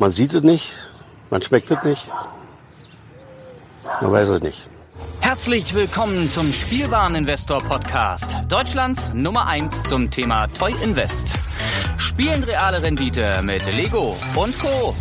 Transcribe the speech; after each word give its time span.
Man 0.00 0.12
sieht 0.12 0.32
es 0.32 0.42
nicht, 0.42 0.72
man 1.28 1.42
schmeckt 1.42 1.70
es 1.70 1.84
nicht, 1.84 2.08
man 4.00 4.10
weiß 4.10 4.30
es 4.30 4.42
nicht. 4.42 4.66
Herzlich 5.20 5.74
willkommen 5.74 6.26
zum 6.26 6.50
Spielwareninvestor 6.50 7.62
Podcast. 7.62 8.34
Deutschlands 8.48 9.10
Nummer 9.12 9.46
1 9.46 9.82
zum 9.82 10.10
Thema 10.10 10.46
Toy 10.46 10.72
Invest. 10.82 11.34
Spielen 11.98 12.42
reale 12.44 12.82
Rendite 12.82 13.42
mit 13.42 13.62
Lego 13.74 14.16
und 14.36 14.58
Co. 14.58 14.94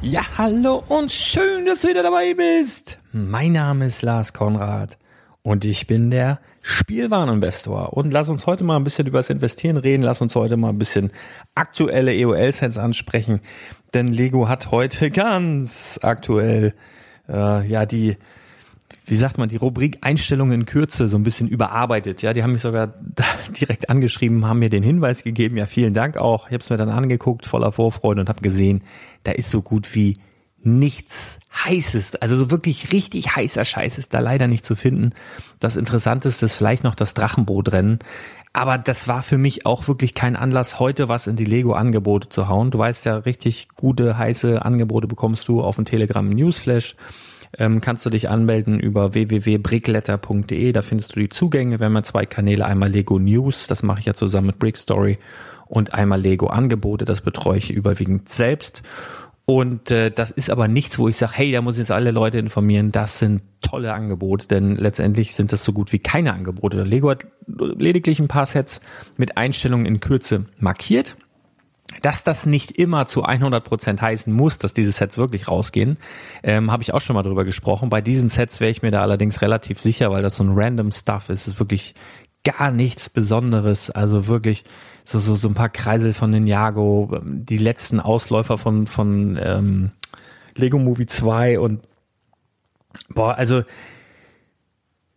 Ja, 0.00 0.22
hallo 0.36 0.82
und 0.88 1.12
schön, 1.12 1.64
dass 1.66 1.82
du 1.82 1.88
wieder 1.88 2.02
dabei 2.02 2.34
bist. 2.34 2.98
Mein 3.12 3.52
Name 3.52 3.86
ist 3.86 4.02
Lars 4.02 4.32
Konrad 4.32 4.98
und 5.44 5.64
ich 5.64 5.86
bin 5.86 6.10
der 6.10 6.40
Spielwareninvestor. 6.60 7.92
Und 7.92 8.12
lass 8.12 8.28
uns 8.28 8.46
heute 8.46 8.64
mal 8.64 8.76
ein 8.76 8.84
bisschen 8.84 9.06
über 9.06 9.18
das 9.18 9.30
Investieren 9.30 9.76
reden. 9.76 10.02
Lass 10.02 10.20
uns 10.20 10.34
heute 10.36 10.56
mal 10.56 10.70
ein 10.70 10.78
bisschen 10.78 11.10
aktuelle 11.54 12.14
EOL-Sets 12.14 12.78
ansprechen. 12.78 13.40
Denn 13.94 14.06
Lego 14.06 14.48
hat 14.48 14.70
heute 14.70 15.10
ganz 15.10 15.98
aktuell 16.02 16.74
äh, 17.28 17.66
ja 17.66 17.86
die 17.86 18.16
wie 19.04 19.16
sagt 19.16 19.38
man, 19.38 19.48
die 19.48 19.56
Rubrik 19.56 19.98
Einstellungen 20.02 20.60
in 20.60 20.66
Kürze 20.66 21.08
so 21.08 21.16
ein 21.16 21.22
bisschen 21.22 21.48
überarbeitet. 21.48 22.22
Ja, 22.22 22.32
die 22.32 22.42
haben 22.42 22.52
mich 22.52 22.62
sogar 22.62 22.94
direkt 23.60 23.90
angeschrieben, 23.90 24.46
haben 24.46 24.60
mir 24.60 24.70
den 24.70 24.82
Hinweis 24.82 25.24
gegeben. 25.24 25.56
Ja, 25.56 25.66
vielen 25.66 25.94
Dank 25.94 26.16
auch. 26.16 26.46
Ich 26.46 26.52
habe 26.52 26.62
es 26.62 26.70
mir 26.70 26.76
dann 26.76 26.88
angeguckt, 26.88 27.46
voller 27.46 27.72
Vorfreude 27.72 28.20
und 28.20 28.28
habe 28.28 28.42
gesehen, 28.42 28.82
da 29.24 29.32
ist 29.32 29.50
so 29.50 29.62
gut 29.62 29.94
wie 29.94 30.16
nichts 30.64 31.40
Heißes, 31.64 32.16
also 32.16 32.36
so 32.36 32.50
wirklich 32.52 32.92
richtig 32.92 33.34
heißer 33.34 33.64
Scheiß 33.64 33.98
ist 33.98 34.14
da 34.14 34.20
leider 34.20 34.46
nicht 34.46 34.64
zu 34.64 34.76
finden. 34.76 35.10
Das 35.58 35.76
Interessanteste 35.76 36.44
ist 36.46 36.54
vielleicht 36.54 36.84
noch 36.84 36.94
das 36.94 37.14
Drachenbootrennen. 37.14 37.98
Aber 38.52 38.76
das 38.76 39.08
war 39.08 39.22
für 39.22 39.38
mich 39.38 39.64
auch 39.64 39.88
wirklich 39.88 40.14
kein 40.14 40.36
Anlass, 40.36 40.78
heute 40.78 41.08
was 41.08 41.26
in 41.26 41.36
die 41.36 41.44
Lego-Angebote 41.44 42.28
zu 42.28 42.48
hauen. 42.48 42.70
Du 42.70 42.78
weißt 42.78 43.06
ja, 43.06 43.16
richtig 43.16 43.68
gute, 43.76 44.18
heiße 44.18 44.62
Angebote 44.62 45.06
bekommst 45.06 45.48
du 45.48 45.62
auf 45.62 45.76
dem 45.76 45.86
Telegram 45.86 46.28
Newsflash 46.28 46.96
ähm, 47.58 47.80
kannst 47.80 48.06
du 48.06 48.10
dich 48.10 48.28
anmelden 48.28 48.80
über 48.80 49.14
www.brickletter.de. 49.14 50.72
Da 50.72 50.82
findest 50.82 51.14
du 51.14 51.20
die 51.20 51.28
Zugänge. 51.28 51.80
Wir 51.80 51.86
haben 51.86 51.94
ja 51.94 52.02
zwei 52.02 52.26
Kanäle. 52.26 52.64
Einmal 52.64 52.90
Lego 52.90 53.18
News, 53.18 53.66
das 53.66 53.82
mache 53.82 54.00
ich 54.00 54.06
ja 54.06 54.14
zusammen 54.14 54.48
mit 54.48 54.58
Brick 54.58 54.76
Story. 54.76 55.18
Und 55.66 55.94
einmal 55.94 56.20
Lego 56.20 56.48
Angebote, 56.48 57.04
das 57.04 57.22
betreue 57.22 57.58
ich 57.58 57.70
überwiegend 57.70 58.28
selbst. 58.28 58.82
Und 59.44 59.90
äh, 59.90 60.10
das 60.10 60.30
ist 60.30 60.50
aber 60.50 60.68
nichts, 60.68 60.98
wo 60.98 61.08
ich 61.08 61.16
sage, 61.16 61.32
hey, 61.34 61.52
da 61.52 61.62
muss 61.62 61.78
jetzt 61.78 61.90
alle 61.90 62.12
Leute 62.12 62.38
informieren. 62.38 62.92
Das 62.92 63.18
sind 63.18 63.42
tolle 63.60 63.92
Angebote, 63.92 64.46
denn 64.46 64.76
letztendlich 64.76 65.34
sind 65.34 65.52
das 65.52 65.64
so 65.64 65.72
gut 65.72 65.92
wie 65.92 65.98
keine 65.98 66.32
Angebote. 66.32 66.82
Lego 66.84 67.10
hat 67.10 67.26
lediglich 67.46 68.20
ein 68.20 68.28
paar 68.28 68.46
Sets 68.46 68.80
mit 69.16 69.36
Einstellungen 69.36 69.86
in 69.86 70.00
Kürze 70.00 70.46
markiert. 70.58 71.16
Dass 72.00 72.22
das 72.22 72.46
nicht 72.46 72.72
immer 72.72 73.06
zu 73.06 73.24
100 73.24 73.64
Prozent 73.64 74.00
heißen 74.00 74.32
muss, 74.32 74.56
dass 74.56 74.72
diese 74.72 74.92
Sets 74.92 75.18
wirklich 75.18 75.48
rausgehen, 75.48 75.98
ähm, 76.42 76.70
habe 76.70 76.82
ich 76.82 76.94
auch 76.94 77.00
schon 77.00 77.14
mal 77.14 77.22
drüber 77.22 77.44
gesprochen. 77.44 77.90
Bei 77.90 78.00
diesen 78.00 78.30
Sets 78.30 78.60
wäre 78.60 78.70
ich 78.70 78.80
mir 78.80 78.90
da 78.90 79.02
allerdings 79.02 79.42
relativ 79.42 79.80
sicher, 79.80 80.10
weil 80.10 80.22
das 80.22 80.36
so 80.36 80.44
ein 80.44 80.52
random 80.54 80.90
Stuff 80.92 81.28
ist. 81.28 81.42
Es 81.42 81.48
ist 81.48 81.58
wirklich 81.58 81.94
gar 82.44 82.70
nichts 82.70 83.10
Besonderes. 83.10 83.90
Also 83.90 84.26
wirklich 84.26 84.64
so, 85.04 85.18
so, 85.18 85.36
so 85.36 85.48
ein 85.48 85.54
paar 85.54 85.68
Kreisel 85.68 86.12
von 86.12 86.30
Ninjago, 86.30 87.20
die 87.24 87.58
letzten 87.58 88.00
Ausläufer 88.00 88.58
von, 88.58 88.86
von 88.86 89.38
ähm, 89.42 89.90
Lego 90.54 90.78
Movie 90.78 91.06
2 91.06 91.58
und 91.58 91.80
boah, 93.08 93.34
also 93.34 93.62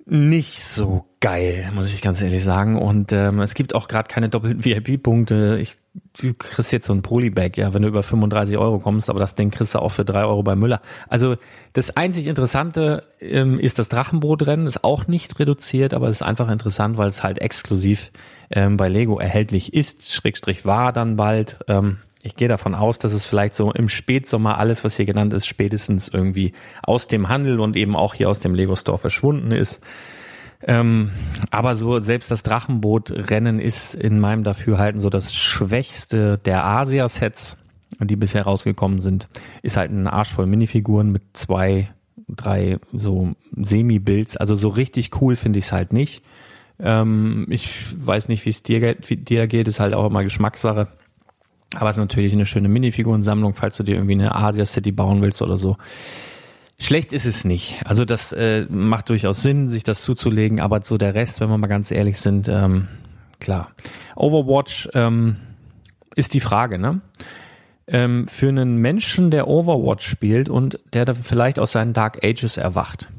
nicht 0.05 0.64
so 0.64 1.05
geil, 1.19 1.72
muss 1.73 1.92
ich 1.92 2.02
ganz 2.02 2.22
ehrlich 2.22 2.44
sagen. 2.44 2.77
Und 2.77 3.11
ähm, 3.11 3.39
es 3.39 3.55
gibt 3.55 3.73
auch 3.73 3.88
gerade 3.88 4.08
keine 4.08 4.30
doppelten 4.30 4.64
VIP-Punkte. 4.64 5.58
Ich 5.59 5.77
du 6.20 6.33
kriegst 6.33 6.72
jetzt 6.72 6.88
so 6.88 6.94
ein 6.94 7.02
Polybag, 7.02 7.52
ja, 7.55 7.73
wenn 7.73 7.81
du 7.81 7.88
über 7.88 8.03
35 8.03 8.58
Euro 8.58 8.80
kommst, 8.80 9.09
aber 9.09 9.20
das 9.20 9.36
Ding 9.36 9.52
kriegst 9.52 9.75
du 9.75 9.80
auch 9.80 9.89
für 9.89 10.05
drei 10.05 10.23
Euro 10.25 10.44
bei 10.44 10.55
Müller. 10.55 10.81
Also 11.08 11.36
das 11.73 11.95
einzig 11.95 12.27
Interessante 12.27 13.03
ähm, 13.20 13.59
ist 13.59 13.80
das 13.80 13.89
Drachenbootrennen, 13.89 14.67
ist 14.67 14.83
auch 14.83 15.08
nicht 15.08 15.39
reduziert, 15.39 15.94
aber 15.94 16.09
es 16.09 16.17
ist 16.17 16.21
einfach 16.21 16.52
interessant, 16.52 16.98
weil 16.98 17.09
es 17.09 17.23
halt 17.23 17.39
exklusiv 17.39 18.11
ähm, 18.52 18.78
bei 18.78 18.89
Lego 18.89 19.20
erhältlich 19.20 19.73
ist, 19.73 20.11
Schrägstrich 20.11 20.66
war 20.66 20.94
dann 20.94 21.16
bald. 21.16 21.60
Ähm, 21.67 21.98
ich 22.22 22.36
gehe 22.36 22.48
davon 22.48 22.73
aus, 22.73 22.98
dass 22.98 23.14
es 23.14 23.23
vielleicht 23.23 23.54
so 23.54 23.72
im 23.72 23.88
Spätsommer 23.88 24.58
alles, 24.58 24.83
was 24.83 24.98
hier 24.98 25.06
genannt 25.06 25.32
ist, 25.33 25.45
spätestens 25.45 26.08
irgendwie 26.08 26.54
aus 26.82 27.08
dem 27.08 27.30
Handel 27.30 27.60
und 27.60 27.76
eben 27.76 27.95
auch 27.95 28.16
hier 28.16 28.30
aus 28.30 28.39
dem 28.39 28.56
Lego 28.56 28.76
Store 28.76 28.98
verschwunden 28.98 29.52
ist. 29.52 29.80
Ähm, 30.64 31.11
aber 31.52 31.76
so 31.76 32.00
selbst 32.00 32.32
das 32.32 32.42
Drachenboot-Rennen 32.42 33.60
ist 33.60 33.94
in 33.94 34.20
meinem 34.20 34.44
Dafürhalten 34.44 35.00
so 35.00 35.12
das 35.12 35.36
schwächste 35.36 36.39
der 36.39 36.66
Asia-Sets, 36.66 37.58
die 38.00 38.16
bisher 38.16 38.44
rausgekommen 38.44 39.00
sind. 39.00 39.27
Ist 39.62 39.77
halt 39.77 39.92
ein 39.92 40.08
Arsch 40.08 40.33
voll 40.33 40.48
Minifiguren 40.48 41.12
mit 41.12 41.22
zwei, 41.33 41.94
drei 42.27 42.80
so 42.92 43.33
Semi-Builds. 43.56 44.38
Also 44.38 44.56
so 44.56 44.70
richtig 44.70 45.22
cool 45.22 45.36
finde 45.36 45.60
ich 45.60 45.66
es 45.66 45.72
halt 45.72 45.94
nicht. 45.94 46.23
Ähm, 46.80 47.47
ich 47.49 47.86
weiß 48.05 48.27
nicht, 48.27 48.45
wie 48.45 48.49
es 48.49 48.63
dir, 48.63 48.95
dir 48.95 49.47
geht, 49.47 49.67
ist 49.67 49.80
halt 49.80 49.93
auch 49.93 50.05
immer 50.05 50.23
Geschmackssache. 50.23 50.87
Aber 51.75 51.89
es 51.89 51.97
ist 51.97 52.02
natürlich 52.02 52.33
eine 52.33 52.45
schöne 52.45 52.69
Minifigurensammlung, 52.69 53.53
falls 53.53 53.77
du 53.77 53.83
dir 53.83 53.95
irgendwie 53.95 54.13
eine 54.13 54.36
Asia-City 54.36 54.91
bauen 54.91 55.21
willst 55.21 55.41
oder 55.41 55.58
so. 55.58 55.77
Schlecht 56.77 57.14
ist 57.14 57.25
es 57.25 57.45
nicht. 57.45 57.81
Also 57.85 58.05
das 58.05 58.33
äh, 58.33 58.65
macht 58.69 59.09
durchaus 59.09 59.41
Sinn, 59.41 59.69
sich 59.69 59.83
das 59.83 60.02
zuzulegen, 60.02 60.59
aber 60.59 60.81
so 60.81 60.97
der 60.97 61.15
Rest, 61.15 61.39
wenn 61.39 61.49
wir 61.49 61.58
mal 61.58 61.67
ganz 61.67 61.89
ehrlich 61.89 62.19
sind, 62.19 62.47
ähm, 62.49 62.87
klar. 63.39 63.71
Overwatch 64.15 64.89
ähm, 64.93 65.37
ist 66.15 66.33
die 66.33 66.39
Frage, 66.41 66.77
ne? 66.77 67.02
Ähm, 67.87 68.27
für 68.27 68.49
einen 68.49 68.77
Menschen, 68.77 69.30
der 69.30 69.47
Overwatch 69.47 70.08
spielt 70.08 70.49
und 70.49 70.80
der 70.93 71.05
da 71.05 71.14
vielleicht 71.14 71.59
aus 71.59 71.71
seinen 71.71 71.93
Dark 71.93 72.25
Ages 72.25 72.58
erwacht. 72.58 73.09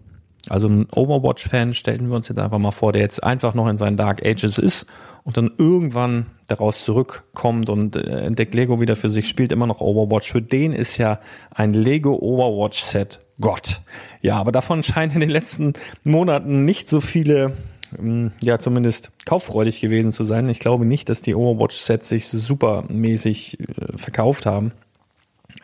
Also 0.48 0.68
ein 0.68 0.86
Overwatch-Fan 0.90 1.74
stellen 1.74 2.08
wir 2.08 2.16
uns 2.16 2.28
jetzt 2.28 2.38
einfach 2.38 2.58
mal 2.58 2.70
vor, 2.70 2.92
der 2.92 3.02
jetzt 3.02 3.22
einfach 3.22 3.54
noch 3.54 3.66
in 3.66 3.76
seinen 3.76 3.96
Dark 3.96 4.24
Ages 4.24 4.58
ist 4.58 4.86
und 5.24 5.36
dann 5.36 5.50
irgendwann 5.58 6.26
daraus 6.46 6.84
zurückkommt 6.84 7.68
und 7.68 7.96
äh, 7.96 8.20
entdeckt 8.20 8.54
Lego 8.54 8.80
wieder 8.80 8.94
für 8.94 9.08
sich, 9.08 9.28
spielt 9.28 9.50
immer 9.50 9.66
noch 9.66 9.80
Overwatch. 9.80 10.30
Für 10.30 10.42
den 10.42 10.72
ist 10.72 10.98
ja 10.98 11.18
ein 11.50 11.74
Lego 11.74 12.14
Overwatch 12.14 12.80
Set 12.80 13.18
Gott. 13.40 13.80
Ja, 14.22 14.36
aber 14.36 14.52
davon 14.52 14.84
scheinen 14.84 15.14
in 15.14 15.20
den 15.20 15.30
letzten 15.30 15.74
Monaten 16.04 16.64
nicht 16.64 16.88
so 16.88 17.00
viele, 17.00 17.52
ähm, 17.98 18.30
ja, 18.40 18.60
zumindest 18.60 19.10
kauffreudig 19.24 19.80
gewesen 19.80 20.12
zu 20.12 20.22
sein. 20.22 20.48
Ich 20.48 20.60
glaube 20.60 20.86
nicht, 20.86 21.08
dass 21.08 21.22
die 21.22 21.34
Overwatch-Sets 21.34 22.08
sich 22.08 22.28
supermäßig 22.28 23.58
äh, 23.58 23.98
verkauft 23.98 24.46
haben. 24.46 24.70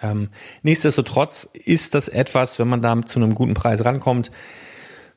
Ähm, 0.03 0.31
nichtsdestotrotz 0.65 1.49
ist 1.53 1.95
das 1.95 2.09
etwas, 2.09 2.59
wenn 2.59 2.69
man 2.69 2.83
da 2.83 3.01
zu 3.03 3.21
einem 3.21 3.37
guten 3.37 3.55
Preis 3.55 3.85
rankommt, 3.85 4.33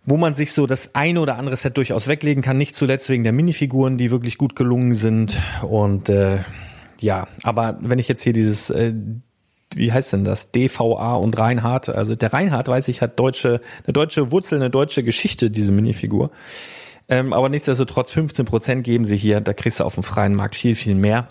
wo 0.06 0.18
man 0.18 0.34
sich 0.34 0.52
so 0.52 0.68
das 0.68 0.94
eine 0.96 1.20
oder 1.20 1.38
andere 1.38 1.56
Set 1.56 1.78
durchaus 1.78 2.08
weglegen 2.08 2.44
kann, 2.44 2.58
nicht 2.58 2.76
zuletzt 2.76 3.10
wegen 3.10 3.24
der 3.24 3.34
Minifiguren, 3.34 3.98
die 3.98 4.12
wirklich 4.12 4.38
gut 4.38 4.56
gelungen 4.56 4.94
sind. 4.94 5.42
Und 5.64 6.10
äh, 6.10 6.40
ja, 7.00 7.28
aber 7.44 7.78
wenn 7.82 8.00
ich 8.00 8.08
jetzt 8.08 8.22
hier 8.22 8.34
dieses 8.34 8.70
äh, 8.70 8.94
wie 9.76 9.92
heißt 9.92 10.14
denn 10.14 10.24
das? 10.24 10.52
DVA 10.52 11.16
und 11.16 11.38
Reinhardt. 11.38 11.90
Also 11.90 12.16
der 12.16 12.34
Reinhardt, 12.34 12.68
weiß 12.68 12.88
ich, 12.88 13.02
hat 13.02 13.20
deutsche, 13.20 13.62
eine 13.84 13.94
deutsche 13.94 14.32
Wurzel, 14.32 14.56
eine 14.56 14.70
deutsche 14.70 15.04
Geschichte, 15.04 15.52
diese 15.52 15.72
Minifigur. 15.72 16.32
Ähm, 17.08 17.34
aber 17.34 17.50
nichtsdestotrotz 17.50 18.12
15 18.12 18.46
Prozent 18.46 18.84
geben 18.84 19.06
sie 19.06 19.18
hier. 19.18 19.42
Da 19.42 19.54
kriegst 19.54 19.80
du 19.80 19.84
auf 19.84 19.96
dem 19.96 20.04
freien 20.04 20.34
Markt 20.34 20.56
viel, 20.56 20.76
viel 20.76 20.96
mehr. 20.96 21.28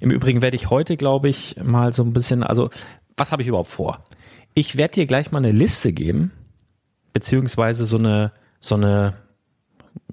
Im 0.00 0.10
Übrigen 0.10 0.42
werde 0.42 0.56
ich 0.56 0.70
heute, 0.70 0.96
glaube 0.96 1.28
ich, 1.28 1.56
mal 1.62 1.92
so 1.92 2.02
ein 2.02 2.12
bisschen, 2.12 2.42
also 2.42 2.70
was 3.16 3.32
habe 3.32 3.42
ich 3.42 3.48
überhaupt 3.48 3.68
vor? 3.68 4.04
Ich 4.54 4.76
werde 4.76 4.94
dir 4.94 5.06
gleich 5.06 5.30
mal 5.30 5.38
eine 5.38 5.52
Liste 5.52 5.92
geben, 5.92 6.32
beziehungsweise 7.18 7.84
so 7.84 7.98
eine, 7.98 8.32
so 8.60 8.76
eine, 8.76 9.14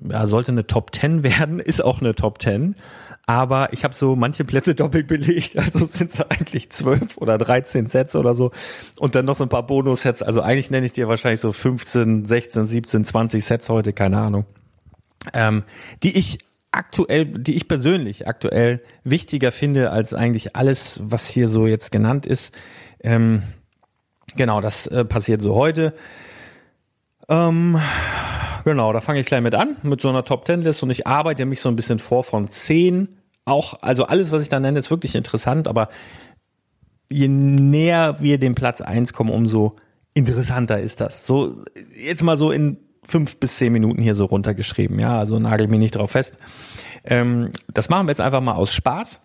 ja, 0.09 0.25
sollte 0.25 0.51
eine 0.51 0.65
Top 0.65 0.93
10 0.95 1.23
werden, 1.23 1.59
ist 1.59 1.83
auch 1.83 2.01
eine 2.01 2.15
Top 2.15 2.41
10 2.41 2.75
aber 3.27 3.73
ich 3.73 3.83
habe 3.83 3.95
so 3.95 4.15
manche 4.15 4.45
Plätze 4.45 4.75
doppelt 4.75 5.07
belegt, 5.07 5.57
also 5.57 5.85
sind 5.85 6.11
es 6.13 6.21
eigentlich 6.21 6.69
zwölf 6.69 7.17
oder 7.17 7.37
dreizehn 7.37 7.87
Sets 7.87 8.15
oder 8.15 8.33
so. 8.33 8.51
Und 8.99 9.15
dann 9.15 9.25
noch 9.25 9.35
so 9.35 9.43
ein 9.43 9.49
paar 9.49 9.65
Bonus-Sets, 9.65 10.21
also 10.21 10.41
eigentlich 10.41 10.69
nenne 10.71 10.85
ich 10.85 10.91
dir 10.91 11.07
wahrscheinlich 11.07 11.39
so 11.39 11.51
15, 11.51 12.25
16, 12.25 12.67
17, 12.67 13.05
20 13.05 13.43
Sets 13.43 13.69
heute, 13.69 13.93
keine 13.93 14.19
Ahnung, 14.19 14.45
ähm, 15.33 15.63
die 16.03 16.17
ich 16.17 16.39
aktuell, 16.71 17.25
die 17.25 17.55
ich 17.55 17.67
persönlich 17.67 18.27
aktuell 18.27 18.83
wichtiger 19.03 19.51
finde 19.51 19.91
als 19.91 20.13
eigentlich 20.13 20.55
alles, 20.55 20.99
was 21.01 21.27
hier 21.27 21.47
so 21.47 21.65
jetzt 21.67 21.91
genannt 21.91 22.25
ist. 22.25 22.53
Ähm, 22.99 23.41
genau, 24.35 24.61
das 24.61 24.85
äh, 24.87 25.05
passiert 25.05 25.41
so 25.41 25.55
heute. 25.55 25.93
Ähm, 27.29 27.79
Genau, 28.65 28.91
da 28.93 28.99
fange 28.99 29.19
ich 29.19 29.27
gleich 29.27 29.41
mit 29.41 29.53
an, 29.53 29.77
mit 29.83 30.01
so 30.01 30.09
einer 30.09 30.23
Top 30.23 30.43
Ten 30.43 30.63
List 30.63 30.81
und 30.81 30.89
ich 30.89 31.05
arbeite 31.05 31.45
mich 31.45 31.61
so 31.61 31.69
ein 31.69 31.75
bisschen 31.75 31.99
vor 31.99 32.23
von 32.23 32.47
zehn. 32.47 33.19
Auch, 33.45 33.75
also 33.81 34.05
alles, 34.07 34.31
was 34.31 34.41
ich 34.41 34.49
da 34.49 34.59
nenne, 34.59 34.79
ist 34.79 34.89
wirklich 34.89 35.13
interessant, 35.13 35.67
aber 35.67 35.89
je 37.11 37.27
näher 37.27 38.19
wir 38.21 38.39
dem 38.39 38.55
Platz 38.55 38.81
eins 38.81 39.13
kommen, 39.13 39.29
umso 39.29 39.75
interessanter 40.15 40.81
ist 40.81 40.99
das. 40.99 41.27
So, 41.27 41.63
jetzt 41.95 42.23
mal 42.23 42.37
so 42.37 42.49
in 42.49 42.77
fünf 43.07 43.37
bis 43.37 43.57
zehn 43.57 43.71
Minuten 43.71 44.01
hier 44.01 44.15
so 44.15 44.25
runtergeschrieben, 44.25 44.97
ja, 44.97 45.19
also 45.19 45.37
nagel 45.37 45.67
mich 45.67 45.79
nicht 45.79 45.95
drauf 45.95 46.11
fest. 46.11 46.35
Ähm, 47.03 47.51
das 47.71 47.87
machen 47.89 48.07
wir 48.07 48.13
jetzt 48.13 48.21
einfach 48.21 48.41
mal 48.41 48.55
aus 48.55 48.73
Spaß. 48.73 49.21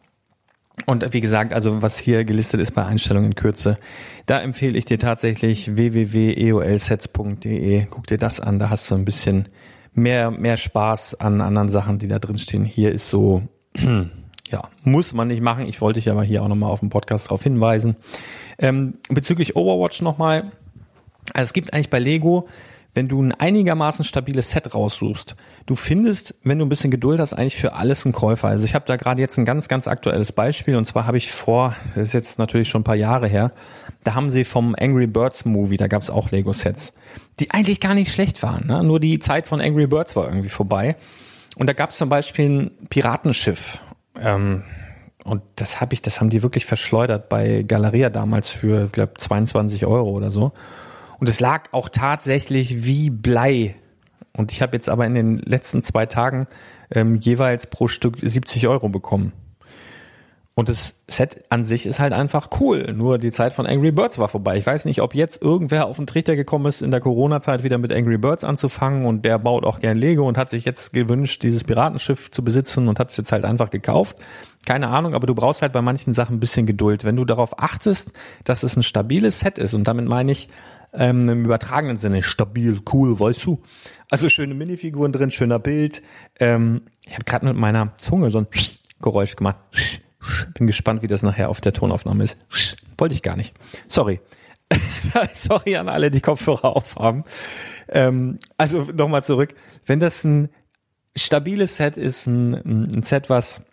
Und 0.87 1.13
wie 1.13 1.21
gesagt, 1.21 1.53
also 1.53 1.83
was 1.83 1.99
hier 1.99 2.25
gelistet 2.25 2.61
ist 2.61 2.73
bei 2.73 2.85
Einstellungen 2.85 3.33
in 3.33 3.37
Kürze, 3.37 3.79
da 4.27 4.41
empfehle 4.41 4.79
ich 4.79 4.85
dir 4.85 4.99
tatsächlich 4.99 5.77
www.eolsets.de. 5.77 7.87
Guck 7.91 8.07
dir 8.07 8.19
das 8.19 8.41
an, 8.41 8.59
da 8.59 8.71
hast 8.71 8.91
du 8.91 8.95
ein 8.95 9.05
bisschen 9.05 9.49
mehr, 9.95 10.31
mehr 10.31 10.57
Spaß 10.57 11.21
an 11.21 11.41
anderen 11.41 11.69
Sachen, 11.69 11.99
die 11.99 12.09
da 12.09 12.19
drin 12.19 12.39
stehen. 12.39 12.65
Hier 12.65 12.93
ist 12.93 13.09
so, 13.09 13.43
ja, 14.51 14.69
muss 14.83 15.13
man 15.13 15.29
nicht 15.29 15.43
machen. 15.43 15.67
Ich 15.67 15.81
wollte 15.81 16.01
dich 16.01 16.11
aber 16.11 16.25
hier 16.25 16.43
auch 16.43 16.49
nochmal 16.49 16.71
auf 16.71 16.81
dem 16.81 16.91
Podcast 16.91 17.27
darauf 17.27 17.43
hinweisen. 17.43 17.97
Ähm, 18.59 18.95
bezüglich 19.09 19.57
Overwatch 19.57 20.03
nochmal. 20.03 20.51
Also 21.35 21.49
es 21.49 21.53
gibt 21.53 21.73
eigentlich 21.73 21.91
bei 21.91 21.99
Lego 21.99 22.49
wenn 22.95 23.09
du 23.09 23.23
ein 23.23 23.33
einigermaßen 23.33 24.05
stabiles 24.05 24.51
Set 24.51 24.75
raussuchst, 24.75 25.37
du 25.67 25.75
findest, 25.75 26.35
wenn 26.43 26.59
du 26.59 26.65
ein 26.65 26.69
bisschen 26.69 26.91
Geduld 26.91 27.21
hast, 27.21 27.35
eigentlich 27.35 27.57
für 27.57 27.75
alles 27.75 28.05
einen 28.05 28.13
Käufer. 28.13 28.49
Also 28.49 28.65
ich 28.65 28.75
habe 28.75 28.85
da 28.87 28.97
gerade 28.97 29.21
jetzt 29.21 29.39
ein 29.39 29.45
ganz, 29.45 29.69
ganz 29.69 29.87
aktuelles 29.87 30.33
Beispiel 30.33 30.77
und 30.77 30.87
zwar 30.87 31.07
habe 31.07 31.17
ich 31.17 31.31
vor, 31.31 31.77
das 31.95 32.05
ist 32.05 32.13
jetzt 32.13 32.39
natürlich 32.39 32.69
schon 32.69 32.81
ein 32.81 32.85
paar 32.85 32.97
Jahre 32.97 33.29
her, 33.29 33.53
da 34.05 34.15
haben 34.15 34.31
sie 34.31 34.45
vom 34.45 34.75
Angry 34.79 35.07
Birds 35.07 35.45
Movie, 35.45 35.77
da 35.77 35.87
gab 35.87 36.03
es 36.03 36.11
auch 36.11 36.31
Lego-Sets, 36.31 36.93
die 37.39 37.51
eigentlich 37.51 37.81
gar 37.81 37.95
nicht 37.95 38.13
schlecht 38.13 38.43
waren. 38.43 38.67
Ne? 38.67 38.83
Nur 38.83 39.01
die 39.01 39.19
Zeit 39.19 39.47
von 39.47 39.61
Angry 39.61 39.87
Birds 39.87 40.17
war 40.17 40.27
irgendwie 40.27 40.49
vorbei. 40.49 40.97
Und 41.57 41.69
da 41.69 41.73
gab 41.73 41.91
es 41.91 41.97
zum 41.97 42.09
Beispiel 42.09 42.49
ein 42.49 42.71
Piratenschiff. 42.89 43.81
Ähm, 44.19 44.63
und 45.25 45.43
das 45.57 45.81
habe 45.81 45.95
ich, 45.95 46.03
das 46.03 46.21
haben 46.21 46.31
die 46.31 46.43
wirklich 46.43 46.65
verschleudert 46.65 47.29
bei 47.29 47.63
Galeria 47.63 48.11
damals 48.11 48.51
für, 48.51 48.87
ich 48.87 48.93
glaube, 48.93 49.15
22 49.19 49.87
Euro 49.87 50.11
oder 50.11 50.31
so. 50.31 50.53
Und 51.21 51.29
es 51.29 51.39
lag 51.39 51.69
auch 51.73 51.89
tatsächlich 51.89 52.85
wie 52.85 53.11
Blei. 53.11 53.77
Und 54.37 54.53
ich 54.53 54.63
habe 54.63 54.77
jetzt 54.77 54.89
aber 54.89 55.07
in 55.07 55.15
den 55.15 55.39
letzten 55.39 55.83
zwei 55.83 56.07
Tagen 56.07 56.47
ähm, 56.91 57.17
jeweils 57.17 57.67
pro 57.67 57.89
Stück 57.89 58.17
70 58.21 58.67
Euro 58.69 58.89
bekommen. 58.89 59.33
Und 60.55 60.69
das 60.69 61.01
Set 61.09 61.45
an 61.49 61.65
sich 61.65 61.87
ist 61.87 62.01
halt 62.01 62.13
einfach 62.13 62.49
cool. 62.61 62.93
Nur 62.93 63.19
die 63.19 63.31
Zeit 63.31 63.53
von 63.53 63.67
Angry 63.67 63.93
Birds 63.93 64.19
war 64.19 64.29
vorbei. 64.29 64.57
Ich 64.59 64.67
weiß 64.67 64.85
nicht, 64.85 65.01
ob 65.01 65.15
jetzt 65.15 65.41
irgendwer 65.41 65.87
auf 65.87 65.97
den 65.97 66.07
Trichter 66.07 66.37
gekommen 66.37 66.67
ist, 66.67 66.83
in 66.83 66.91
der 66.91 67.01
Corona-Zeit 67.01 67.63
wieder 67.65 67.79
mit 67.79 67.93
Angry 67.93 68.19
Birds 68.19 68.45
anzufangen 68.45 69.07
und 69.07 69.25
der 69.25 69.39
baut 69.39 69.65
auch 69.65 69.81
gern 69.81 69.97
Lego 69.97 70.27
und 70.27 70.37
hat 70.37 70.51
sich 70.51 70.65
jetzt 70.65 70.93
gewünscht, 70.93 71.43
dieses 71.45 71.65
Piratenschiff 71.65 72.31
zu 72.31 72.45
besitzen 72.45 72.89
und 72.89 72.99
hat 72.99 73.11
es 73.11 73.17
jetzt 73.17 73.33
halt 73.33 73.45
einfach 73.45 73.71
gekauft. 73.71 74.17
Keine 74.67 74.89
Ahnung, 74.89 75.15
aber 75.15 75.27
du 75.27 75.35
brauchst 75.35 75.63
halt 75.63 75.73
bei 75.73 75.81
manchen 75.81 76.13
Sachen 76.13 76.37
ein 76.37 76.41
bisschen 76.41 76.67
Geduld. 76.67 77.05
Wenn 77.05 77.17
du 77.17 77.25
darauf 77.25 77.59
achtest, 77.59 78.11
dass 78.45 78.63
es 78.63 78.77
ein 78.77 78.83
stabiles 78.83 79.41
Set 79.41 79.59
ist 79.59 79.73
und 79.73 79.85
damit 79.85 80.07
meine 80.07 80.33
ich, 80.33 80.49
ähm, 80.93 81.29
im 81.29 81.45
übertragenen 81.45 81.97
Sinne 81.97 82.23
stabil, 82.23 82.81
cool, 82.93 83.19
weißt 83.19 83.45
du. 83.45 83.63
Also 84.11 84.29
schöne 84.29 84.55
Minifiguren 84.55 85.13
drin, 85.13 85.31
schöner 85.31 85.59
Bild. 85.59 86.03
Ähm, 86.39 86.83
ich 87.07 87.15
habe 87.15 87.25
gerade 87.25 87.47
mit 87.47 87.57
meiner 87.57 87.95
Zunge 87.97 88.31
so 88.31 88.39
ein 88.39 88.47
Geräusch 89.01 89.37
gemacht. 89.37 89.57
Bin 90.55 90.67
gespannt, 90.67 91.03
wie 91.03 91.07
das 91.07 91.23
nachher 91.23 91.49
auf 91.49 91.61
der 91.61 91.73
Tonaufnahme 91.73 92.25
ist. 92.25 92.39
Wollte 92.99 93.15
ich 93.15 93.23
gar 93.23 93.37
nicht. 93.37 93.55
Sorry. 93.89 94.21
Sorry 95.33 95.77
an 95.77 95.89
alle, 95.89 96.11
die 96.11 96.21
Kopfhörer 96.21 96.77
aufhaben. 96.77 97.25
Ähm, 97.89 98.39
also 98.57 98.89
nochmal 98.93 99.25
zurück. 99.25 99.55
Wenn 99.87 100.01
das 100.01 100.25
ein 100.25 100.51
stabiles 101.17 101.77
Set 101.77 101.97
ist, 101.97 102.27
ein, 102.27 102.55
ein 102.55 103.03
Set, 103.03 103.31
was 103.31 103.65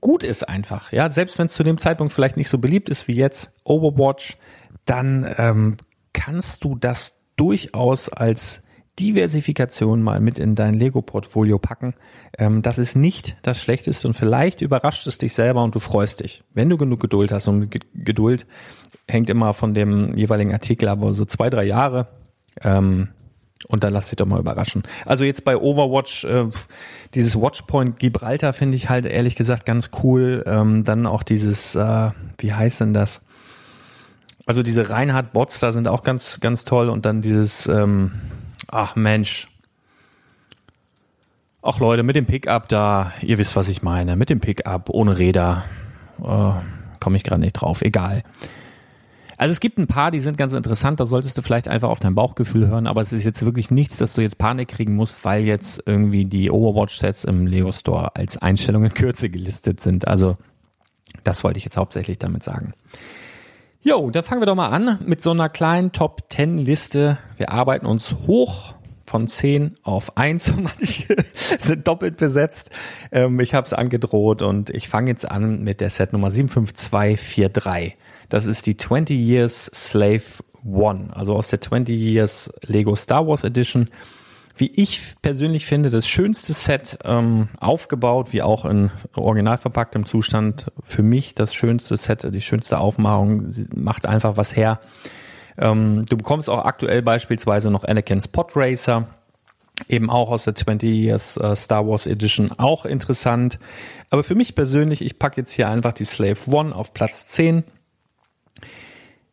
gut 0.00 0.24
ist 0.24 0.48
einfach, 0.48 0.92
ja, 0.92 1.10
selbst 1.10 1.38
wenn 1.38 1.46
es 1.46 1.54
zu 1.54 1.62
dem 1.62 1.78
Zeitpunkt 1.78 2.12
vielleicht 2.12 2.36
nicht 2.36 2.48
so 2.48 2.58
beliebt 2.58 2.88
ist 2.88 3.06
wie 3.06 3.14
jetzt 3.14 3.54
Overwatch, 3.64 4.36
dann 4.84 5.32
ähm, 5.38 5.76
kannst 6.16 6.64
du 6.64 6.74
das 6.74 7.12
durchaus 7.36 8.08
als 8.08 8.62
Diversifikation 8.98 10.02
mal 10.02 10.20
mit 10.20 10.38
in 10.38 10.54
dein 10.54 10.72
Lego-Portfolio 10.72 11.58
packen. 11.58 11.94
Ähm, 12.38 12.62
das 12.62 12.78
ist 12.78 12.96
nicht 12.96 13.36
das 13.42 13.60
Schlechteste 13.60 14.08
und 14.08 14.14
vielleicht 14.14 14.62
überrascht 14.62 15.06
es 15.06 15.18
dich 15.18 15.34
selber 15.34 15.62
und 15.62 15.74
du 15.74 15.80
freust 15.80 16.20
dich, 16.20 16.42
wenn 16.54 16.70
du 16.70 16.78
genug 16.78 17.00
Geduld 17.00 17.30
hast. 17.30 17.46
Und 17.48 17.70
Geduld 17.94 18.46
hängt 19.06 19.28
immer 19.28 19.52
von 19.52 19.74
dem 19.74 20.16
jeweiligen 20.16 20.52
Artikel, 20.52 20.88
aber 20.88 21.12
so 21.12 21.26
zwei, 21.26 21.50
drei 21.50 21.64
Jahre. 21.64 22.08
Ähm, 22.64 23.08
und 23.68 23.84
dann 23.84 23.92
lass 23.92 24.08
dich 24.08 24.16
doch 24.16 24.26
mal 24.26 24.40
überraschen. 24.40 24.84
Also 25.04 25.24
jetzt 25.24 25.44
bei 25.44 25.56
Overwatch, 25.56 26.24
äh, 26.24 26.46
dieses 27.14 27.38
Watchpoint 27.38 27.98
Gibraltar 27.98 28.54
finde 28.54 28.76
ich 28.76 28.88
halt 28.88 29.04
ehrlich 29.04 29.36
gesagt 29.36 29.66
ganz 29.66 29.90
cool. 30.02 30.42
Ähm, 30.46 30.84
dann 30.84 31.06
auch 31.06 31.22
dieses, 31.22 31.74
äh, 31.74 32.10
wie 32.38 32.54
heißt 32.54 32.80
denn 32.80 32.94
das? 32.94 33.22
Also 34.46 34.62
diese 34.62 34.88
Reinhard-Bots 34.88 35.58
da 35.58 35.72
sind 35.72 35.88
auch 35.88 36.04
ganz, 36.04 36.38
ganz 36.38 36.64
toll 36.64 36.88
und 36.88 37.04
dann 37.04 37.20
dieses, 37.20 37.66
ähm, 37.66 38.12
ach 38.68 38.94
Mensch. 38.94 39.48
Ach 41.62 41.80
Leute, 41.80 42.04
mit 42.04 42.14
dem 42.14 42.26
Pickup 42.26 42.68
da, 42.68 43.12
ihr 43.22 43.38
wisst, 43.38 43.56
was 43.56 43.68
ich 43.68 43.82
meine, 43.82 44.14
mit 44.14 44.30
dem 44.30 44.38
Pickup 44.38 44.88
ohne 44.88 45.18
Räder, 45.18 45.64
äh, 46.22 46.52
komme 47.00 47.16
ich 47.16 47.24
gerade 47.24 47.40
nicht 47.40 47.54
drauf, 47.54 47.82
egal. 47.82 48.22
Also 49.36 49.50
es 49.50 49.58
gibt 49.58 49.78
ein 49.78 49.88
paar, 49.88 50.12
die 50.12 50.20
sind 50.20 50.38
ganz 50.38 50.52
interessant, 50.54 51.00
da 51.00 51.04
solltest 51.04 51.36
du 51.36 51.42
vielleicht 51.42 51.66
einfach 51.66 51.88
auf 51.88 51.98
dein 51.98 52.14
Bauchgefühl 52.14 52.68
hören, 52.68 52.86
aber 52.86 53.00
es 53.00 53.12
ist 53.12 53.24
jetzt 53.24 53.44
wirklich 53.44 53.72
nichts, 53.72 53.96
dass 53.96 54.12
du 54.12 54.22
jetzt 54.22 54.38
Panik 54.38 54.68
kriegen 54.68 54.94
musst, 54.94 55.24
weil 55.24 55.44
jetzt 55.44 55.82
irgendwie 55.86 56.24
die 56.24 56.52
Overwatch-Sets 56.52 57.24
im 57.24 57.48
Lego 57.48 57.72
Store 57.72 58.14
als 58.14 58.38
Einstellung 58.38 58.84
in 58.84 58.94
Kürze 58.94 59.28
gelistet 59.28 59.80
sind. 59.80 60.06
Also 60.06 60.36
das 61.24 61.42
wollte 61.42 61.58
ich 61.58 61.64
jetzt 61.64 61.76
hauptsächlich 61.76 62.18
damit 62.18 62.44
sagen. 62.44 62.74
Jo, 63.88 64.10
dann 64.10 64.24
fangen 64.24 64.40
wir 64.40 64.46
doch 64.46 64.56
mal 64.56 64.70
an 64.70 64.98
mit 65.06 65.22
so 65.22 65.30
einer 65.30 65.48
kleinen 65.48 65.92
Top 65.92 66.24
10 66.28 66.58
Liste. 66.58 67.18
Wir 67.36 67.52
arbeiten 67.52 67.86
uns 67.86 68.16
hoch 68.26 68.74
von 69.06 69.28
10 69.28 69.76
auf 69.84 70.16
1. 70.16 70.54
Manche 70.60 71.14
sind 71.60 71.86
doppelt 71.86 72.16
besetzt. 72.16 72.72
Ähm, 73.12 73.38
ich 73.38 73.54
habe 73.54 73.64
es 73.64 73.72
angedroht 73.72 74.42
und 74.42 74.70
ich 74.70 74.88
fange 74.88 75.10
jetzt 75.10 75.30
an 75.30 75.62
mit 75.62 75.80
der 75.80 75.90
Set 75.90 76.12
Nummer 76.12 76.30
75243. 76.32 77.96
Das 78.28 78.46
ist 78.46 78.66
die 78.66 78.76
20 78.76 79.20
Years 79.20 79.70
Slave 79.72 80.42
One, 80.64 81.10
also 81.14 81.36
aus 81.36 81.46
der 81.46 81.60
20 81.60 81.96
Years 81.96 82.50
Lego 82.66 82.96
Star 82.96 83.24
Wars 83.28 83.44
Edition 83.44 83.88
wie 84.56 84.72
ich 84.74 85.00
persönlich 85.20 85.66
finde, 85.66 85.90
das 85.90 86.08
schönste 86.08 86.54
Set 86.54 86.98
ähm, 87.04 87.48
aufgebaut, 87.60 88.32
wie 88.32 88.42
auch 88.42 88.64
in 88.64 88.90
original 89.14 89.58
verpacktem 89.58 90.06
Zustand. 90.06 90.72
Für 90.82 91.02
mich 91.02 91.34
das 91.34 91.54
schönste 91.54 91.96
Set, 91.96 92.26
die 92.32 92.40
schönste 92.40 92.78
Aufmachung, 92.78 93.52
macht 93.74 94.06
einfach 94.06 94.38
was 94.38 94.56
her. 94.56 94.80
Ähm, 95.58 96.06
du 96.08 96.16
bekommst 96.16 96.48
auch 96.48 96.64
aktuell 96.64 97.02
beispielsweise 97.02 97.70
noch 97.70 97.84
Anakin's 97.84 98.28
Pod 98.28 98.52
Racer, 98.56 99.08
eben 99.88 100.08
auch 100.08 100.30
aus 100.30 100.44
der 100.44 100.54
20 100.54 100.90
Years 100.90 101.36
äh, 101.36 101.54
Star 101.54 101.86
Wars 101.86 102.06
Edition, 102.06 102.50
auch 102.52 102.86
interessant. 102.86 103.58
Aber 104.08 104.24
für 104.24 104.34
mich 104.34 104.54
persönlich, 104.54 105.02
ich 105.02 105.18
packe 105.18 105.40
jetzt 105.40 105.52
hier 105.52 105.68
einfach 105.68 105.92
die 105.92 106.04
Slave 106.04 106.38
One 106.50 106.74
auf 106.74 106.94
Platz 106.94 107.28
10. 107.28 107.62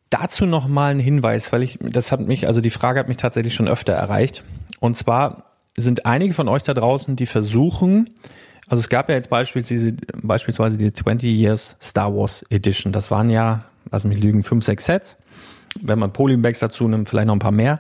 Dazu 0.10 0.46
nochmal 0.46 0.92
ein 0.92 1.00
Hinweis, 1.00 1.52
weil 1.54 1.64
ich, 1.64 1.80
das 1.82 2.12
hat 2.12 2.20
mich, 2.20 2.46
also 2.46 2.62
die 2.62 2.70
Frage 2.70 3.00
hat 3.00 3.08
mich 3.08 3.18
tatsächlich 3.18 3.56
schon 3.56 3.68
öfter 3.68 3.94
erreicht. 3.94 4.44
Und 4.84 4.96
zwar 4.96 5.46
sind 5.78 6.06
einige 6.06 6.34
von 6.34 6.50
euch 6.50 6.62
da 6.62 6.74
draußen, 6.74 7.16
die 7.16 7.26
versuchen, 7.26 8.10
also 8.68 8.82
es 8.82 8.90
gab 8.90 9.08
ja 9.08 9.16
jetzt 9.16 9.30
beispielsweise, 9.30 9.96
beispielsweise 10.22 10.78
die 10.78 10.92
20 10.92 11.34
Years 11.34 11.78
Star 11.82 12.14
Wars 12.14 12.44
Edition. 12.50 12.92
Das 12.92 13.10
waren 13.10 13.30
ja, 13.30 13.64
lass 13.92 14.04
mich 14.04 14.22
lügen, 14.22 14.44
fünf, 14.44 14.66
sechs 14.66 14.84
Sets. 14.84 15.18
Wenn 15.80 16.00
man 16.00 16.12
Polybags 16.12 16.60
dazu 16.60 16.86
nimmt, 16.90 17.08
vielleicht 17.08 17.28
noch 17.28 17.36
ein 17.36 17.40
paar 17.40 17.54
mehr. 17.54 17.80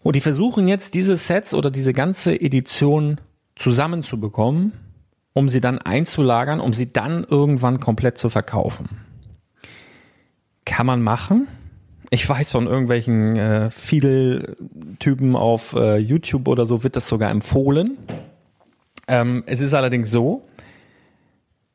Und 0.00 0.14
die 0.14 0.20
versuchen 0.20 0.68
jetzt 0.68 0.94
diese 0.94 1.16
Sets 1.16 1.54
oder 1.54 1.72
diese 1.72 1.92
ganze 1.92 2.40
Edition 2.40 3.20
zusammenzubekommen, 3.56 4.74
um 5.32 5.48
sie 5.48 5.60
dann 5.60 5.78
einzulagern, 5.78 6.60
um 6.60 6.72
sie 6.72 6.92
dann 6.92 7.26
irgendwann 7.28 7.80
komplett 7.80 8.16
zu 8.16 8.30
verkaufen. 8.30 9.00
Kann 10.64 10.86
man 10.86 11.02
machen. 11.02 11.48
Ich 12.10 12.28
weiß 12.28 12.50
von 12.50 12.66
irgendwelchen 12.66 13.36
äh, 13.36 13.70
Fiedel-Typen 13.70 15.34
auf 15.34 15.74
äh, 15.74 15.96
YouTube 15.96 16.48
oder 16.48 16.64
so 16.64 16.84
wird 16.84 16.96
das 16.96 17.08
sogar 17.08 17.30
empfohlen. 17.30 17.98
Ähm, 19.08 19.44
es 19.46 19.60
ist 19.60 19.74
allerdings 19.74 20.10
so, 20.10 20.42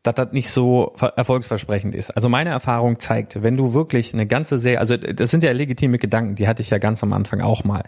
dass 0.03 0.15
das 0.15 0.31
nicht 0.31 0.49
so 0.49 0.95
erfolgsversprechend 1.15 1.93
ist. 1.95 2.11
Also 2.11 2.27
meine 2.27 2.49
Erfahrung 2.49 2.99
zeigt, 2.99 3.43
wenn 3.43 3.55
du 3.55 3.73
wirklich 3.73 4.13
eine 4.13 4.25
ganze 4.25 4.57
Serie, 4.57 4.79
also 4.79 4.97
das 4.97 5.29
sind 5.29 5.43
ja 5.43 5.51
legitime 5.51 5.97
Gedanken, 5.97 6.35
die 6.35 6.47
hatte 6.47 6.61
ich 6.61 6.69
ja 6.69 6.79
ganz 6.79 7.03
am 7.03 7.13
Anfang 7.13 7.41
auch 7.41 7.63
mal. 7.63 7.83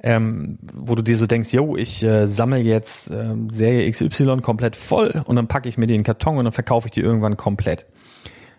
Ähm, 0.00 0.60
wo 0.72 0.94
du 0.94 1.02
dir 1.02 1.16
so 1.16 1.26
denkst, 1.26 1.52
yo, 1.52 1.76
ich 1.76 2.04
äh, 2.04 2.26
sammle 2.26 2.60
jetzt 2.60 3.10
äh, 3.10 3.34
Serie 3.50 3.90
XY 3.90 4.38
komplett 4.42 4.76
voll 4.76 5.22
und 5.26 5.34
dann 5.34 5.48
packe 5.48 5.68
ich 5.68 5.76
mir 5.76 5.88
die 5.88 5.94
in 5.94 6.00
den 6.00 6.04
Karton 6.04 6.38
und 6.38 6.44
dann 6.44 6.52
verkaufe 6.52 6.86
ich 6.86 6.92
die 6.92 7.00
irgendwann 7.00 7.36
komplett. 7.36 7.84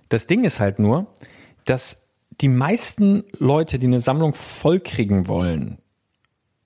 Das 0.09 0.27
Ding 0.27 0.43
ist 0.43 0.59
halt 0.59 0.79
nur, 0.79 1.07
dass 1.63 2.01
die 2.31 2.49
meisten 2.49 3.23
Leute, 3.37 3.79
die 3.79 3.87
eine 3.87 3.99
Sammlung 3.99 4.33
vollkriegen 4.33 5.27
wollen, 5.27 5.79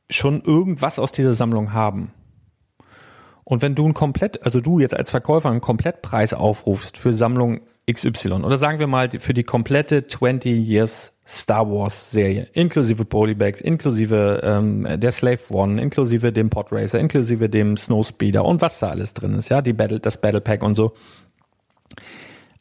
schon 0.09 0.41
irgendwas 0.41 0.99
aus 0.99 1.11
dieser 1.11 1.33
Sammlung 1.33 1.73
haben. 1.73 2.13
Und 3.43 3.61
wenn 3.61 3.75
du 3.75 3.85
ein 3.85 3.93
komplett, 3.93 4.43
also 4.45 4.61
du 4.61 4.79
jetzt 4.79 4.95
als 4.95 5.09
Verkäufer 5.09 5.49
einen 5.49 5.61
Komplettpreis 5.61 6.33
aufrufst 6.33 6.97
für 6.97 7.11
Sammlung 7.11 7.61
XY 7.91 8.31
oder 8.43 8.55
sagen 8.55 8.79
wir 8.79 8.87
mal 8.87 9.09
für 9.09 9.33
die 9.33 9.43
komplette 9.43 10.07
20 10.07 10.65
Years 10.65 11.13
Star 11.27 11.69
Wars 11.69 12.11
Serie, 12.11 12.47
inklusive 12.53 13.03
Polybags, 13.03 13.59
inklusive 13.59 14.39
ähm, 14.43 14.87
der 14.95 15.11
Slave 15.11 15.39
One, 15.49 15.81
inklusive 15.81 16.31
dem 16.31 16.49
Podracer, 16.49 16.99
inklusive 16.99 17.49
dem 17.49 17.75
Snowspeeder 17.75 18.45
und 18.45 18.61
was 18.61 18.79
da 18.79 18.89
alles 18.89 19.13
drin 19.13 19.33
ist, 19.33 19.49
ja, 19.49 19.61
die 19.61 19.73
Battle, 19.73 19.99
das 19.99 20.19
Battle 20.19 20.39
Pack 20.39 20.63
und 20.63 20.75
so 20.75 20.93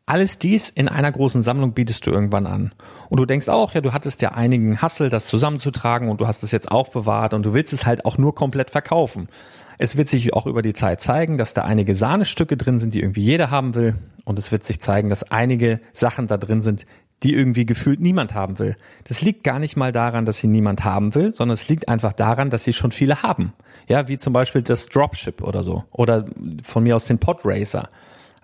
Alles 0.04 0.38
dies 0.38 0.68
in 0.68 0.88
einer 0.88 1.12
großen 1.12 1.42
Sammlung 1.42 1.73
bietest 1.73 2.06
du 2.06 2.11
irgendwann 2.11 2.47
an. 2.47 2.73
Und 3.09 3.21
du 3.21 3.25
denkst 3.25 3.49
auch, 3.49 3.73
ja, 3.73 3.80
du 3.80 3.92
hattest 3.92 4.21
ja 4.21 4.32
einigen 4.32 4.82
Hassel, 4.82 5.09
das 5.09 5.26
zusammenzutragen 5.26 6.09
und 6.09 6.21
du 6.21 6.26
hast 6.26 6.42
es 6.42 6.50
jetzt 6.50 6.71
aufbewahrt 6.71 7.35
und 7.35 7.47
du 7.47 7.54
willst 7.54 7.73
es 7.73 7.87
halt 7.87 8.04
auch 8.04 8.18
nur 8.18 8.35
komplett 8.35 8.71
verkaufen. 8.71 9.28
Es 9.78 9.97
wird 9.97 10.09
sich 10.09 10.32
auch 10.35 10.47
über 10.47 10.62
die 10.62 10.75
Zeit 10.75 11.00
zeigen, 11.00 11.38
dass 11.38 11.54
da 11.54 11.62
einige 11.62 11.94
Sahnestücke 11.94 12.56
drin 12.56 12.78
sind, 12.78 12.94
die 12.94 13.00
irgendwie 13.00 13.23
jeder 13.23 13.50
haben 13.50 13.75
will. 13.75 13.94
Und 14.25 14.38
es 14.38 14.52
wird 14.52 14.64
sich 14.64 14.80
zeigen, 14.80 15.09
dass 15.09 15.30
einige 15.30 15.80
Sachen 15.92 16.26
da 16.26 16.37
drin 16.37 16.61
sind, 16.61 16.85
die 17.23 17.35
irgendwie 17.35 17.66
gefühlt 17.66 18.00
niemand 18.00 18.35
haben 18.35 18.59
will. 18.59 18.76
Das 19.04 19.23
liegt 19.23 19.44
gar 19.44 19.59
nicht 19.59 19.76
mal 19.76 19.92
daran, 19.92 20.25
dass 20.25 20.38
sie 20.38 20.49
niemand 20.49 20.85
haben 20.85 21.14
will, 21.14 21.32
sondern 21.35 21.54
es 21.54 21.68
liegt 21.68 21.88
einfach 21.88 22.12
daran, 22.12 22.50
dass 22.50 22.64
sie 22.64 22.73
schon 22.73 22.92
viele 22.92 23.23
haben. 23.23 23.52
Ja, 23.88 24.09
wie 24.09 24.18
zum 24.18 24.32
Beispiel 24.32 24.62
das 24.62 24.88
Dropship 24.88 25.42
oder 25.42 25.62
so. 25.62 25.85
Oder 25.92 26.26
von 26.62 26.82
mir 26.82 26.97
aus 26.97 27.06
den 27.06 27.18
Podracer. 27.18 27.88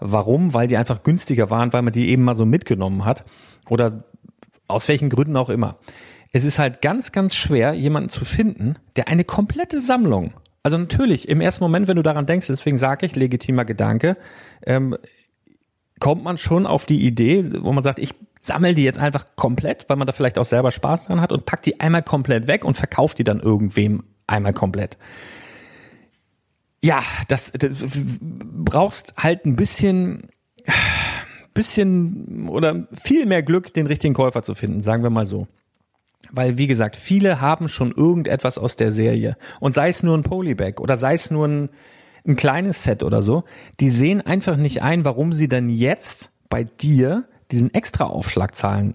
Warum? 0.01 0.55
Weil 0.55 0.69
die 0.69 0.77
einfach 0.77 1.03
günstiger 1.03 1.51
waren, 1.51 1.73
weil 1.73 1.83
man 1.83 1.93
die 1.93 2.09
eben 2.09 2.25
mal 2.25 2.35
so 2.35 2.45
mitgenommen 2.45 3.05
hat. 3.05 3.25
Oder 3.69 4.05
aus 4.67 4.89
welchen 4.89 5.11
Gründen 5.11 5.37
auch 5.37 5.49
immer. 5.49 5.79
Es 6.33 6.45
ist 6.45 6.59
halt 6.59 6.83
ganz, 6.83 7.13
ganz 7.13 7.35
schwer, 7.35 7.73
jemanden 7.73 8.11
zu 8.11 8.25
finden, 8.25 8.77
der 8.97 9.09
eine 9.09 9.25
komplette 9.25 9.81
Sammlung, 9.81 10.35
also 10.63 10.77
natürlich, 10.77 11.29
im 11.29 11.41
ersten 11.41 11.65
Moment, 11.65 11.89
wenn 11.89 11.97
du 11.97 12.03
daran 12.03 12.27
denkst, 12.27 12.47
deswegen 12.49 12.77
sage 12.77 13.07
ich, 13.07 13.17
legitimer 13.17 13.65
Gedanke, 13.65 14.17
ähm, 14.67 14.97
kommt 15.99 16.23
man 16.23 16.37
schon 16.37 16.67
auf 16.67 16.85
die 16.85 17.07
Idee, 17.07 17.63
wo 17.63 17.73
man 17.73 17.83
sagt, 17.83 17.99
ich 17.99 18.15
sammle 18.41 18.75
die 18.75 18.85
jetzt 18.85 18.99
einfach 18.99 19.25
komplett, 19.35 19.89
weil 19.89 19.97
man 19.97 20.07
da 20.07 20.13
vielleicht 20.13 20.39
auch 20.39 20.45
selber 20.45 20.71
Spaß 20.71 21.05
dran 21.05 21.23
hat 21.23 21.33
und 21.33 21.47
packt 21.47 21.65
die 21.65 21.81
einmal 21.81 22.03
komplett 22.03 22.49
weg 22.49 22.65
und 22.67 22.77
verkauft 22.77 23.19
die 23.19 23.25
dann 23.25 23.41
irgendwem 23.41 24.05
einmal 24.27 24.53
komplett 24.53 24.99
ja, 26.83 27.03
das, 27.29 27.53
das 27.53 27.73
brauchst 28.21 29.15
halt 29.17 29.45
ein 29.45 29.57
bisschen, 29.57 30.29
bisschen 31.55 32.49
oder 32.49 32.87
viel 32.93 33.27
mehr 33.27 33.43
Glück, 33.43 33.73
den 33.75 33.87
richtigen 33.87 34.15
Käufer 34.15 34.43
zu 34.43 34.55
finden, 34.55 34.81
sagen 34.81 35.03
wir 35.03 35.11
mal 35.11 35.27
so. 35.27 35.49
Weil, 36.31 36.59
wie 36.59 36.67
gesagt, 36.67 36.97
viele 36.97 37.41
haben 37.41 37.69
schon 37.69 37.93
irgendetwas 37.93 38.59
aus 38.59 38.77
der 38.77 38.93
Serie. 38.93 39.37
Und 39.61 39.75
sei 39.75 39.89
es 39.89 40.03
nur 40.03 40.17
ein 40.17 40.23
Polybag 40.23 40.79
oder 40.79 40.97
sei 40.97 41.15
es 41.15 41.31
nur 41.31 41.49
ein, 41.49 41.71
ein 42.27 42.37
kleines 42.37 42.83
Set 42.83 43.03
oder 43.03 43.23
so, 43.23 43.45
die 43.81 43.89
sehen 43.89 44.21
einfach 44.21 44.57
nicht 44.57 44.83
ein, 44.83 45.05
warum 45.05 45.33
sie 45.33 45.49
dann 45.49 45.71
jetzt 45.71 46.31
bei 46.51 46.65
dir 46.65 47.25
diesen 47.51 47.73
extra 47.73 48.05
Aufschlag 48.05 48.55
zahlen 48.55 48.95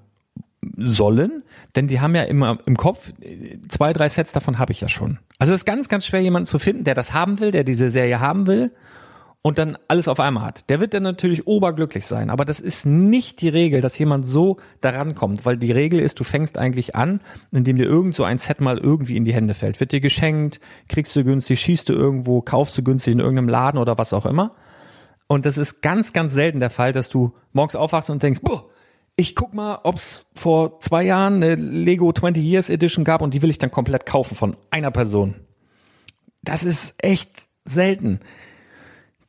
sollen, 0.78 1.44
denn 1.75 1.88
die 1.88 2.00
haben 2.00 2.16
ja 2.16 2.24
immer 2.24 2.60
im 2.66 2.78
Kopf, 2.78 3.12
zwei, 3.68 3.94
drei 3.94 4.10
Sets 4.10 4.32
davon 4.32 4.60
habe 4.60 4.72
ich 4.72 4.82
ja 4.82 4.88
schon. 4.88 5.20
Also 5.44 5.54
es 5.54 5.64
ist 5.64 5.66
ganz, 5.66 5.90
ganz 5.90 6.06
schwer, 6.06 6.22
jemanden 6.22 6.46
zu 6.46 6.58
finden, 6.58 6.86
der 6.86 6.96
das 6.96 7.12
haben 7.12 7.42
will, 7.42 7.52
der 7.52 7.66
diese 7.66 7.90
Serie 7.90 8.22
haben 8.22 8.48
will 8.48 8.72
und 9.42 9.58
dann 9.58 9.78
alles 9.90 10.08
auf 10.08 10.22
einmal 10.22 10.46
hat. 10.46 10.70
Der 10.70 10.80
wird 10.80 10.94
dann 10.94 11.04
natürlich 11.04 11.48
oberglücklich 11.48 12.06
sein, 12.06 12.30
aber 12.30 12.46
das 12.46 12.62
ist 12.62 12.86
nicht 12.86 13.42
die 13.42 13.50
Regel, 13.50 13.82
dass 13.82 14.00
jemand 14.00 14.26
so 14.26 14.56
daran 14.80 15.16
kommt, 15.16 15.46
weil 15.46 15.58
die 15.58 15.74
Regel 15.74 16.00
ist, 16.00 16.18
du 16.22 16.24
fängst 16.24 16.58
eigentlich 16.58 16.96
an, 16.96 17.20
indem 17.52 17.76
dir 17.76 17.88
irgend 17.88 18.16
so 18.16 18.24
ein 18.24 18.38
Set 18.38 18.62
mal 18.62 18.78
irgendwie 18.78 19.18
in 19.18 19.26
die 19.26 19.34
Hände 19.34 19.54
fällt. 19.54 19.82
Wird 19.82 19.92
dir 19.92 20.00
geschenkt, 20.00 20.62
kriegst 20.88 21.14
du 21.14 21.26
günstig, 21.26 21.60
schießt 21.60 21.90
du 21.90 21.94
irgendwo, 21.94 22.40
kaufst 22.40 22.78
du 22.78 22.82
günstig 22.82 23.12
in 23.12 23.20
irgendeinem 23.20 23.50
Laden 23.50 23.82
oder 23.82 23.98
was 23.98 24.14
auch 24.14 24.26
immer. 24.26 24.56
Und 25.28 25.46
das 25.46 25.58
ist 25.58 25.82
ganz, 25.82 26.14
ganz 26.14 26.34
selten 26.34 26.62
der 26.62 26.70
Fall, 26.70 26.94
dass 26.94 27.10
du 27.10 27.34
morgens 27.52 27.76
aufwachst 27.76 28.10
und 28.10 28.24
denkst, 28.24 28.40
boah, 28.44 28.70
ich 29.15 29.36
guck 29.36 29.53
mal, 29.53 29.79
ob's 29.84 30.25
vor 30.34 30.79
zwei 30.79 31.03
Jahren 31.03 31.36
eine 31.36 31.55
Lego 31.55 32.12
20 32.12 32.43
Years 32.43 32.70
Edition 32.70 33.03
gab 33.03 33.22
und 33.22 33.34
die 33.34 33.41
will 33.41 33.50
ich 33.50 33.60
dann 33.60 33.72
komplett 33.72 34.05
kaufen 34.05 34.36
von 34.36 34.58
einer 34.72 34.91
Person. 34.91 35.36
Das 36.41 36.63
ist 36.63 36.96
echt 36.98 37.48
selten. 37.63 38.20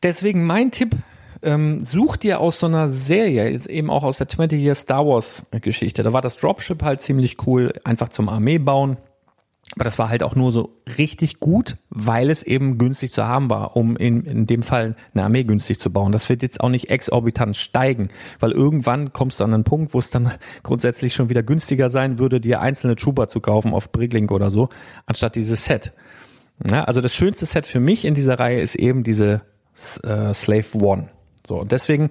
Deswegen 0.03 0.45
mein 0.45 0.71
Tipp, 0.71 0.97
ähm, 1.43 1.85
such 1.85 2.17
dir 2.17 2.41
aus 2.41 2.59
so 2.59 2.67
einer 2.67 2.89
Serie, 2.89 3.51
jetzt 3.51 3.69
eben 3.69 3.91
auch 3.91 4.03
aus 4.03 4.19
der 4.19 4.29
20 4.29 4.61
Years 4.61 4.81
Star 4.81 5.07
Wars 5.07 5.45
Geschichte, 5.51 6.03
da 6.03 6.13
war 6.13 6.23
das 6.23 6.37
Dropship 6.37 6.83
halt 6.83 7.01
ziemlich 7.01 7.47
cool, 7.47 7.75
einfach 7.85 8.09
zum 8.09 8.29
Armee 8.29 8.59
bauen 8.59 8.97
aber 9.73 9.85
das 9.85 9.99
war 9.99 10.09
halt 10.09 10.23
auch 10.23 10.35
nur 10.37 10.53
so 10.53 10.73
richtig 10.99 11.41
gut, 11.41 11.77
weil 11.89 12.31
es 12.31 12.43
eben 12.43 12.79
günstig 12.79 13.13
zu 13.13 13.27
haben 13.27 13.49
war, 13.51 13.77
um 13.77 13.97
in, 13.97 14.25
in 14.25 14.47
dem 14.47 14.63
Fall 14.63 14.95
eine 15.15 15.25
Armee 15.25 15.45
günstig 15.45 15.81
zu 15.81 15.91
bauen. 15.91 16.13
Das 16.13 16.29
wird 16.29 16.43
jetzt 16.43 16.61
auch 16.61 16.69
nicht 16.69 16.91
exorbitant 16.91 17.57
steigen, 17.57 18.11
weil 18.41 18.53
irgendwann 18.53 19.13
kommst 19.13 19.41
du 19.41 19.45
an 19.45 19.55
einen 19.55 19.65
Punkt, 19.65 19.95
wo 19.95 19.99
es 19.99 20.11
dann 20.11 20.33
grundsätzlich 20.63 21.15
schon 21.15 21.31
wieder 21.31 21.43
günstiger 21.43 21.89
sein 21.89 22.19
würde, 22.19 22.41
dir 22.41 22.61
einzelne 22.61 22.97
Trooper 22.97 23.29
zu 23.29 23.41
kaufen 23.41 23.73
auf 23.73 23.91
Bricklink 23.91 24.31
oder 24.31 24.51
so, 24.51 24.69
anstatt 25.07 25.35
dieses 25.35 25.65
Set. 25.65 25.93
Ja, 26.71 26.85
also 26.85 27.01
das 27.01 27.15
schönste 27.15 27.47
Set 27.47 27.67
für 27.67 27.81
mich 27.81 28.05
in 28.05 28.15
dieser 28.15 28.39
Reihe 28.39 28.61
ist 28.61 28.77
eben 28.77 29.03
diese 29.03 29.43
äh, 30.05 30.33
Slave 30.33 30.79
One. 30.79 31.09
So, 31.47 31.59
und 31.61 31.73
deswegen 31.73 32.11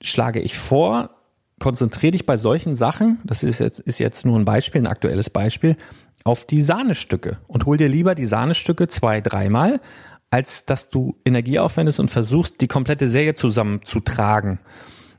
schlage 0.00 0.40
ich 0.40 0.56
vor, 0.56 1.10
konzentriere 1.58 2.12
dich 2.12 2.26
bei 2.26 2.36
solchen 2.36 2.76
Sachen, 2.76 3.18
das 3.24 3.42
ist 3.42 3.58
jetzt, 3.58 3.80
ist 3.80 3.98
jetzt 3.98 4.24
nur 4.26 4.38
ein 4.38 4.44
Beispiel, 4.44 4.82
ein 4.82 4.86
aktuelles 4.86 5.30
Beispiel, 5.30 5.76
auf 6.24 6.46
die 6.46 6.62
Sahnestücke 6.62 7.38
und 7.46 7.66
hol 7.66 7.76
dir 7.76 7.88
lieber 7.88 8.14
die 8.14 8.24
Sahnestücke 8.24 8.88
zwei, 8.88 9.20
dreimal, 9.20 9.80
als 10.30 10.64
dass 10.64 10.88
du 10.88 11.16
Energie 11.24 11.58
aufwendest 11.58 12.00
und 12.00 12.10
versuchst, 12.10 12.60
die 12.60 12.68
komplette 12.68 13.08
Serie 13.08 13.34
zusammenzutragen 13.34 14.58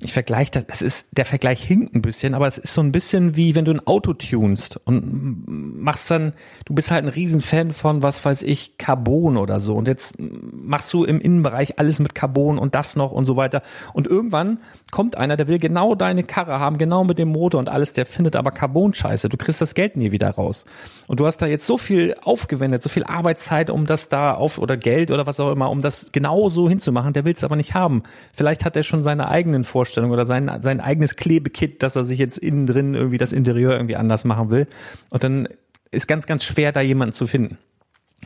ich 0.01 0.13
vergleiche 0.13 0.51
das, 0.51 0.65
es 0.67 0.81
ist, 0.81 1.07
der 1.17 1.25
Vergleich 1.25 1.63
hinkt 1.63 1.95
ein 1.95 2.01
bisschen, 2.01 2.33
aber 2.33 2.47
es 2.47 2.57
ist 2.57 2.73
so 2.73 2.81
ein 2.81 2.91
bisschen 2.91 3.35
wie 3.35 3.55
wenn 3.55 3.65
du 3.65 3.71
ein 3.71 3.85
Auto 3.87 4.13
tunst 4.13 4.79
und 4.83 5.45
machst 5.47 6.11
dann, 6.11 6.33
du 6.65 6.73
bist 6.73 6.91
halt 6.91 7.05
ein 7.05 7.09
Riesenfan 7.09 7.71
von, 7.71 8.03
was 8.03 8.23
weiß 8.23 8.43
ich, 8.43 8.77
Carbon 8.77 9.37
oder 9.37 9.59
so. 9.59 9.75
Und 9.75 9.87
jetzt 9.87 10.15
machst 10.19 10.91
du 10.93 11.05
im 11.05 11.21
Innenbereich 11.21 11.79
alles 11.79 11.99
mit 11.99 12.13
Carbon 12.13 12.57
und 12.57 12.75
das 12.75 12.95
noch 12.95 13.11
und 13.11 13.25
so 13.25 13.37
weiter. 13.37 13.61
Und 13.93 14.07
irgendwann 14.07 14.59
kommt 14.91 15.17
einer, 15.17 15.37
der 15.37 15.47
will 15.47 15.59
genau 15.59 15.95
deine 15.95 16.23
Karre 16.23 16.59
haben, 16.59 16.77
genau 16.77 17.03
mit 17.05 17.17
dem 17.17 17.29
Motor 17.29 17.59
und 17.59 17.69
alles, 17.69 17.93
der 17.93 18.05
findet 18.05 18.35
aber 18.35 18.51
Carbon 18.51 18.93
scheiße, 18.93 19.29
du 19.29 19.37
kriegst 19.37 19.61
das 19.61 19.75
Geld 19.75 19.95
nie 19.95 20.11
wieder 20.11 20.29
raus. 20.31 20.65
Und 21.07 21.19
du 21.19 21.25
hast 21.25 21.37
da 21.37 21.45
jetzt 21.45 21.65
so 21.65 21.77
viel 21.77 22.15
aufgewendet, 22.21 22.83
so 22.83 22.89
viel 22.89 23.03
Arbeitszeit, 23.05 23.69
um 23.69 23.85
das 23.85 24.09
da 24.09 24.33
auf 24.33 24.57
oder 24.57 24.75
Geld 24.75 25.11
oder 25.11 25.25
was 25.25 25.39
auch 25.39 25.51
immer, 25.51 25.69
um 25.69 25.81
das 25.81 26.11
genau 26.11 26.49
so 26.49 26.67
hinzumachen, 26.67 27.13
der 27.13 27.23
will 27.23 27.33
es 27.33 27.43
aber 27.43 27.55
nicht 27.55 27.73
haben. 27.73 28.03
Vielleicht 28.33 28.65
hat 28.65 28.75
er 28.75 28.83
schon 28.83 29.03
seine 29.03 29.29
eigenen 29.29 29.63
Vorstellungen 29.63 29.84
Vorstellung 29.85 30.09
oder 30.09 30.25
sein, 30.25 30.51
sein 30.61 30.81
eigenes 30.81 31.15
Klebekit, 31.15 31.83
dass 31.83 31.95
er 31.95 32.03
sich 32.03 32.17
jetzt 32.17 32.39
innen 32.39 32.65
drin 32.65 32.95
irgendwie 32.95 33.19
das 33.19 33.31
Interieur 33.31 33.73
irgendwie 33.73 33.95
anders 33.95 34.25
machen 34.25 34.49
will. 34.49 34.67
Und 35.11 35.23
dann 35.23 35.47
ist 35.91 36.07
ganz, 36.07 36.25
ganz 36.25 36.43
schwer, 36.43 36.71
da 36.71 36.81
jemanden 36.81 37.13
zu 37.13 37.27
finden. 37.27 37.59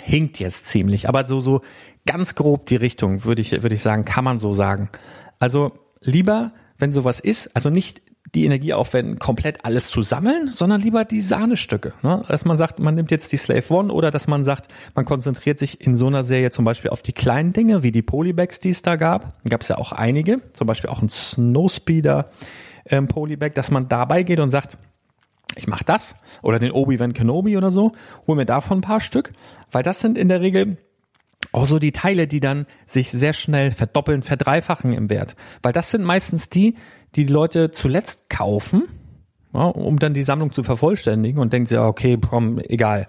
Hinkt 0.02 0.40
jetzt 0.40 0.68
ziemlich, 0.68 1.10
aber 1.10 1.26
so, 1.26 1.42
so 1.42 1.62
ganz 2.06 2.34
grob 2.34 2.66
die 2.68 2.78
Richtung, 2.78 3.26
würde 3.26 3.42
ich, 3.42 3.52
würde 3.52 3.76
ich 3.76 3.82
sagen, 3.82 4.06
kann 4.06 4.24
man 4.24 4.40
so 4.40 4.54
sagen. 4.54 4.90
Also 5.38 5.74
lieber, 6.00 6.54
wenn 6.78 6.94
sowas 6.94 7.20
ist, 7.20 7.54
also 7.56 7.70
nicht 7.70 8.02
die 8.36 8.46
Energie 8.46 8.74
aufwenden, 8.74 9.20
komplett 9.20 9.66
alles 9.66 9.90
zu 9.90 10.02
sammeln, 10.02 10.52
sondern 10.52 10.82
lieber 10.82 11.06
die 11.06 11.22
Sahnestücke. 11.22 11.94
Ne? 12.02 12.24
Dass 12.28 12.46
man 12.46 12.58
sagt, 12.58 12.80
man 12.80 12.96
nimmt 12.96 13.12
jetzt 13.12 13.32
die 13.32 13.38
Slave 13.38 13.64
One 13.70 13.92
oder 13.92 14.12
dass 14.12 14.28
man 14.28 14.44
sagt, 14.44 14.68
man 14.96 15.06
konzentriert 15.06 15.60
sich 15.60 15.82
in 15.82 15.96
so 15.96 16.08
einer 16.08 16.24
Serie 16.24 16.52
zum 16.52 16.66
Beispiel 16.66 16.92
auf 16.92 17.02
die 17.02 17.14
kleinen 17.14 17.54
Dinge, 17.54 17.84
wie 17.84 17.92
die 17.92 18.02
Polybags, 18.02 18.60
die 18.60 18.70
es 18.70 18.82
da 18.82 18.96
gab. 18.96 19.42
Gab 19.48 19.62
es 19.62 19.68
ja 19.68 19.78
auch 19.78 19.92
einige, 19.92 20.42
zum 20.54 20.68
Beispiel 20.68 20.90
auch 20.90 21.02
ein 21.02 21.10
Snowspeeder 21.10 22.30
ähm, 22.86 23.08
Polybag, 23.08 23.54
dass 23.54 23.72
man 23.72 23.88
dabei 23.88 24.24
geht 24.24 24.40
und 24.40 24.50
sagt, 24.50 24.78
ich 25.56 25.68
mache 25.68 25.84
das 25.84 26.16
oder 26.42 26.60
den 26.60 26.72
Obi-Wan 26.72 27.14
Kenobi 27.14 27.58
oder 27.58 27.72
so, 27.72 27.92
hol 28.28 28.36
mir 28.36 28.46
davon 28.46 28.80
ein 28.80 28.82
paar 28.82 29.00
Stück, 29.00 29.34
weil 29.72 29.84
das 29.84 30.00
sind 30.00 30.18
in 30.18 30.30
der 30.30 30.42
Regel 30.42 30.78
auch 31.52 31.68
so 31.68 31.80
die 31.80 31.92
Teile, 31.92 32.28
die 32.28 32.40
dann 32.40 32.66
sich 32.86 33.12
sehr 33.12 33.34
schnell 33.34 33.72
verdoppeln, 33.72 34.22
verdreifachen 34.22 34.94
im 34.94 35.10
Wert. 35.10 35.36
Weil 35.64 35.74
das 35.74 35.92
sind 35.92 36.04
meistens 36.04 36.50
die, 36.50 36.74
die 36.74 36.80
die 37.16 37.24
Leute 37.26 37.72
zuletzt 37.72 38.30
kaufen, 38.30 38.84
ja, 39.54 39.64
um 39.64 39.98
dann 40.00 40.14
die 40.14 40.24
Sammlung 40.24 40.54
zu 40.54 40.64
vervollständigen 40.64 41.42
und 41.42 41.54
denkt 41.54 41.72
ja, 41.72 41.88
okay, 41.88 42.18
komm, 42.18 42.60
egal. 42.60 43.08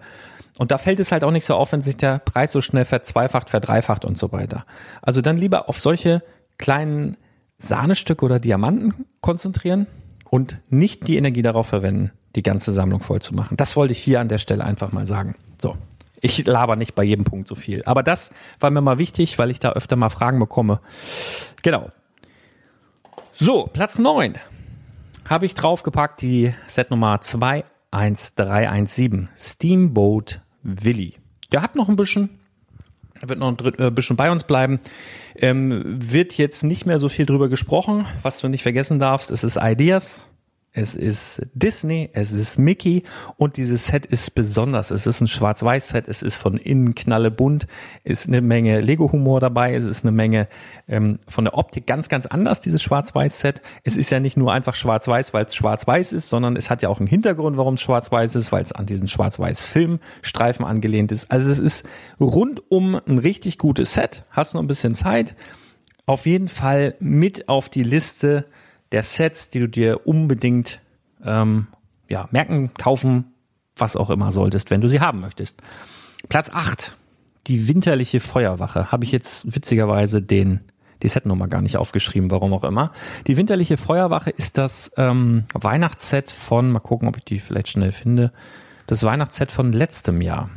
Und 0.58 0.70
da 0.70 0.78
fällt 0.78 1.00
es 1.00 1.12
halt 1.12 1.24
auch 1.24 1.30
nicht 1.30 1.46
so 1.46 1.54
auf, 1.54 1.72
wenn 1.72 1.82
sich 1.82 1.96
der 1.96 2.18
Preis 2.18 2.52
so 2.52 2.60
schnell 2.60 2.84
verzweifacht, 2.84 3.50
verdreifacht 3.50 4.04
und 4.04 4.18
so 4.18 4.32
weiter. 4.32 4.64
Also 5.00 5.20
dann 5.20 5.36
lieber 5.36 5.68
auf 5.68 5.80
solche 5.80 6.22
kleinen 6.58 7.16
Sahnestücke 7.58 8.24
oder 8.24 8.40
Diamanten 8.40 9.06
konzentrieren 9.20 9.86
und 10.28 10.60
nicht 10.68 11.06
die 11.06 11.16
Energie 11.16 11.42
darauf 11.42 11.66
verwenden, 11.66 12.10
die 12.36 12.42
ganze 12.42 12.72
Sammlung 12.72 13.00
voll 13.00 13.20
zu 13.20 13.34
machen. 13.34 13.56
Das 13.56 13.76
wollte 13.76 13.92
ich 13.92 14.02
hier 14.02 14.20
an 14.20 14.28
der 14.28 14.38
Stelle 14.38 14.64
einfach 14.64 14.92
mal 14.92 15.06
sagen. 15.06 15.36
So. 15.60 15.76
Ich 16.20 16.46
laber 16.46 16.76
nicht 16.76 16.94
bei 16.94 17.02
jedem 17.02 17.24
Punkt 17.24 17.48
so 17.48 17.54
viel. 17.54 17.82
Aber 17.84 18.02
das 18.02 18.30
war 18.60 18.70
mir 18.70 18.80
mal 18.80 18.98
wichtig, 18.98 19.38
weil 19.38 19.50
ich 19.50 19.60
da 19.60 19.72
öfter 19.72 19.96
mal 19.96 20.08
Fragen 20.10 20.38
bekomme. 20.38 20.80
Genau. 21.62 21.90
So, 23.36 23.68
Platz 23.72 23.98
9 23.98 24.38
habe 25.24 25.46
ich 25.46 25.54
draufgepackt, 25.54 26.20
die 26.20 26.54
Setnummer 26.66 27.22
21317. 27.22 29.30
Steamboat 29.36 30.42
Willy. 30.62 31.14
Der 31.52 31.62
hat 31.62 31.76
noch 31.76 31.88
ein 31.88 31.96
bisschen, 31.96 32.38
wird 33.20 33.38
noch 33.38 33.56
ein 33.56 33.74
äh, 33.78 33.90
bisschen 33.90 34.16
bei 34.16 34.30
uns 34.30 34.44
bleiben. 34.44 34.80
Ähm, 35.36 35.82
wird 35.84 36.34
jetzt 36.34 36.64
nicht 36.64 36.86
mehr 36.86 36.98
so 36.98 37.08
viel 37.08 37.26
drüber 37.26 37.48
gesprochen. 37.48 38.06
Was 38.22 38.40
du 38.40 38.48
nicht 38.48 38.62
vergessen 38.62 38.98
darfst, 38.98 39.30
es 39.30 39.44
ist 39.44 39.58
Ideas. 39.60 40.29
Es 40.72 40.94
ist 40.94 41.42
Disney, 41.52 42.10
es 42.12 42.32
ist 42.32 42.56
Mickey 42.56 43.02
und 43.36 43.56
dieses 43.56 43.86
Set 43.86 44.06
ist 44.06 44.36
besonders. 44.36 44.92
Es 44.92 45.04
ist 45.04 45.20
ein 45.20 45.26
Schwarz-Weiß-Set, 45.26 46.06
es 46.06 46.22
ist 46.22 46.36
von 46.36 46.58
innen 46.58 46.94
knallebunt, 46.94 47.66
ist 48.04 48.28
eine 48.28 48.40
Menge 48.40 48.80
Lego-Humor 48.80 49.40
dabei, 49.40 49.74
es 49.74 49.84
ist 49.84 50.04
eine 50.04 50.12
Menge 50.12 50.46
ähm, 50.86 51.18
von 51.26 51.44
der 51.44 51.58
Optik 51.58 51.86
ganz, 51.86 52.08
ganz 52.08 52.26
anders, 52.26 52.60
dieses 52.60 52.82
Schwarz-Weiß-Set. 52.82 53.62
Es 53.82 53.96
ist 53.96 54.10
ja 54.10 54.20
nicht 54.20 54.36
nur 54.36 54.52
einfach 54.52 54.76
Schwarz-Weiß, 54.76 55.32
weil 55.32 55.46
es 55.46 55.56
Schwarz-Weiß 55.56 56.12
ist, 56.12 56.28
sondern 56.28 56.54
es 56.54 56.70
hat 56.70 56.82
ja 56.82 56.88
auch 56.88 57.00
einen 57.00 57.08
Hintergrund, 57.08 57.56
warum 57.56 57.74
es 57.74 57.80
Schwarz-Weiß 57.80 58.36
ist, 58.36 58.52
weil 58.52 58.62
es 58.62 58.70
an 58.70 58.86
diesen 58.86 59.08
Schwarz-Weiß-Filmstreifen 59.08 60.64
angelehnt 60.64 61.10
ist. 61.10 61.32
Also 61.32 61.50
es 61.50 61.58
ist 61.58 61.84
rundum 62.20 62.94
ein 62.94 63.18
richtig 63.18 63.58
gutes 63.58 63.94
Set. 63.94 64.24
Hast 64.30 64.54
noch 64.54 64.62
ein 64.62 64.68
bisschen 64.68 64.94
Zeit. 64.94 65.34
Auf 66.06 66.26
jeden 66.26 66.48
Fall 66.48 66.94
mit 67.00 67.48
auf 67.48 67.68
die 67.68 67.82
Liste 67.82 68.46
der 68.92 69.02
Sets, 69.02 69.48
die 69.48 69.60
du 69.60 69.68
dir 69.68 70.06
unbedingt 70.06 70.80
ähm, 71.24 71.68
ja, 72.08 72.28
merken, 72.32 72.72
kaufen, 72.74 73.32
was 73.76 73.96
auch 73.96 74.10
immer 74.10 74.30
solltest, 74.30 74.70
wenn 74.70 74.80
du 74.80 74.88
sie 74.88 75.00
haben 75.00 75.20
möchtest. 75.20 75.62
Platz 76.28 76.50
8, 76.52 76.92
die 77.46 77.68
winterliche 77.68 78.20
Feuerwache. 78.20 78.92
Habe 78.92 79.04
ich 79.04 79.12
jetzt 79.12 79.54
witzigerweise 79.54 80.20
den 80.20 80.60
die 81.02 81.08
Setnummer 81.08 81.48
gar 81.48 81.62
nicht 81.62 81.76
aufgeschrieben, 81.76 82.30
warum 82.30 82.52
auch 82.52 82.64
immer. 82.64 82.92
Die 83.26 83.36
winterliche 83.36 83.76
Feuerwache 83.76 84.30
ist 84.30 84.58
das 84.58 84.90
ähm, 84.96 85.44
Weihnachtsset 85.54 86.30
von, 86.30 86.70
mal 86.70 86.80
gucken, 86.80 87.08
ob 87.08 87.16
ich 87.16 87.24
die 87.24 87.38
vielleicht 87.38 87.68
schnell 87.68 87.92
finde, 87.92 88.32
das 88.86 89.02
Weihnachtsset 89.02 89.50
von 89.50 89.72
letztem 89.72 90.20
Jahr. 90.20 90.50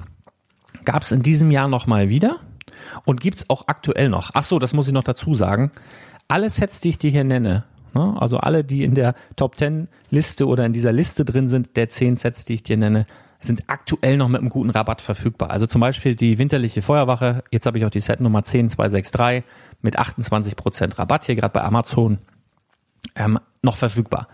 Gab 0.85 1.03
es 1.03 1.11
in 1.11 1.21
diesem 1.21 1.51
Jahr 1.51 1.67
nochmal 1.67 2.09
wieder 2.09 2.39
und 3.05 3.21
gibt's 3.21 3.49
auch 3.49 3.67
aktuell 3.67 4.09
noch. 4.09 4.31
Ach 4.33 4.43
so, 4.43 4.59
das 4.59 4.73
muss 4.73 4.87
ich 4.87 4.93
noch 4.93 5.03
dazu 5.03 5.33
sagen. 5.33 5.71
Alle 6.27 6.49
Sets, 6.49 6.81
die 6.81 6.89
ich 6.89 6.97
dir 6.97 7.11
hier 7.11 7.23
nenne, 7.23 7.63
Ne? 7.93 8.15
Also 8.19 8.37
alle, 8.37 8.63
die 8.63 8.83
in 8.83 8.95
der 8.95 9.15
Top 9.35 9.57
10 9.57 9.87
Liste 10.09 10.47
oder 10.47 10.65
in 10.65 10.73
dieser 10.73 10.91
Liste 10.91 11.25
drin 11.25 11.47
sind, 11.47 11.75
der 11.75 11.89
10 11.89 12.17
Sets, 12.17 12.43
die 12.43 12.55
ich 12.55 12.63
dir 12.63 12.77
nenne, 12.77 13.05
sind 13.39 13.63
aktuell 13.67 14.17
noch 14.17 14.29
mit 14.29 14.39
einem 14.39 14.49
guten 14.49 14.69
Rabatt 14.69 15.01
verfügbar. 15.01 15.49
Also 15.51 15.67
zum 15.67 15.81
Beispiel 15.81 16.15
die 16.15 16.39
winterliche 16.39 16.81
Feuerwache, 16.81 17.43
jetzt 17.51 17.65
habe 17.65 17.77
ich 17.77 17.85
auch 17.85 17.89
die 17.89 17.99
Setnummer 17.99 18.43
10263 18.43 19.43
mit 19.81 19.99
28% 19.99 20.97
Rabatt 20.97 21.25
hier 21.25 21.35
gerade 21.35 21.53
bei 21.53 21.63
Amazon 21.63 22.19
ähm, 23.15 23.39
noch 23.61 23.75
verfügbar. 23.75 24.27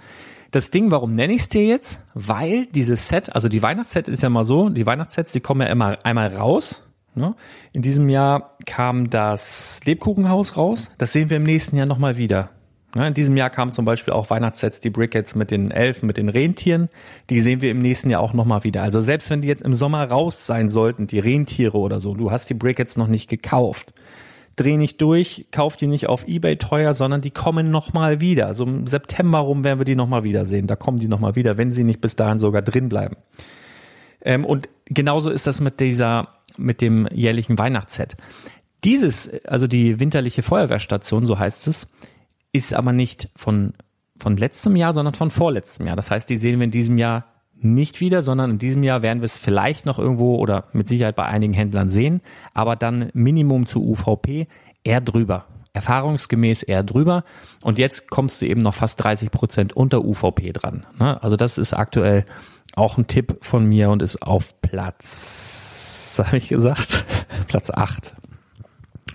Das 0.51 0.71
Ding, 0.71 0.89
warum 0.89 1.13
nenne 1.13 1.33
ich 1.33 1.41
es 1.41 1.49
dir 1.49 1.63
jetzt? 1.63 2.01
Weil 2.13 2.65
dieses 2.67 3.07
Set, 3.07 3.35
also 3.35 3.49
die 3.49 3.61
Weihnachtsset 3.61 4.07
ist 4.07 4.23
ja 4.23 4.29
mal 4.29 4.45
so, 4.45 4.69
die 4.69 4.85
Weihnachtssets, 4.85 5.31
die 5.31 5.41
kommen 5.41 5.61
ja 5.61 5.67
immer 5.67 5.97
einmal 6.03 6.35
raus. 6.35 6.83
Ne? 7.13 7.35
In 7.71 7.81
diesem 7.81 8.09
Jahr 8.09 8.55
kam 8.65 9.09
das 9.09 9.81
Lebkuchenhaus 9.85 10.57
raus. 10.57 10.89
Das 10.97 11.13
sehen 11.13 11.29
wir 11.29 11.37
im 11.37 11.43
nächsten 11.43 11.75
Jahr 11.75 11.85
nochmal 11.85 12.17
wieder. 12.17 12.49
In 12.95 13.13
diesem 13.13 13.37
Jahr 13.37 13.51
kamen 13.51 13.71
zum 13.71 13.85
Beispiel 13.85 14.13
auch 14.13 14.31
Weihnachtssets, 14.31 14.79
die 14.79 14.89
Brickets 14.89 15.35
mit 15.35 15.51
den 15.51 15.69
Elfen, 15.69 16.07
mit 16.07 16.17
den 16.17 16.27
Rentieren. 16.27 16.89
Die 17.29 17.39
sehen 17.39 17.61
wir 17.61 17.69
im 17.69 17.79
nächsten 17.79 18.09
Jahr 18.09 18.21
auch 18.21 18.33
nochmal 18.33 18.63
wieder. 18.63 18.81
Also 18.81 18.99
selbst 18.99 19.29
wenn 19.29 19.41
die 19.41 19.47
jetzt 19.47 19.61
im 19.61 19.75
Sommer 19.75 20.05
raus 20.05 20.47
sein 20.47 20.69
sollten, 20.69 21.05
die 21.05 21.19
Rentiere 21.19 21.77
oder 21.77 21.99
so, 21.99 22.15
du 22.15 22.31
hast 22.31 22.49
die 22.49 22.55
Brickets 22.55 22.97
noch 22.97 23.07
nicht 23.07 23.29
gekauft. 23.29 23.93
Dreh 24.55 24.75
nicht 24.75 24.99
durch, 25.01 25.45
kauf 25.51 25.75
die 25.75 25.85
nicht 25.85 26.09
auf 26.09 26.27
Ebay 26.27 26.57
teuer, 26.57 26.93
sondern 26.93 27.21
die 27.21 27.29
kommen 27.29 27.69
nochmal 27.69 28.21
wieder. 28.21 28.47
Also 28.47 28.65
im 28.65 28.87
September 28.87 29.39
rum 29.39 29.63
werden 29.63 29.79
wir 29.79 29.85
die 29.85 29.95
nochmal 29.95 30.23
wiedersehen. 30.23 30.65
Da 30.65 30.75
kommen 30.75 30.97
die 30.97 31.07
nochmal 31.07 31.35
wieder, 31.35 31.57
wenn 31.57 31.71
sie 31.71 31.83
nicht 31.83 32.01
bis 32.01 32.15
dahin 32.15 32.39
sogar 32.39 32.63
drin 32.63 32.89
bleiben. 32.89 33.17
Ähm, 34.21 34.45
und 34.45 34.67
genauso 34.85 35.29
ist 35.29 35.45
das 35.45 35.61
mit 35.61 35.79
dieser, 35.79 36.29
mit 36.57 36.81
dem 36.81 37.07
jährlichen 37.13 37.57
Weihnachtsset. 37.59 38.17
Dieses, 38.83 39.29
also 39.45 39.67
die 39.67 39.99
winterliche 39.99 40.41
Feuerwehrstation, 40.41 41.25
so 41.25 41.37
heißt 41.37 41.67
es, 41.67 41.87
ist 42.51 42.73
aber 42.73 42.93
nicht 42.93 43.29
von, 43.35 43.73
von 44.17 44.37
letztem 44.37 44.75
Jahr, 44.75 44.93
sondern 44.93 45.13
von 45.13 45.31
vorletztem 45.31 45.87
Jahr. 45.87 45.95
Das 45.95 46.11
heißt, 46.11 46.29
die 46.29 46.37
sehen 46.37 46.59
wir 46.59 46.65
in 46.65 46.71
diesem 46.71 46.97
Jahr 46.97 47.25
nicht 47.61 47.99
wieder, 47.99 48.21
sondern 48.21 48.51
in 48.51 48.57
diesem 48.57 48.83
Jahr 48.83 49.01
werden 49.01 49.19
wir 49.19 49.25
es 49.25 49.37
vielleicht 49.37 49.85
noch 49.85 49.99
irgendwo 49.99 50.37
oder 50.37 50.65
mit 50.71 50.87
Sicherheit 50.87 51.15
bei 51.15 51.25
einigen 51.25 51.53
Händlern 51.53 51.89
sehen, 51.89 52.21
aber 52.53 52.75
dann 52.75 53.09
Minimum 53.13 53.65
zu 53.65 53.83
UVP 53.83 54.47
eher 54.83 55.01
drüber. 55.01 55.45
Erfahrungsgemäß 55.73 56.63
eher 56.63 56.83
drüber. 56.83 57.23
Und 57.61 57.77
jetzt 57.77 58.09
kommst 58.09 58.41
du 58.41 58.47
eben 58.47 58.61
noch 58.61 58.73
fast 58.73 59.03
30 59.03 59.29
Prozent 59.29 59.73
unter 59.73 60.03
UVP 60.03 60.51
dran. 60.51 60.85
Ne? 60.97 61.21
Also 61.21 61.35
das 61.35 61.57
ist 61.57 61.73
aktuell 61.73 62.25
auch 62.75 62.97
ein 62.97 63.07
Tipp 63.07 63.37
von 63.41 63.65
mir 63.65 63.89
und 63.89 64.01
ist 64.01 64.21
auf 64.21 64.59
Platz, 64.61 66.19
habe 66.25 66.37
ich 66.37 66.49
gesagt, 66.49 67.05
Platz 67.47 67.69
8. 67.69 68.15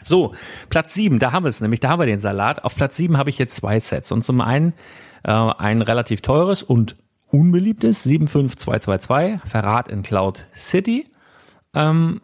So, 0.04 0.34
Platz 0.68 0.94
sieben, 0.94 1.18
da 1.18 1.32
haben 1.32 1.44
wir 1.44 1.48
es 1.48 1.60
nämlich, 1.60 1.80
da 1.80 1.88
haben 1.88 1.98
wir 1.98 2.06
den 2.06 2.18
Salat. 2.18 2.64
Auf 2.64 2.76
Platz 2.76 2.96
sieben 2.96 3.16
habe 3.16 3.30
ich 3.30 3.38
jetzt 3.38 3.56
zwei 3.56 3.80
Sets. 3.80 4.12
Und 4.12 4.24
zum 4.24 4.40
einen 4.40 4.74
äh, 5.24 5.32
ein 5.32 5.82
relativ 5.82 6.20
teures 6.20 6.62
und 6.62 6.96
unbeliebtes 7.30 8.04
75222, 8.04 9.40
Verrat 9.50 9.88
in 9.88 10.02
Cloud 10.02 10.46
City. 10.54 11.10
Ähm, 11.74 12.20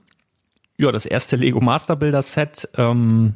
ja, 0.79 0.93
das 0.93 1.07
erste 1.07 1.37
Lego 1.37 1.61
Master 1.61 1.97
Builder 1.97 2.23
Set, 2.23 2.69
ähm, 2.77 3.35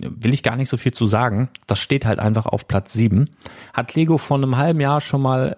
will 0.00 0.34
ich 0.34 0.42
gar 0.42 0.56
nicht 0.56 0.68
so 0.68 0.76
viel 0.76 0.92
zu 0.92 1.06
sagen. 1.06 1.48
Das 1.66 1.80
steht 1.80 2.06
halt 2.06 2.18
einfach 2.18 2.46
auf 2.46 2.68
Platz 2.68 2.92
sieben. 2.92 3.30
Hat 3.72 3.94
Lego 3.94 4.18
vor 4.18 4.36
einem 4.36 4.56
halben 4.56 4.80
Jahr 4.80 5.00
schon 5.00 5.22
mal, 5.22 5.56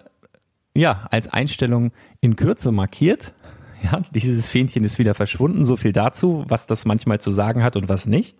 ja, 0.75 1.07
als 1.11 1.27
Einstellung 1.27 1.91
in 2.21 2.35
Kürze 2.35 2.71
markiert. 2.71 3.33
Ja, 3.91 4.01
dieses 4.13 4.49
Fähnchen 4.49 4.83
ist 4.83 4.99
wieder 4.99 5.13
verschwunden. 5.13 5.65
So 5.65 5.77
viel 5.77 5.93
dazu, 5.93 6.43
was 6.47 6.67
das 6.67 6.85
manchmal 6.85 7.19
zu 7.19 7.31
sagen 7.31 7.63
hat 7.63 7.75
und 7.75 7.87
was 7.87 8.07
nicht. 8.07 8.35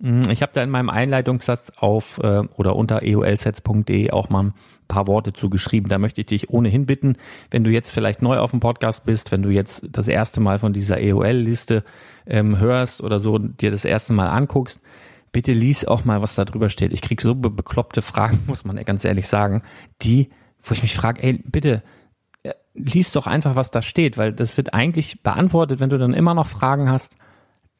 Mm, 0.00 0.22
ich 0.30 0.42
habe 0.42 0.52
da 0.52 0.62
in 0.62 0.70
meinem 0.70 0.90
Einleitungssatz 0.90 1.72
auf 1.76 2.18
äh, 2.18 2.42
oder 2.56 2.76
unter 2.76 3.02
eolsets.de 3.02 4.10
auch 4.10 4.30
mal 4.30 4.44
ein 4.44 4.54
paar 4.88 5.06
Worte 5.06 5.32
zugeschrieben. 5.32 5.88
Da 5.88 5.98
möchte 5.98 6.22
ich 6.22 6.26
dich 6.26 6.50
ohnehin 6.50 6.86
bitten, 6.86 7.16
wenn 7.50 7.64
du 7.64 7.70
jetzt 7.70 7.90
vielleicht 7.90 8.22
neu 8.22 8.38
auf 8.38 8.50
dem 8.50 8.60
Podcast 8.60 9.04
bist, 9.04 9.30
wenn 9.30 9.42
du 9.42 9.50
jetzt 9.50 9.86
das 9.90 10.08
erste 10.08 10.40
Mal 10.40 10.58
von 10.58 10.72
dieser 10.72 10.98
EOL-Liste 10.98 11.84
ähm, 12.26 12.58
hörst 12.58 13.02
oder 13.02 13.18
so, 13.18 13.38
dir 13.38 13.70
das 13.70 13.84
erste 13.84 14.12
Mal 14.12 14.28
anguckst, 14.28 14.80
bitte 15.32 15.52
lies 15.52 15.84
auch 15.84 16.04
mal, 16.04 16.22
was 16.22 16.34
da 16.34 16.44
drüber 16.44 16.70
steht. 16.70 16.92
Ich 16.92 17.02
krieg 17.02 17.20
so 17.20 17.34
be 17.34 17.50
bekloppte 17.50 18.02
Fragen, 18.02 18.42
muss 18.46 18.64
man 18.64 18.76
ganz 18.84 19.04
ehrlich 19.04 19.28
sagen, 19.28 19.62
die, 20.02 20.30
wo 20.62 20.74
ich 20.74 20.82
mich 20.82 20.94
frage, 20.94 21.22
ey, 21.22 21.42
bitte 21.44 21.82
lies 22.74 23.12
doch 23.12 23.26
einfach, 23.26 23.56
was 23.56 23.70
da 23.70 23.82
steht, 23.82 24.16
weil 24.16 24.32
das 24.32 24.56
wird 24.56 24.74
eigentlich 24.74 25.22
beantwortet. 25.22 25.80
Wenn 25.80 25.90
du 25.90 25.98
dann 25.98 26.14
immer 26.14 26.34
noch 26.34 26.46
Fragen 26.46 26.90
hast, 26.90 27.16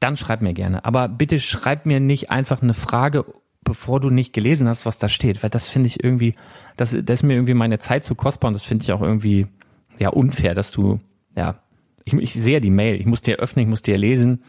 dann 0.01 0.17
schreib 0.17 0.43
mir 0.43 0.55
gerne. 0.55 0.85
Aber 0.85 1.09
bitte 1.09 1.39
schreib 1.39 1.87
mir 1.87 2.01
nicht 2.01 2.31
einfach 2.31 2.63
eine 2.63 2.75
Frage, 2.75 3.25
bevor 3.63 4.01
du 4.01 4.11
nicht 4.11 4.33
gelesen 4.33 4.69
hast, 4.69 4.87
was 4.87 4.99
da 4.99 5.09
steht, 5.09 5.43
weil 5.43 5.51
das 5.51 5.67
finde 5.67 5.87
ich 5.87 6.03
irgendwie, 6.03 6.35
das, 6.77 6.91
das 6.91 7.21
ist 7.21 7.23
mir 7.23 7.35
irgendwie 7.35 7.55
meine 7.55 7.79
Zeit 7.79 8.05
zu 8.05 8.15
kostbar 8.15 8.49
und 8.49 8.55
das 8.55 8.63
finde 8.63 8.83
ich 8.83 8.93
auch 8.93 9.03
irgendwie 9.03 9.47
ja 9.99 10.09
unfair, 10.09 10.55
dass 10.55 10.71
du, 10.71 11.01
ja, 11.37 11.57
ich, 12.05 12.15
ich 12.15 12.33
sehe 12.33 12.61
die 12.61 12.71
Mail, 12.71 12.99
ich 12.99 13.07
muss 13.07 13.21
dir 13.21 13.37
öffnen, 13.37 13.65
ich 13.65 13.69
muss 13.69 13.83
dir 13.83 13.99
lesen 13.99 14.43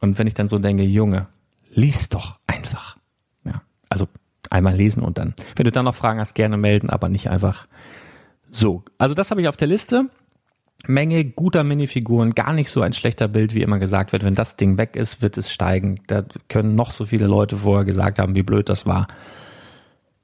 und 0.00 0.18
wenn 0.18 0.26
ich 0.26 0.34
dann 0.34 0.48
so 0.48 0.58
denke, 0.58 0.82
Junge, 0.82 1.28
lies 1.70 2.08
doch 2.08 2.40
einfach. 2.46 2.96
Ja, 3.44 3.62
also 3.90 4.08
einmal 4.50 4.74
lesen 4.74 5.02
und 5.02 5.18
dann, 5.18 5.34
wenn 5.56 5.64
du 5.64 5.72
dann 5.72 5.84
noch 5.84 5.94
Fragen 5.94 6.20
hast, 6.20 6.34
gerne 6.34 6.56
melden, 6.56 6.88
aber 6.88 7.08
nicht 7.08 7.28
einfach 7.28 7.66
so, 8.54 8.84
also 8.98 9.14
das 9.16 9.32
habe 9.32 9.40
ich 9.40 9.48
auf 9.48 9.56
der 9.56 9.66
Liste. 9.66 10.08
Menge 10.86 11.24
guter 11.24 11.64
Minifiguren, 11.64 12.34
gar 12.34 12.52
nicht 12.52 12.70
so 12.70 12.82
ein 12.82 12.92
schlechter 12.92 13.26
Bild, 13.26 13.52
wie 13.54 13.62
immer 13.62 13.80
gesagt 13.80 14.12
wird. 14.12 14.22
Wenn 14.22 14.36
das 14.36 14.54
Ding 14.54 14.78
weg 14.78 14.94
ist, 14.96 15.22
wird 15.22 15.36
es 15.38 15.50
steigen. 15.50 16.00
Da 16.06 16.24
können 16.48 16.76
noch 16.76 16.92
so 16.92 17.04
viele 17.04 17.26
Leute 17.26 17.56
vorher 17.56 17.84
gesagt 17.84 18.20
haben, 18.20 18.36
wie 18.36 18.42
blöd 18.44 18.68
das 18.68 18.86
war. 18.86 19.08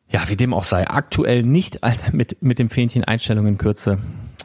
Ja, 0.09 0.29
wie 0.29 0.37
dem 0.37 0.55
auch 0.55 0.62
sei. 0.62 0.87
Aktuell 0.88 1.43
nicht 1.43 1.81
mit, 2.12 2.40
mit 2.40 2.61
dem 2.61 2.71
Fähnchen 2.71 3.03
Einstellung 3.03 3.47
in 3.47 3.59
Kürze 3.59 3.99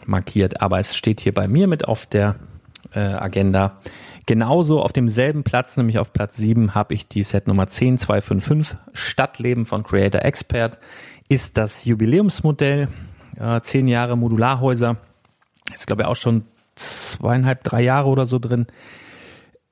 markiert, 0.08 0.62
aber 0.62 0.80
es 0.80 0.96
steht 0.96 1.20
hier 1.20 1.34
bei 1.34 1.48
mir 1.48 1.68
mit 1.68 1.88
auf 1.88 2.08
der 2.08 2.38
äh, 2.94 3.00
Agenda. 3.00 3.82
Genauso 4.26 4.82
auf 4.82 4.94
demselben 4.94 5.44
Platz, 5.44 5.78
nämlich 5.78 6.00
auf 6.00 6.12
Platz 6.12 6.38
7, 6.38 6.74
habe 6.74 6.96
ich 6.96 7.08
die 7.08 7.22
Set 7.22 7.48
Nummer 7.48 7.68
10255 7.68 8.80
Stadtleben 8.94 9.66
von 9.68 9.84
Creator 9.84 10.24
Expert. 10.24 10.80
Ist 11.28 11.58
das 11.58 11.86
Jubiläumsmodell 11.86 12.88
ja, 13.40 13.62
zehn 13.62 13.88
Jahre 13.88 14.18
Modularhäuser. 14.18 14.98
Ist, 15.74 15.88
glaube 15.88 16.04
ich, 16.04 16.08
auch 16.08 16.16
schon 16.16 16.44
zweieinhalb, 16.76 17.64
drei 17.64 17.82
Jahre 17.82 18.10
oder 18.10 18.26
so 18.26 18.40
drin. 18.40 18.68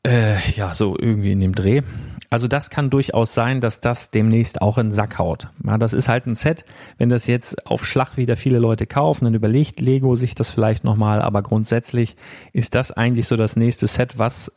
Äh, 0.05 0.37
ja, 0.51 0.73
so 0.73 0.97
irgendwie 0.97 1.31
in 1.31 1.39
dem 1.39 1.55
Dreh. 1.55 1.81
Also 2.29 2.47
das 2.47 2.69
kann 2.69 2.89
durchaus 2.89 3.33
sein, 3.33 3.61
dass 3.61 3.79
das 3.79 4.09
demnächst 4.09 4.61
auch 4.61 4.77
in 4.77 4.87
den 4.87 4.91
Sack 4.91 5.19
haut. 5.19 5.49
Ja, 5.65 5.77
das 5.77 5.93
ist 5.93 6.09
halt 6.09 6.25
ein 6.25 6.35
Set. 6.35 6.65
Wenn 6.97 7.09
das 7.09 7.27
jetzt 7.27 7.67
auf 7.67 7.85
Schlag 7.85 8.17
wieder 8.17 8.35
viele 8.35 8.59
Leute 8.59 8.87
kaufen, 8.87 9.25
dann 9.25 9.35
überlegt 9.35 9.79
Lego 9.79 10.15
sich 10.15 10.33
das 10.33 10.49
vielleicht 10.49 10.83
nochmal. 10.83 11.21
Aber 11.21 11.43
grundsätzlich 11.43 12.15
ist 12.51 12.75
das 12.75 12.91
eigentlich 12.91 13.27
so 13.27 13.37
das 13.37 13.55
nächste 13.55 13.87
Set, 13.87 14.17
was 14.17 14.51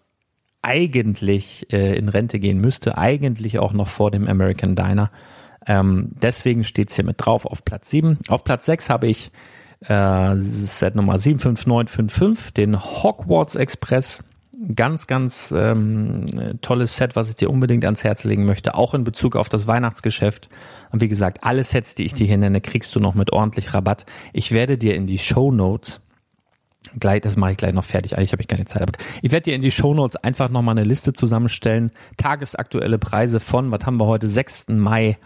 eigentlich 0.63 1.73
äh, 1.73 1.97
in 1.97 2.09
Rente 2.09 2.41
gehen 2.41 2.61
müsste. 2.61 2.99
Eigentlich 2.99 3.59
auch 3.59 3.73
noch 3.73 3.89
vor 3.89 4.11
dem 4.11 4.27
American 4.27 4.75
Diner. 4.75 5.13
Ähm, 5.67 6.13
deswegen 6.21 6.65
steht's 6.65 6.97
hier 6.97 7.05
mit 7.05 7.17
drauf 7.19 7.45
auf 7.45 7.65
Platz 7.65 7.91
7. 7.91 8.19
Auf 8.29 8.45
Platz 8.45 8.67
6 8.67 8.91
habe 8.91 9.09
ich 9.09 9.31
äh, 9.81 10.35
Set 10.39 10.95
Nummer 10.95 11.19
75955, 11.19 12.55
den 12.55 12.81
Hogwarts 12.81 13.57
Express 13.57 14.25
Ganz, 14.75 15.07
ganz 15.07 15.53
ähm, 15.55 16.25
tolles 16.63 16.97
Set, 16.97 17.15
was 17.15 17.29
ich 17.29 17.35
dir 17.35 17.51
unbedingt 17.51 17.85
ans 17.85 18.05
Herz 18.05 18.25
legen 18.25 18.47
möchte, 18.47 18.75
auch 18.75 18.95
in 18.95 19.05
Bezug 19.05 19.37
auf 19.37 19.51
das 19.51 19.67
Weihnachtsgeschäft. 19.67 20.49
Und 20.93 21.03
wie 21.03 21.09
gesagt, 21.09 21.45
alle 21.45 21.63
Sets, 21.63 21.95
die 21.95 22.05
ich 22.05 22.15
dir 22.15 22.27
hier 22.27 22.39
nenne, 22.39 22.63
kriegst 22.63 22.95
du 22.95 23.01
noch 23.01 23.15
mit 23.15 23.35
ordentlich 23.35 23.75
Rabatt. 23.75 24.07
Ich 24.33 24.53
werde 24.53 24.79
dir 24.79 24.95
in 24.95 25.07
die 25.07 25.19
Show 25.19 25.53
Notes 25.53 26.01
gleich, 26.99 27.21
das 27.21 27.37
mache 27.37 27.53
ich 27.53 27.59
gleich 27.59 27.75
noch 27.75 27.85
fertig. 27.85 28.17
Eigentlich 28.17 28.33
habe 28.33 28.41
ich 28.41 28.49
keine 28.49 28.65
Zeit. 28.65 28.81
Aber 28.81 28.93
ich 29.21 29.31
werde 29.31 29.45
dir 29.45 29.55
in 29.55 29.61
die 29.61 29.71
Show 29.71 29.93
Notes 29.93 30.17
einfach 30.17 30.49
nochmal 30.49 30.79
eine 30.79 30.89
Liste 30.89 31.13
zusammenstellen. 31.13 31.93
Tagesaktuelle 32.17 32.99
Preise 32.99 33.41
von, 33.41 33.71
was 33.71 33.85
haben 33.85 34.01
wir 34.01 34.07
heute, 34.07 34.27
6. 34.27 34.69
Mai 34.69 35.19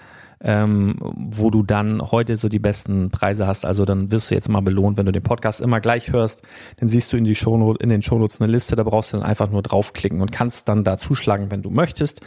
ähm, 0.43 0.97
wo 1.01 1.51
du 1.51 1.63
dann 1.63 2.01
heute 2.01 2.37
so 2.37 2.49
die 2.49 2.59
besten 2.59 3.11
Preise 3.11 3.47
hast. 3.47 3.65
Also 3.65 3.85
dann 3.85 4.11
wirst 4.11 4.31
du 4.31 4.35
jetzt 4.35 4.49
mal 4.49 4.61
belohnt, 4.61 4.97
wenn 4.97 5.07
du 5.07 5.13
den 5.13 5.23
Podcast 5.23 5.61
immer 5.61 5.81
gleich 5.81 6.13
hörst. 6.13 6.43
Dann 6.79 6.89
siehst 6.89 7.13
du 7.13 7.17
in, 7.17 7.25
die 7.25 7.35
Shownote, 7.35 7.83
in 7.83 7.91
den 7.91 8.03
Shownotes 8.03 8.41
eine 8.41 8.51
Liste, 8.51 8.77
da 8.77 8.83
brauchst 8.83 9.13
du 9.13 9.19
dann 9.19 9.27
einfach 9.27 9.51
nur 9.51 9.63
draufklicken 9.63 10.21
und 10.21 10.33
kannst 10.33 10.69
dann 10.69 10.85
da 10.85 10.97
zuschlagen, 10.97 11.51
wenn 11.51 11.63
du 11.63 11.71
möchtest. 11.71 12.23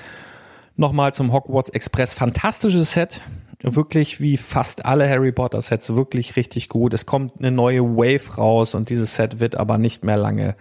Nochmal 0.76 1.13
zum 1.13 1.34
Hogwarts 1.34 1.69
Express. 1.69 2.13
Fantastisches 2.13 2.93
Set. 2.93 3.21
Wirklich 3.62 4.19
wie 4.19 4.36
fast 4.36 4.86
alle 4.86 5.08
Harry 5.08 5.32
Potter 5.32 5.62
Sets, 5.62 5.95
wirklich 5.95 6.36
richtig 6.36 6.67
gut. 6.67 6.93
Es 6.93 7.06
kommt 7.06 7.39
eine 7.39 7.49
neue 7.49 7.82
Wave 7.82 8.36
raus 8.36 8.76
und 8.76 8.89
dieses 8.89 9.15
Set 9.15 9.39
wird 9.39 9.56
aber 9.56 9.78
nicht 9.78 10.04
mehr 10.04 10.17
lange 10.17 10.56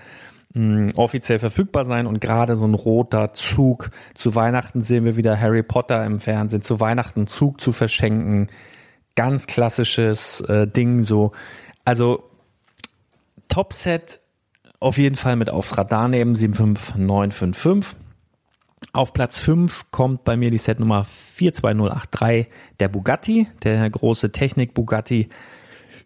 offiziell 0.97 1.39
verfügbar 1.39 1.85
sein 1.85 2.07
und 2.07 2.21
gerade 2.21 2.57
so 2.57 2.67
ein 2.67 2.75
roter 2.75 3.33
Zug. 3.33 3.91
Zu 4.15 4.35
Weihnachten 4.35 4.83
sehen 4.83 5.05
wir 5.05 5.17
wieder 5.17 5.41
Harry 5.41 5.63
Potter 5.63 6.05
im 6.05 6.19
Fernsehen, 6.19 6.63
zu 6.63 6.79
Weihnachten 6.79 7.27
Zug 7.27 7.61
zu 7.61 7.73
verschenken. 7.73 8.49
Ganz 9.15 9.47
klassisches 9.47 10.41
äh, 10.43 10.67
Ding 10.67 11.03
so. 11.03 11.33
Also 11.85 12.25
Topset 13.49 14.21
auf 14.79 14.99
jeden 14.99 15.17
Fall 15.17 15.37
mit 15.37 15.49
aufs 15.49 15.79
Radar 15.79 16.09
nehmen, 16.09 16.35
75955. 16.35 17.99
Auf 18.93 19.13
Platz 19.13 19.39
5 19.39 19.91
kommt 19.91 20.25
bei 20.25 20.37
mir 20.37 20.51
die 20.51 20.59
Setnummer 20.59 21.05
42083, 21.05 22.49
der 22.81 22.89
Bugatti, 22.89 23.47
der 23.63 23.89
große 23.89 24.33
Technik 24.33 24.75
Bugatti 24.75 25.29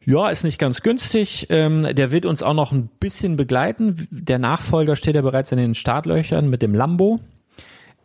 ja, 0.07 0.29
ist 0.29 0.45
nicht 0.45 0.61
ganz 0.61 0.83
günstig. 0.83 1.49
Ähm, 1.51 1.89
der 1.93 2.13
wird 2.13 2.27
uns 2.27 2.45
auch 2.45 2.55
noch 2.55 2.71
ein 2.71 2.89
bisschen 3.01 3.37
begleiten. 3.37 4.07
Der 4.11 4.39
Nachfolger 4.39 4.95
steht 4.95 5.17
ja 5.17 5.21
bereits 5.21 5.51
in 5.51 5.59
den 5.59 5.75
Startlöchern 5.75 6.49
mit 6.49 6.63
dem 6.63 6.75
Lambo. 6.75 7.19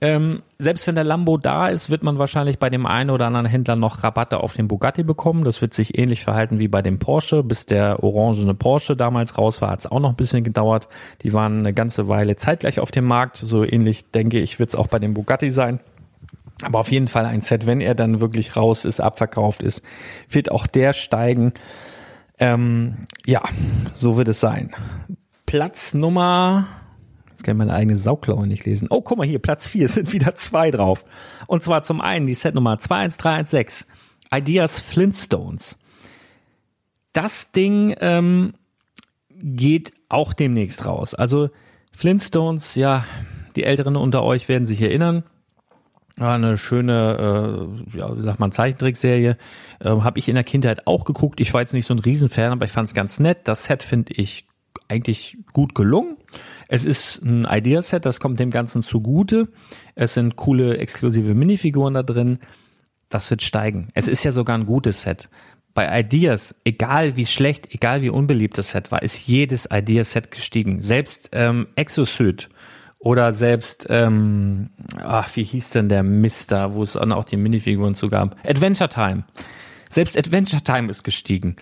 Ähm, 0.03 0.41
selbst 0.57 0.87
wenn 0.87 0.95
der 0.95 1.03
Lambo 1.03 1.37
da 1.37 1.67
ist, 1.67 1.91
wird 1.91 2.01
man 2.01 2.17
wahrscheinlich 2.17 2.57
bei 2.57 2.71
dem 2.71 2.87
einen 2.87 3.11
oder 3.11 3.27
anderen 3.27 3.45
Händler 3.45 3.75
noch 3.75 4.03
Rabatte 4.03 4.39
auf 4.39 4.53
den 4.53 4.67
Bugatti 4.67 5.03
bekommen. 5.03 5.43
Das 5.43 5.61
wird 5.61 5.75
sich 5.75 5.95
ähnlich 5.95 6.23
verhalten 6.23 6.57
wie 6.57 6.67
bei 6.67 6.81
dem 6.81 6.97
Porsche. 6.97 7.43
Bis 7.43 7.67
der 7.67 8.03
orangene 8.03 8.55
Porsche 8.55 8.95
damals 8.95 9.37
raus 9.37 9.61
war, 9.61 9.69
hat 9.69 9.81
es 9.81 9.91
auch 9.91 9.99
noch 9.99 10.09
ein 10.09 10.15
bisschen 10.15 10.43
gedauert. 10.43 10.87
Die 11.21 11.33
waren 11.33 11.59
eine 11.59 11.71
ganze 11.71 12.07
Weile 12.07 12.35
zeitgleich 12.35 12.79
auf 12.79 12.89
dem 12.89 13.05
Markt. 13.05 13.37
So 13.37 13.63
ähnlich 13.63 14.09
denke 14.09 14.39
ich, 14.39 14.57
wird 14.57 14.69
es 14.69 14.75
auch 14.75 14.87
bei 14.87 14.97
dem 14.97 15.13
Bugatti 15.13 15.51
sein. 15.51 15.79
Aber 16.63 16.79
auf 16.79 16.91
jeden 16.91 17.07
Fall 17.07 17.27
ein 17.27 17.41
Set, 17.41 17.67
wenn 17.67 17.79
er 17.79 17.93
dann 17.93 18.21
wirklich 18.21 18.55
raus 18.55 18.85
ist, 18.85 19.01
abverkauft 19.01 19.61
ist, 19.61 19.83
wird 20.29 20.51
auch 20.51 20.65
der 20.65 20.93
steigen. 20.93 21.53
Ähm, 22.41 22.97
ja, 23.27 23.43
so 23.93 24.17
wird 24.17 24.27
es 24.27 24.39
sein. 24.39 24.71
Platz 25.45 25.93
Nummer, 25.93 26.67
jetzt 27.29 27.43
kann 27.43 27.55
ich 27.55 27.59
meine 27.59 27.73
eigene 27.73 27.95
Sauklaue 27.95 28.47
nicht 28.47 28.65
lesen. 28.65 28.87
Oh, 28.89 29.01
guck 29.01 29.19
mal 29.19 29.27
hier, 29.27 29.37
Platz 29.37 29.67
4 29.67 29.87
sind 29.87 30.11
wieder 30.11 30.33
zwei 30.33 30.71
drauf. 30.71 31.05
Und 31.45 31.61
zwar 31.61 31.83
zum 31.83 32.01
einen 32.01 32.25
die 32.25 32.33
Setnummer 32.33 32.79
21316, 32.79 33.87
Ideas 34.33 34.79
Flintstones. 34.79 35.77
Das 37.13 37.51
Ding 37.51 37.95
ähm, 37.99 38.53
geht 39.29 39.91
auch 40.09 40.33
demnächst 40.33 40.85
raus. 40.85 41.13
Also 41.13 41.49
Flintstones, 41.91 42.73
ja, 42.73 43.05
die 43.55 43.65
Älteren 43.65 43.97
unter 43.97 44.23
euch 44.23 44.49
werden 44.49 44.65
sich 44.65 44.81
erinnern. 44.81 45.23
Eine 46.21 46.57
schöne, 46.57 47.73
äh, 47.93 47.97
ja, 47.97 48.15
wie 48.15 48.21
sagt 48.21 48.39
man, 48.39 48.51
Zeichentrickserie. 48.51 49.37
Äh, 49.79 49.89
Habe 49.89 50.19
ich 50.19 50.29
in 50.29 50.35
der 50.35 50.43
Kindheit 50.43 50.87
auch 50.87 51.05
geguckt. 51.05 51.41
Ich 51.41 51.53
war 51.53 51.61
jetzt 51.61 51.73
nicht 51.73 51.85
so 51.85 51.93
ein 51.93 51.99
Riesenfan, 51.99 52.51
aber 52.51 52.65
ich 52.65 52.71
fand 52.71 52.87
es 52.87 52.93
ganz 52.93 53.19
nett. 53.19 53.39
Das 53.45 53.65
Set 53.65 53.83
finde 53.83 54.13
ich 54.13 54.45
eigentlich 54.87 55.37
gut 55.53 55.73
gelungen. 55.73 56.17
Es 56.67 56.85
ist 56.85 57.23
ein 57.23 57.45
Ideaset, 57.49 58.05
das 58.05 58.19
kommt 58.19 58.39
dem 58.39 58.51
Ganzen 58.51 58.81
zugute. 58.81 59.49
Es 59.95 60.13
sind 60.13 60.35
coole 60.35 60.77
exklusive 60.77 61.33
Minifiguren 61.33 61.93
da 61.93 62.03
drin. 62.03 62.39
Das 63.09 63.29
wird 63.29 63.41
steigen. 63.41 63.89
Es 63.93 64.07
ist 64.07 64.23
ja 64.23 64.31
sogar 64.31 64.57
ein 64.57 64.65
gutes 64.65 65.01
Set. 65.01 65.29
Bei 65.73 65.99
Ideas, 65.99 66.55
egal 66.65 67.15
wie 67.15 67.25
schlecht, 67.25 67.73
egal 67.73 68.01
wie 68.01 68.09
unbeliebt 68.09 68.57
das 68.57 68.71
Set 68.71 68.91
war, 68.91 69.01
ist 69.01 69.27
jedes 69.27 69.67
Ideaset 69.71 70.31
gestiegen. 70.31 70.81
Selbst 70.81 71.29
ähm, 71.33 71.67
Exosuit 71.75 72.49
oder 73.01 73.33
selbst, 73.33 73.87
ähm, 73.89 74.69
ach, 74.97 75.35
wie 75.35 75.43
hieß 75.43 75.71
denn 75.71 75.89
der 75.89 76.03
Mister, 76.03 76.75
wo 76.75 76.83
es 76.83 76.93
dann 76.93 77.11
auch 77.11 77.23
die 77.23 77.35
Minifiguren 77.37 77.95
zu 77.95 78.09
gab? 78.09 78.37
Adventure 78.47 78.89
Time. 78.89 79.23
Selbst 79.89 80.17
Adventure 80.17 80.63
Time 80.63 80.89
ist 80.89 81.03
gestiegen. 81.03 81.55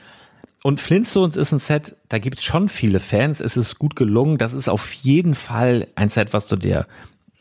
Und 0.64 0.82
Flintstones 0.82 1.38
ist 1.38 1.54
ein 1.54 1.60
Set, 1.60 1.96
da 2.10 2.20
gibt's 2.20 2.44
schon 2.44 2.68
viele 2.68 3.00
Fans. 3.00 3.40
Es 3.40 3.56
ist 3.56 3.80
gut 3.80 3.96
gelungen. 3.96 4.38
Das 4.38 4.54
ist 4.54 4.68
auf 4.68 4.92
jeden 4.92 5.34
Fall 5.34 5.88
ein 5.96 6.10
Set, 6.10 6.34
was 6.34 6.48
du 6.48 6.58
dir 6.58 6.86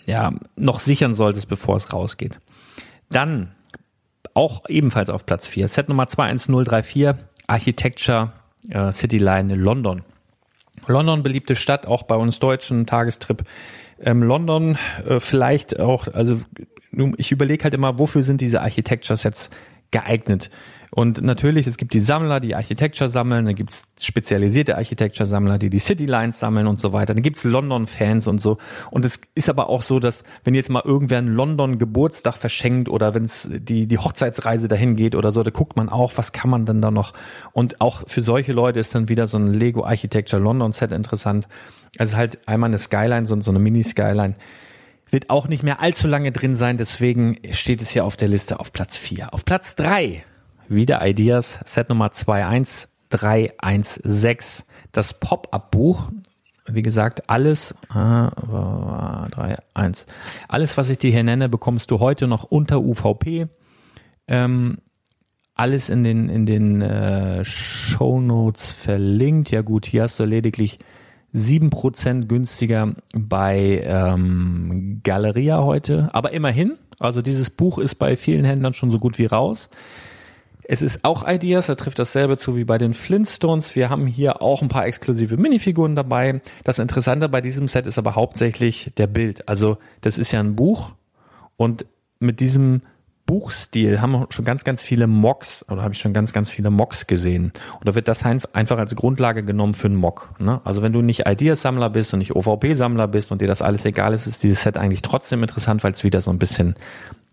ja 0.07 0.33
noch 0.55 0.79
sichern 0.79 1.15
solltest, 1.15 1.49
bevor 1.49 1.75
es 1.75 1.93
rausgeht. 1.93 2.39
Dann 3.11 3.51
auch 4.35 4.69
ebenfalls 4.69 5.11
auf 5.11 5.27
Platz 5.27 5.49
4. 5.49 5.67
Set 5.67 5.89
Nummer 5.89 6.07
21034, 6.07 7.21
Architecture 7.49 8.33
äh, 8.71 8.93
City 8.93 9.19
Line 9.19 9.57
London. 9.57 10.03
London, 10.87 11.25
beliebte 11.25 11.57
Stadt, 11.57 11.87
auch 11.87 12.05
bei 12.05 12.15
uns 12.15 12.39
Deutschen, 12.39 12.87
Tagestrip 12.87 13.45
ähm, 14.01 14.23
London 14.23 14.79
äh, 15.07 15.21
vielleicht 15.21 15.79
auch, 15.79 16.09
also 16.09 16.41
ich 17.17 17.33
überlege 17.33 17.65
halt 17.65 17.75
immer, 17.75 17.99
wofür 17.99 18.23
sind 18.23 18.41
diese 18.41 18.61
Architecture-Sets 18.63 19.51
geeignet? 19.91 20.51
Und 20.90 21.22
natürlich, 21.22 21.66
es 21.66 21.77
gibt 21.77 21.92
die 21.92 21.98
Sammler, 21.98 22.40
die 22.40 22.55
Architecture 22.55 23.09
sammeln, 23.09 23.46
dann 23.46 23.55
gibt 23.55 23.70
es 23.70 23.87
spezialisierte 24.01 24.77
Architecture-Sammler, 24.77 25.59
die 25.59 25.70
die 25.70 25.79
City 25.79 26.07
Lines 26.07 26.38
sammeln 26.38 26.66
und 26.66 26.81
so 26.81 26.92
weiter. 26.92 27.14
Dann 27.14 27.22
gibt 27.22 27.37
es 27.37 27.44
London-Fans 27.44 28.27
und 28.27 28.40
so. 28.40 28.59
Und 28.90 29.05
es 29.05 29.20
ist 29.35 29.51
aber 29.51 29.68
auch 29.68 29.83
so, 29.83 30.01
dass 30.01 30.24
wenn 30.44 30.55
jetzt 30.55 30.70
mal 30.70 30.83
irgendwer 30.85 31.18
einen 31.18 31.35
London-Geburtstag 31.35 32.37
verschenkt 32.37 32.88
oder 32.88 33.14
wenn 33.14 33.24
es 33.24 33.48
die, 33.53 33.87
die 33.87 33.98
Hochzeitsreise 33.98 34.68
dahin 34.68 34.96
geht 34.96 35.14
oder 35.14 35.31
so, 35.31 35.42
da 35.42 35.51
guckt 35.51 35.77
man 35.77 35.88
auch, 35.88 36.12
was 36.16 36.33
kann 36.33 36.51
man 36.51 36.64
denn 36.64 36.81
da 36.81 36.90
noch. 36.90 37.12
Und 37.53 37.81
auch 37.81 38.03
für 38.07 38.22
solche 38.22 38.53
Leute 38.53 38.81
ist 38.81 38.94
dann 38.94 39.09
wieder 39.09 39.27
so 39.27 39.38
ein 39.38 39.53
Lego 39.53 39.85
Architecture 39.85 40.42
London 40.42 40.72
Set 40.72 40.92
interessant. 40.92 41.48
Also 41.98 42.16
halt 42.16 42.38
einmal 42.46 42.68
eine 42.68 42.79
Skyline, 42.79 43.27
so, 43.27 43.38
so 43.40 43.51
eine 43.51 43.59
Mini-Skyline 43.59 44.37
wird 45.11 45.31
auch 45.31 45.48
nicht 45.48 45.62
mehr 45.62 45.81
allzu 45.81 46.07
lange 46.07 46.33
drin 46.33 46.55
sein, 46.55 46.77
deswegen 46.77 47.38
steht 47.51 47.81
es 47.81 47.88
hier 47.88 48.05
auf 48.05 48.16
der 48.16 48.29
Liste 48.29 48.61
auf 48.61 48.74
Platz 48.74 48.96
4. 48.98 49.33
Auf 49.33 49.46
Platz 49.46 49.74
3 49.77 50.22
wieder 50.68 51.07
Ideas, 51.07 51.61
Set 51.64 51.88
Nummer 51.88 52.11
21316, 52.12 54.66
das 54.92 55.18
Pop-Up-Buch. 55.18 56.11
Wie 56.66 56.83
gesagt, 56.83 57.31
alles, 57.31 57.72
äh, 57.90 57.94
3, 57.94 59.57
1. 59.74 60.07
alles, 60.48 60.76
was 60.76 60.90
ich 60.90 60.98
dir 60.98 61.11
hier 61.11 61.24
nenne, 61.24 61.48
bekommst 61.48 61.90
du 61.90 61.98
heute 61.98 62.26
noch 62.26 62.44
unter 62.44 62.81
UVP. 62.81 63.48
Ähm, 64.26 64.78
alles 65.54 65.88
in 65.90 66.04
den, 66.04 66.28
in 66.28 66.46
den 66.46 66.83
äh, 66.83 67.44
Show 67.44 68.20
Notes 68.20 68.70
verlinkt. 68.70 69.50
Ja 69.50 69.62
gut, 69.62 69.87
hier 69.87 70.02
hast 70.02 70.20
du 70.20 70.24
lediglich 70.24 70.78
7% 71.35 72.26
günstiger 72.26 72.94
bei 73.12 73.83
ähm, 73.85 75.00
Galeria 75.02 75.62
heute. 75.62 76.09
Aber 76.12 76.33
immerhin, 76.33 76.78
also 76.98 77.22
dieses 77.22 77.50
Buch 77.50 77.78
ist 77.78 77.96
bei 77.96 78.16
vielen 78.16 78.44
Händlern 78.44 78.72
schon 78.72 78.90
so 78.90 78.98
gut 78.98 79.18
wie 79.18 79.26
raus. 79.26 79.68
Es 80.70 80.83
ist 80.83 81.02
auch 81.02 81.26
Ideas, 81.26 81.68
da 81.68 81.76
trifft 81.76 81.98
dasselbe 81.98 82.37
zu 82.37 82.54
wie 82.54 82.64
bei 82.64 82.76
den 82.76 82.92
Flintstones. 82.92 83.74
Wir 83.74 83.88
haben 83.88 84.07
hier 84.07 84.42
auch 84.42 84.61
ein 84.61 84.68
paar 84.68 84.85
exklusive 84.85 85.38
Minifiguren 85.38 85.96
dabei. 85.96 86.42
Das 86.62 86.78
Interessante 86.78 87.31
bei 87.31 87.40
diesem 87.40 87.68
Set 87.68 87.87
ist 87.87 87.96
aber 87.96 88.14
hauptsächlich 88.14 88.92
der 88.98 89.07
Bild. 89.07 89.48
Also 89.48 89.78
das 90.02 90.18
ist 90.18 90.31
ja 90.31 90.40
ein 90.40 90.57
Buch 90.57 90.92
und 91.57 91.87
mit 92.18 92.40
diesem 92.40 92.83
Buchstil 93.24 94.02
haben 94.02 94.12
wir 94.12 94.26
schon 94.28 94.44
ganz, 94.44 94.62
ganz 94.62 94.83
viele 94.83 95.07
Mocks 95.07 95.64
oder 95.70 95.83
habe 95.83 95.94
ich 95.94 96.00
schon 96.00 96.12
ganz, 96.12 96.35
ganz 96.35 96.50
viele 96.50 96.68
Mocks 96.68 97.07
gesehen. 97.07 97.52
Und 97.78 97.88
da 97.88 97.94
wird 97.94 98.07
das 98.07 98.24
einfach 98.24 98.76
als 98.76 98.94
Grundlage 98.94 99.44
genommen 99.44 99.72
für 99.72 99.87
einen 99.87 99.96
Mock. 99.96 100.35
Ne? 100.38 100.61
Also 100.64 100.83
wenn 100.83 100.92
du 100.92 101.00
nicht 101.00 101.26
Ideas-Sammler 101.26 101.88
bist 101.88 102.12
und 102.12 102.18
nicht 102.18 102.37
OVP-Sammler 102.37 103.09
bist 103.09 103.33
und 103.33 103.40
dir 103.40 103.48
das 103.48 103.62
alles 103.62 103.87
egal 103.87 104.12
ist, 104.12 104.26
ist 104.26 104.42
dieses 104.42 104.62
Set 104.62 104.76
eigentlich 104.76 105.00
trotzdem 105.00 105.42
interessant, 105.42 105.83
weil 105.83 105.92
es 105.92 106.04
wieder 106.04 106.20
so 106.20 106.31
ein 106.31 106.38
bisschen 106.38 106.74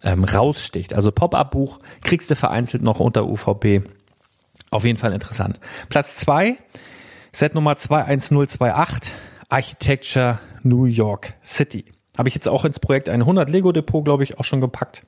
ähm, 0.05 0.23
raussticht. 0.23 0.93
Also 0.93 1.11
Pop-up-Buch 1.11 1.79
kriegst 2.01 2.31
du 2.31 2.35
vereinzelt 2.35 2.83
noch 2.83 3.01
unter 3.01 3.25
UVP. 3.25 3.83
Auf 4.69 4.85
jeden 4.85 4.97
Fall 4.97 5.11
interessant. 5.11 5.59
Platz 5.89 6.15
zwei 6.15 6.57
Set 7.31 7.53
Nummer 7.53 7.75
21028, 7.75 9.13
Architecture 9.49 10.39
New 10.63 10.85
York 10.85 11.33
City. 11.43 11.85
Habe 12.17 12.29
ich 12.29 12.35
jetzt 12.35 12.47
auch 12.47 12.63
ins 12.63 12.79
Projekt 12.79 13.09
100 13.09 13.49
Lego 13.49 13.73
Depot, 13.73 14.05
glaube 14.05 14.23
ich, 14.23 14.39
auch 14.39 14.45
schon 14.45 14.61
gepackt. 14.61 15.05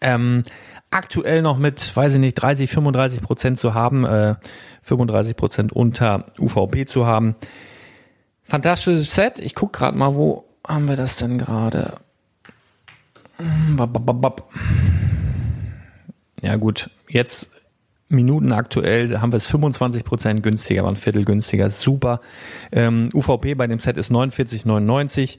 Ähm, 0.00 0.44
aktuell 0.90 1.40
noch 1.40 1.56
mit, 1.56 1.96
weiß 1.96 2.14
ich 2.14 2.18
nicht, 2.18 2.34
30, 2.34 2.70
35 2.70 3.22
Prozent 3.22 3.58
zu 3.58 3.72
haben, 3.74 4.04
äh, 4.04 4.34
35 4.82 5.36
Prozent 5.36 5.72
unter 5.72 6.26
UVP 6.38 6.84
zu 6.84 7.06
haben. 7.06 7.36
Fantastisches 8.42 9.14
Set. 9.14 9.40
Ich 9.40 9.54
guck 9.54 9.72
gerade 9.72 9.96
mal, 9.96 10.14
wo 10.14 10.44
haben 10.66 10.88
wir 10.88 10.96
das 10.96 11.16
denn 11.16 11.38
gerade? 11.38 11.94
Ja 16.42 16.56
gut, 16.56 16.90
jetzt 17.08 17.50
Minuten 18.08 18.52
aktuell 18.52 19.18
haben 19.18 19.32
wir 19.32 19.36
es 19.36 19.46
25 19.46 20.04
Prozent 20.04 20.42
günstiger, 20.42 20.82
aber 20.82 20.90
ein 20.90 20.96
Viertel 20.96 21.24
günstiger, 21.24 21.70
super. 21.70 22.20
Ähm, 22.70 23.08
UVP 23.14 23.54
bei 23.54 23.66
dem 23.66 23.78
Set 23.78 23.96
ist 23.96 24.10
49,99. 24.10 25.38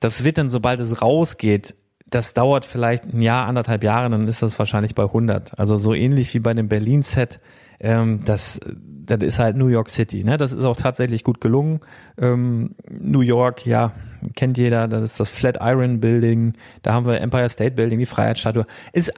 Das 0.00 0.24
wird 0.24 0.38
dann, 0.38 0.48
sobald 0.48 0.80
es 0.80 1.00
rausgeht, 1.00 1.74
das 2.06 2.34
dauert 2.34 2.64
vielleicht 2.64 3.04
ein 3.04 3.22
Jahr, 3.22 3.46
anderthalb 3.46 3.82
Jahre, 3.82 4.10
dann 4.10 4.28
ist 4.28 4.42
das 4.42 4.58
wahrscheinlich 4.58 4.94
bei 4.94 5.04
100. 5.04 5.58
Also 5.58 5.76
so 5.76 5.94
ähnlich 5.94 6.34
wie 6.34 6.40
bei 6.40 6.54
dem 6.54 6.68
Berlin-Set. 6.68 7.40
Ähm, 7.80 8.22
das, 8.24 8.60
das 9.04 9.22
ist 9.22 9.38
halt 9.38 9.56
New 9.56 9.68
York 9.68 9.90
City. 9.90 10.24
Ne? 10.24 10.36
Das 10.36 10.52
ist 10.52 10.64
auch 10.64 10.76
tatsächlich 10.76 11.24
gut 11.24 11.40
gelungen. 11.40 11.80
Ähm, 12.18 12.74
New 12.88 13.20
York, 13.20 13.66
ja, 13.66 13.92
kennt 14.36 14.58
jeder. 14.58 14.88
Das 14.88 15.02
ist 15.02 15.20
das 15.20 15.30
Flatiron 15.30 16.00
Building. 16.00 16.54
Da 16.82 16.92
haben 16.92 17.06
wir 17.06 17.20
Empire 17.20 17.48
State 17.48 17.72
Building, 17.72 17.98
die 17.98 18.06
Freiheitsstatue. 18.06 18.66
Ist 18.92 19.12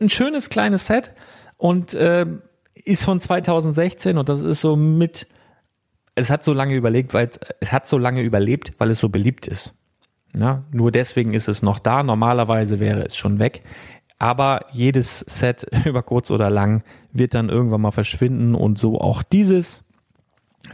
ein 0.00 0.08
schönes 0.08 0.50
kleines 0.50 0.86
Set 0.86 1.12
und 1.56 1.94
äh, 1.94 2.26
ist 2.84 3.04
von 3.04 3.20
2016 3.20 4.18
und 4.18 4.28
das 4.28 4.42
ist 4.42 4.60
so 4.60 4.76
mit. 4.76 5.26
Es 6.16 6.30
hat 6.30 6.44
so 6.44 6.52
lange 6.52 6.74
überlegt, 6.74 7.12
weil 7.12 7.28
es 7.60 7.72
hat 7.72 7.88
so 7.88 7.98
lange 7.98 8.22
überlebt, 8.22 8.72
weil 8.78 8.90
es 8.90 8.98
so 8.98 9.08
beliebt 9.08 9.48
ist. 9.48 9.74
Ja, 10.36 10.64
nur 10.72 10.90
deswegen 10.90 11.32
ist 11.32 11.48
es 11.48 11.62
noch 11.62 11.78
da. 11.78 12.02
Normalerweise 12.02 12.80
wäre 12.80 13.06
es 13.06 13.16
schon 13.16 13.38
weg. 13.38 13.62
Aber 14.24 14.64
jedes 14.72 15.20
Set 15.20 15.66
über 15.84 16.02
kurz 16.02 16.30
oder 16.30 16.48
lang 16.48 16.82
wird 17.12 17.34
dann 17.34 17.50
irgendwann 17.50 17.82
mal 17.82 17.90
verschwinden 17.90 18.54
und 18.54 18.78
so 18.78 18.98
auch 18.98 19.22
dieses. 19.22 19.84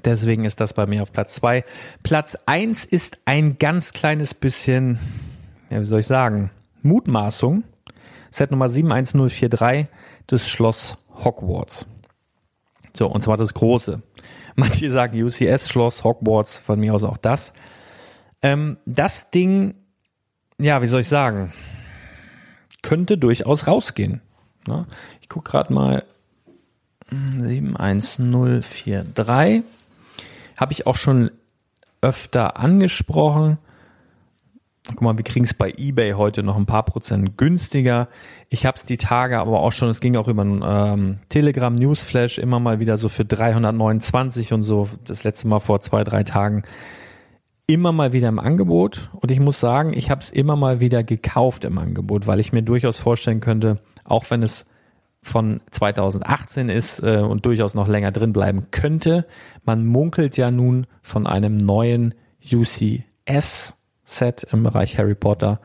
Deswegen 0.04 0.44
ist 0.44 0.60
das 0.60 0.72
bei 0.72 0.86
mir 0.86 1.02
auf 1.02 1.10
Platz 1.10 1.34
zwei. 1.34 1.64
Platz 2.04 2.38
eins 2.46 2.84
ist 2.84 3.18
ein 3.24 3.58
ganz 3.58 3.92
kleines 3.92 4.34
bisschen, 4.34 5.00
ja, 5.68 5.80
wie 5.80 5.84
soll 5.84 5.98
ich 5.98 6.06
sagen, 6.06 6.52
Mutmaßung. 6.82 7.64
Set 8.30 8.52
Nummer 8.52 8.68
71043, 8.68 9.88
das 10.28 10.48
Schloss 10.48 10.96
Hogwarts. 11.24 11.86
So, 12.94 13.08
und 13.08 13.20
zwar 13.20 13.36
das 13.36 13.52
große. 13.52 14.00
Manche 14.54 14.88
sagen 14.92 15.20
UCS 15.20 15.68
Schloss 15.68 16.04
Hogwarts, 16.04 16.56
von 16.56 16.78
mir 16.78 16.94
aus 16.94 17.02
auch 17.02 17.16
das. 17.16 17.52
Ähm, 18.42 18.76
das 18.86 19.32
Ding, 19.32 19.74
ja, 20.60 20.82
wie 20.82 20.86
soll 20.86 21.00
ich 21.00 21.08
sagen, 21.08 21.52
könnte 22.82 23.18
durchaus 23.18 23.66
rausgehen. 23.66 24.20
Na, 24.66 24.86
ich 25.20 25.28
gucke 25.28 25.50
gerade 25.50 25.72
mal 25.72 26.04
71043. 27.10 29.62
Habe 30.56 30.72
ich 30.72 30.86
auch 30.86 30.96
schon 30.96 31.30
öfter 32.00 32.58
angesprochen. 32.58 33.58
Guck 34.88 35.02
mal, 35.02 35.16
wir 35.16 35.24
kriegen 35.24 35.44
es 35.44 35.54
bei 35.54 35.72
eBay 35.76 36.12
heute 36.12 36.42
noch 36.42 36.56
ein 36.56 36.66
paar 36.66 36.84
Prozent 36.84 37.36
günstiger. 37.36 38.08
Ich 38.48 38.66
habe 38.66 38.76
es 38.76 38.84
die 38.84 38.96
Tage 38.96 39.38
aber 39.38 39.60
auch 39.60 39.72
schon, 39.72 39.88
es 39.88 40.00
ging 40.00 40.16
auch 40.16 40.26
über 40.26 40.42
ein 40.42 40.64
ähm, 40.64 41.18
Telegram 41.28 41.74
Newsflash 41.74 42.38
immer 42.38 42.60
mal 42.60 42.80
wieder 42.80 42.96
so 42.96 43.08
für 43.08 43.24
329 43.24 44.52
und 44.52 44.62
so, 44.62 44.88
das 45.04 45.22
letzte 45.22 45.48
Mal 45.48 45.60
vor 45.60 45.80
zwei, 45.80 46.02
drei 46.02 46.24
Tagen 46.24 46.62
immer 47.72 47.92
mal 47.92 48.12
wieder 48.12 48.28
im 48.28 48.40
Angebot 48.40 49.10
und 49.20 49.30
ich 49.30 49.38
muss 49.38 49.60
sagen, 49.60 49.92
ich 49.92 50.10
habe 50.10 50.20
es 50.20 50.30
immer 50.30 50.56
mal 50.56 50.80
wieder 50.80 51.04
gekauft 51.04 51.64
im 51.64 51.78
Angebot, 51.78 52.26
weil 52.26 52.40
ich 52.40 52.52
mir 52.52 52.62
durchaus 52.62 52.98
vorstellen 52.98 53.38
könnte, 53.40 53.78
auch 54.04 54.24
wenn 54.30 54.42
es 54.42 54.66
von 55.22 55.60
2018 55.70 56.68
ist 56.68 57.00
äh, 57.00 57.18
und 57.18 57.46
durchaus 57.46 57.74
noch 57.74 57.86
länger 57.86 58.10
drin 58.10 58.32
bleiben 58.32 58.72
könnte, 58.72 59.24
man 59.64 59.86
munkelt 59.86 60.36
ja 60.36 60.50
nun 60.50 60.88
von 61.02 61.28
einem 61.28 61.56
neuen 61.58 62.14
UCS-Set 62.50 63.04
im 64.50 64.64
Bereich 64.64 64.98
Harry 64.98 65.14
Potter. 65.14 65.60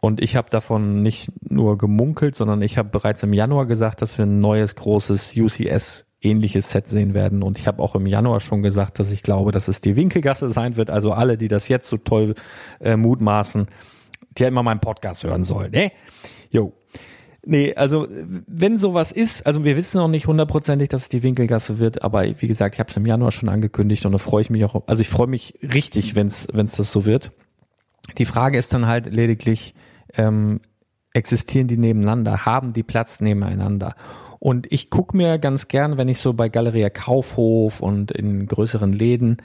Und 0.00 0.22
ich 0.22 0.36
habe 0.36 0.48
davon 0.48 1.02
nicht 1.02 1.30
nur 1.42 1.76
gemunkelt, 1.76 2.36
sondern 2.36 2.62
ich 2.62 2.78
habe 2.78 2.88
bereits 2.88 3.22
im 3.22 3.34
Januar 3.34 3.66
gesagt, 3.66 4.00
dass 4.00 4.16
wir 4.16 4.24
ein 4.24 4.40
neues 4.40 4.76
großes 4.76 5.36
UCS 5.36 6.06
ähnliches 6.24 6.70
Set 6.70 6.88
sehen 6.88 7.14
werden. 7.14 7.42
Und 7.42 7.58
ich 7.58 7.66
habe 7.66 7.82
auch 7.82 7.94
im 7.94 8.06
Januar 8.06 8.40
schon 8.40 8.62
gesagt, 8.62 8.98
dass 8.98 9.12
ich 9.12 9.22
glaube, 9.22 9.52
dass 9.52 9.68
es 9.68 9.80
die 9.80 9.96
Winkelgasse 9.96 10.48
sein 10.48 10.76
wird. 10.76 10.90
Also 10.90 11.12
alle, 11.12 11.36
die 11.36 11.48
das 11.48 11.68
jetzt 11.68 11.88
so 11.88 11.96
toll 11.96 12.34
äh, 12.80 12.96
mutmaßen, 12.96 13.66
die 14.36 14.42
ja 14.42 14.48
immer 14.48 14.62
meinen 14.62 14.80
Podcast 14.80 15.24
hören 15.24 15.44
sollen. 15.44 15.72
Ne? 15.72 15.92
Jo. 16.50 16.72
Nee, 17.46 17.74
also 17.74 18.08
wenn 18.46 18.78
sowas 18.78 19.12
ist, 19.12 19.44
also 19.46 19.64
wir 19.64 19.76
wissen 19.76 19.98
noch 19.98 20.08
nicht 20.08 20.26
hundertprozentig, 20.26 20.88
dass 20.88 21.02
es 21.02 21.08
die 21.10 21.22
Winkelgasse 21.22 21.78
wird, 21.78 22.02
aber 22.02 22.24
wie 22.40 22.46
gesagt, 22.46 22.74
ich 22.74 22.78
habe 22.78 22.88
es 22.88 22.96
im 22.96 23.04
Januar 23.04 23.32
schon 23.32 23.50
angekündigt 23.50 24.06
und 24.06 24.12
da 24.12 24.18
freue 24.18 24.40
ich 24.40 24.48
mich 24.48 24.64
auch, 24.64 24.82
also 24.86 25.02
ich 25.02 25.10
freue 25.10 25.26
mich 25.26 25.58
richtig, 25.62 26.16
wenn 26.16 26.26
es 26.28 26.46
das 26.46 26.90
so 26.90 27.04
wird. 27.04 27.32
Die 28.16 28.24
Frage 28.24 28.56
ist 28.56 28.72
dann 28.72 28.86
halt 28.86 29.12
lediglich, 29.12 29.74
ähm, 30.14 30.60
existieren 31.12 31.68
die 31.68 31.76
nebeneinander, 31.76 32.46
haben 32.46 32.72
die 32.72 32.82
Platz 32.82 33.20
nebeneinander? 33.20 33.94
Und 34.44 34.70
ich 34.70 34.90
gucke 34.90 35.16
mir 35.16 35.38
ganz 35.38 35.68
gern, 35.68 35.96
wenn 35.96 36.06
ich 36.06 36.18
so 36.18 36.34
bei 36.34 36.50
Galeria 36.50 36.90
Kaufhof 36.90 37.80
und 37.80 38.12
in 38.12 38.46
größeren 38.46 38.92
Läden 38.92 39.38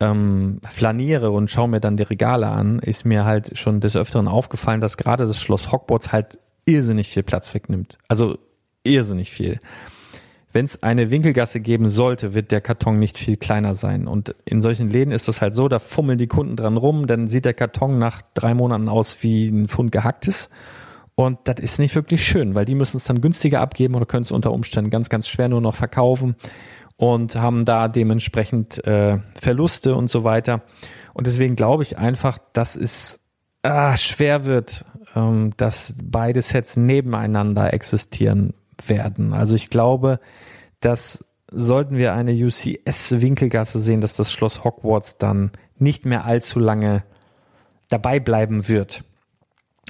ähm, 0.00 0.60
flaniere 0.68 1.30
und 1.30 1.50
schaue 1.50 1.68
mir 1.68 1.80
dann 1.80 1.96
die 1.96 2.02
Regale 2.02 2.48
an, 2.48 2.78
ist 2.78 3.06
mir 3.06 3.24
halt 3.24 3.56
schon 3.56 3.80
des 3.80 3.96
Öfteren 3.96 4.28
aufgefallen, 4.28 4.82
dass 4.82 4.98
gerade 4.98 5.26
das 5.26 5.40
Schloss 5.40 5.72
Hogwarts 5.72 6.12
halt 6.12 6.38
irrsinnig 6.66 7.08
viel 7.08 7.22
Platz 7.22 7.54
wegnimmt. 7.54 7.96
Also 8.06 8.36
irrsinnig 8.84 9.30
viel. 9.30 9.60
Wenn 10.52 10.66
es 10.66 10.82
eine 10.82 11.10
Winkelgasse 11.10 11.60
geben 11.60 11.88
sollte, 11.88 12.34
wird 12.34 12.52
der 12.52 12.60
Karton 12.60 12.98
nicht 12.98 13.16
viel 13.16 13.38
kleiner 13.38 13.74
sein. 13.74 14.06
Und 14.06 14.34
in 14.44 14.60
solchen 14.60 14.90
Läden 14.90 15.10
ist 15.10 15.26
das 15.28 15.40
halt 15.40 15.54
so, 15.54 15.68
da 15.68 15.78
fummeln 15.78 16.18
die 16.18 16.26
Kunden 16.26 16.54
dran 16.54 16.76
rum, 16.76 17.06
dann 17.06 17.28
sieht 17.28 17.46
der 17.46 17.54
Karton 17.54 17.96
nach 17.96 18.20
drei 18.34 18.52
Monaten 18.52 18.90
aus 18.90 19.22
wie 19.22 19.48
ein 19.48 19.68
Pfund 19.68 19.90
gehacktes. 19.90 20.50
Und 21.18 21.40
das 21.48 21.58
ist 21.58 21.80
nicht 21.80 21.96
wirklich 21.96 22.24
schön, 22.24 22.54
weil 22.54 22.64
die 22.64 22.76
müssen 22.76 22.96
es 22.96 23.02
dann 23.02 23.20
günstiger 23.20 23.60
abgeben 23.60 23.96
oder 23.96 24.06
können 24.06 24.22
es 24.22 24.30
unter 24.30 24.52
Umständen 24.52 24.88
ganz, 24.88 25.08
ganz 25.08 25.26
schwer 25.26 25.48
nur 25.48 25.60
noch 25.60 25.74
verkaufen 25.74 26.36
und 26.96 27.34
haben 27.34 27.64
da 27.64 27.88
dementsprechend 27.88 28.86
äh, 28.86 29.18
Verluste 29.36 29.96
und 29.96 30.12
so 30.12 30.22
weiter. 30.22 30.62
Und 31.14 31.26
deswegen 31.26 31.56
glaube 31.56 31.82
ich 31.82 31.98
einfach, 31.98 32.38
dass 32.52 32.76
es 32.76 33.18
ah, 33.64 33.96
schwer 33.96 34.44
wird, 34.44 34.84
ähm, 35.16 35.54
dass 35.56 35.96
beide 36.04 36.40
Sets 36.40 36.76
nebeneinander 36.76 37.74
existieren 37.74 38.54
werden. 38.86 39.32
Also 39.32 39.56
ich 39.56 39.70
glaube, 39.70 40.20
dass 40.78 41.24
sollten 41.50 41.96
wir 41.96 42.12
eine 42.12 42.30
UCS-Winkelgasse 42.30 43.80
sehen, 43.80 44.00
dass 44.00 44.14
das 44.14 44.30
Schloss 44.30 44.62
Hogwarts 44.62 45.18
dann 45.18 45.50
nicht 45.78 46.06
mehr 46.06 46.26
allzu 46.26 46.60
lange 46.60 47.02
dabei 47.88 48.20
bleiben 48.20 48.68
wird. 48.68 49.02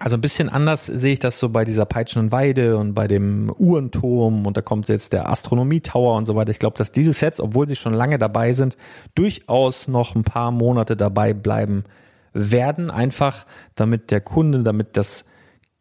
Also 0.01 0.17
ein 0.17 0.21
bisschen 0.21 0.49
anders 0.49 0.87
sehe 0.87 1.15
ich 1.15 1.19
das 1.19 1.39
so 1.41 1.49
bei 1.49 1.65
dieser 1.65 1.85
Peitschen 1.85 2.31
Weide 2.31 2.77
und 2.77 2.95
bei 2.95 3.09
dem 3.09 3.51
Uhrenturm 3.51 4.47
und 4.47 4.57
da 4.57 4.63
kommt 4.63 4.89
jetzt 4.89 5.13
der 5.13 5.29
Astronomie 5.29 5.81
Tower 5.81 6.17
und 6.17 6.25
so 6.25 6.37
weiter. 6.37 6.53
Ich 6.53 6.61
glaube, 6.61 6.79
dass 6.79 6.93
diese 6.93 7.13
Sets, 7.13 7.41
obwohl 7.41 7.69
sie 7.69 7.77
schon 7.77 7.95
lange 7.95 8.19
dabei 8.19 8.53
sind, 8.53 8.77
durchaus 9.15 9.89
noch 9.89 10.15
ein 10.15 10.23
paar 10.23 10.53
Monate 10.53 10.97
dabei 10.97 11.35
bleiben 11.35 11.85
werden, 12.33 12.91
einfach 12.91 13.45
damit 13.75 14.11
der 14.11 14.21
Kunde, 14.21 14.63
damit 14.63 14.97
das 14.97 15.25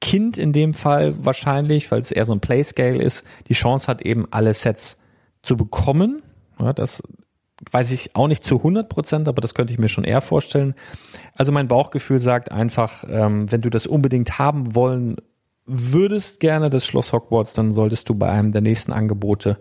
Kind 0.02 0.38
in 0.38 0.54
dem 0.54 0.74
Fall 0.74 1.14
wahrscheinlich, 1.24 1.92
weil 1.92 2.00
es 2.00 2.12
eher 2.12 2.26
so 2.26 2.34
ein 2.34 2.40
Playscale 2.40 3.02
ist, 3.02 3.24
die 3.48 3.54
Chance 3.54 3.88
hat 3.88 4.02
eben 4.02 4.28
alle 4.32 4.54
Sets 4.54 4.98
zu 5.44 5.58
bekommen. 5.58 6.24
Ja, 6.60 6.74
das 6.74 7.04
weiß 7.72 7.92
ich 7.92 8.16
auch 8.16 8.28
nicht 8.28 8.44
zu 8.44 8.58
100 8.58 8.90
Prozent, 8.90 9.28
aber 9.28 9.42
das 9.42 9.54
könnte 9.54 9.74
ich 9.74 9.80
mir 9.80 9.88
schon 9.88 10.04
eher 10.04 10.22
vorstellen. 10.22 10.76
Also 11.36 11.52
mein 11.52 11.68
Bauchgefühl 11.68 12.20
sagt 12.20 12.52
einfach, 12.52 13.04
ähm, 13.10 13.52
wenn 13.52 13.62
du 13.62 13.70
das 13.70 13.88
unbedingt 13.88 14.38
haben 14.40 14.76
wollen 14.76 15.18
würdest 15.66 16.40
gerne, 16.40 16.70
das 16.70 16.86
Schloss 16.86 17.12
Hogwarts, 17.12 17.54
dann 17.54 17.74
solltest 17.74 18.08
du 18.10 18.16
bei 18.16 18.30
einem 18.30 18.52
der 18.52 18.62
nächsten 18.62 18.94
Angebote, 18.94 19.58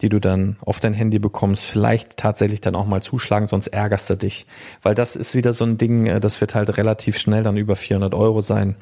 die 0.00 0.08
du 0.08 0.18
dann 0.18 0.56
auf 0.60 0.80
dein 0.80 0.92
Handy 0.92 1.18
bekommst, 1.18 1.64
vielleicht 1.64 2.16
tatsächlich 2.16 2.60
dann 2.60 2.74
auch 2.74 2.86
mal 2.86 3.00
zuschlagen, 3.00 3.46
sonst 3.46 3.68
ärgerst 3.68 4.10
du 4.10 4.16
dich. 4.16 4.46
Weil 4.82 4.94
das 4.94 5.14
ist 5.16 5.34
wieder 5.34 5.52
so 5.52 5.64
ein 5.64 5.78
Ding, 5.78 6.06
äh, 6.06 6.20
das 6.20 6.40
wird 6.40 6.54
halt 6.54 6.76
relativ 6.76 7.18
schnell 7.18 7.42
dann 7.42 7.56
über 7.56 7.76
400 7.76 8.14
Euro 8.14 8.40
sein. 8.40 8.76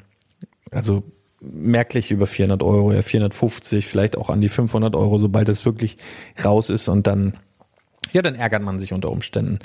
Also 0.71 1.03
merklich 1.39 2.11
über 2.11 2.25
400 2.25 2.63
Euro, 2.63 2.91
ja 2.91 3.01
450, 3.01 3.85
vielleicht 3.85 4.17
auch 4.17 4.29
an 4.29 4.41
die 4.41 4.49
500 4.49 4.95
Euro, 4.95 5.17
sobald 5.17 5.47
es 5.49 5.65
wirklich 5.65 5.97
raus 6.43 6.69
ist 6.69 6.89
und 6.89 7.05
dann 7.07 7.33
ja, 8.15 8.21
dann 8.21 8.35
ärgert 8.35 8.63
man 8.63 8.79
sich 8.79 8.93
unter 8.93 9.11
Umständen. 9.11 9.59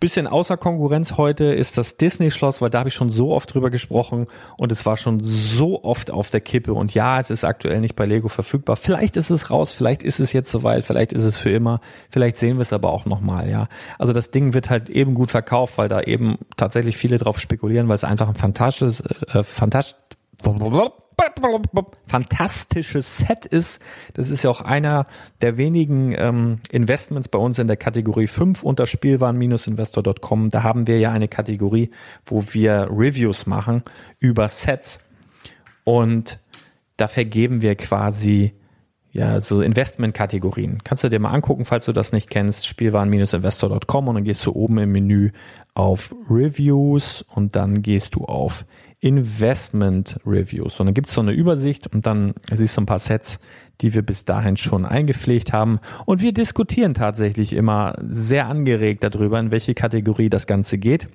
Bisschen 0.00 0.26
außer 0.26 0.56
Konkurrenz 0.56 1.18
heute 1.18 1.44
ist 1.44 1.76
das 1.76 1.98
Disney-Schloss, 1.98 2.62
weil 2.62 2.70
da 2.70 2.78
habe 2.78 2.88
ich 2.88 2.94
schon 2.94 3.10
so 3.10 3.32
oft 3.32 3.52
drüber 3.52 3.68
gesprochen 3.68 4.28
und 4.56 4.72
es 4.72 4.86
war 4.86 4.96
schon 4.96 5.20
so 5.22 5.84
oft 5.84 6.10
auf 6.10 6.30
der 6.30 6.40
Kippe. 6.40 6.72
Und 6.72 6.94
ja, 6.94 7.20
es 7.20 7.28
ist 7.28 7.44
aktuell 7.44 7.82
nicht 7.82 7.94
bei 7.94 8.06
Lego 8.06 8.28
verfügbar. 8.28 8.76
Vielleicht 8.76 9.18
ist 9.18 9.28
es 9.28 9.50
raus, 9.50 9.72
vielleicht 9.72 10.04
ist 10.04 10.20
es 10.20 10.32
jetzt 10.32 10.50
soweit, 10.50 10.86
vielleicht 10.86 11.12
ist 11.12 11.24
es 11.24 11.36
für 11.36 11.50
immer, 11.50 11.80
vielleicht 12.08 12.38
sehen 12.38 12.56
wir 12.56 12.62
es 12.62 12.72
aber 12.72 12.90
auch 12.94 13.04
nochmal, 13.04 13.50
ja. 13.50 13.68
Also 13.98 14.14
das 14.14 14.30
Ding 14.30 14.54
wird 14.54 14.70
halt 14.70 14.88
eben 14.88 15.12
gut 15.12 15.30
verkauft, 15.30 15.76
weil 15.76 15.90
da 15.90 16.00
eben 16.00 16.38
tatsächlich 16.56 16.96
viele 16.96 17.18
drauf 17.18 17.38
spekulieren, 17.38 17.88
weil 17.88 17.96
es 17.96 18.04
einfach 18.04 18.30
ein 18.30 18.36
fantastisches, 18.36 19.02
äh, 19.34 19.42
fantastisch, 19.42 19.98
fantastisches 22.06 23.18
Set 23.18 23.46
ist. 23.46 23.82
Das 24.14 24.30
ist 24.30 24.42
ja 24.42 24.50
auch 24.50 24.60
einer 24.60 25.06
der 25.40 25.56
wenigen 25.56 26.14
ähm, 26.16 26.60
Investments 26.70 27.28
bei 27.28 27.38
uns 27.38 27.58
in 27.58 27.66
der 27.66 27.76
Kategorie 27.76 28.26
5 28.26 28.62
unter 28.62 28.86
Spielwaren-investor.com. 28.86 30.50
Da 30.50 30.62
haben 30.62 30.86
wir 30.86 30.98
ja 30.98 31.12
eine 31.12 31.28
Kategorie, 31.28 31.90
wo 32.24 32.44
wir 32.52 32.88
Reviews 32.90 33.46
machen 33.46 33.82
über 34.18 34.48
Sets 34.48 35.00
und 35.84 36.38
da 36.96 37.08
vergeben 37.08 37.62
wir 37.62 37.74
quasi 37.74 38.54
ja, 39.12 39.42
so 39.42 39.60
Investment-Kategorien. 39.60 40.82
Kannst 40.84 41.04
du 41.04 41.10
dir 41.10 41.18
mal 41.18 41.32
angucken, 41.32 41.66
falls 41.66 41.84
du 41.84 41.92
das 41.92 42.12
nicht 42.12 42.30
kennst, 42.30 42.66
spielwaren-investor.com 42.66 44.08
und 44.08 44.14
dann 44.14 44.24
gehst 44.24 44.46
du 44.46 44.52
oben 44.52 44.78
im 44.78 44.92
Menü 44.92 45.32
auf 45.74 46.14
Reviews 46.30 47.22
und 47.22 47.54
dann 47.54 47.82
gehst 47.82 48.14
du 48.14 48.24
auf 48.24 48.64
Investment 49.02 50.16
Reviews. 50.24 50.78
Und 50.78 50.86
dann 50.86 50.94
gibt's 50.94 51.12
so 51.12 51.20
eine 51.20 51.32
Übersicht 51.32 51.92
und 51.92 52.06
dann 52.06 52.34
siehst 52.52 52.76
du 52.76 52.82
ein 52.82 52.86
paar 52.86 53.00
Sets, 53.00 53.40
die 53.80 53.94
wir 53.94 54.02
bis 54.02 54.24
dahin 54.24 54.56
schon 54.56 54.86
eingepflegt 54.86 55.52
haben. 55.52 55.80
Und 56.06 56.22
wir 56.22 56.32
diskutieren 56.32 56.94
tatsächlich 56.94 57.52
immer 57.52 57.96
sehr 58.06 58.46
angeregt 58.46 59.02
darüber, 59.02 59.40
in 59.40 59.50
welche 59.50 59.74
Kategorie 59.74 60.30
das 60.30 60.46
Ganze 60.46 60.78
geht. 60.78 61.08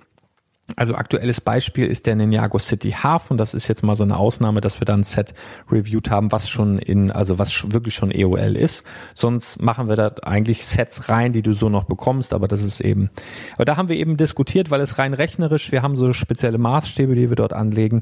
Also 0.75 0.95
aktuelles 0.95 1.39
Beispiel 1.39 1.85
ist 1.85 2.07
der 2.07 2.15
Ninjago 2.15 2.59
City 2.59 2.91
Hafen. 2.91 3.37
Das 3.37 3.53
ist 3.53 3.69
jetzt 3.69 3.83
mal 3.83 3.95
so 3.95 4.03
eine 4.03 4.17
Ausnahme, 4.17 4.59
dass 4.59 4.81
wir 4.81 4.85
dann 4.85 5.01
ein 5.01 5.03
Set 5.05 5.33
reviewed 5.71 6.09
haben, 6.09 6.31
was 6.33 6.49
schon 6.49 6.77
in, 6.77 7.09
also 7.09 7.39
was 7.39 7.71
wirklich 7.71 7.95
schon 7.95 8.11
EOL 8.11 8.57
ist. 8.57 8.85
Sonst 9.13 9.61
machen 9.61 9.87
wir 9.87 9.95
da 9.95 10.07
eigentlich 10.23 10.65
Sets 10.65 11.07
rein, 11.07 11.31
die 11.31 11.41
du 11.41 11.53
so 11.53 11.69
noch 11.69 11.85
bekommst, 11.85 12.33
aber 12.33 12.49
das 12.49 12.63
ist 12.63 12.81
eben, 12.81 13.09
aber 13.55 13.63
da 13.63 13.77
haben 13.77 13.87
wir 13.87 13.95
eben 13.95 14.17
diskutiert, 14.17 14.69
weil 14.69 14.81
es 14.81 14.97
rein 14.97 15.13
rechnerisch, 15.13 15.71
wir 15.71 15.81
haben 15.83 15.95
so 15.95 16.11
spezielle 16.11 16.57
Maßstäbe, 16.57 17.15
die 17.15 17.29
wir 17.29 17.37
dort 17.37 17.53
anlegen, 17.53 18.01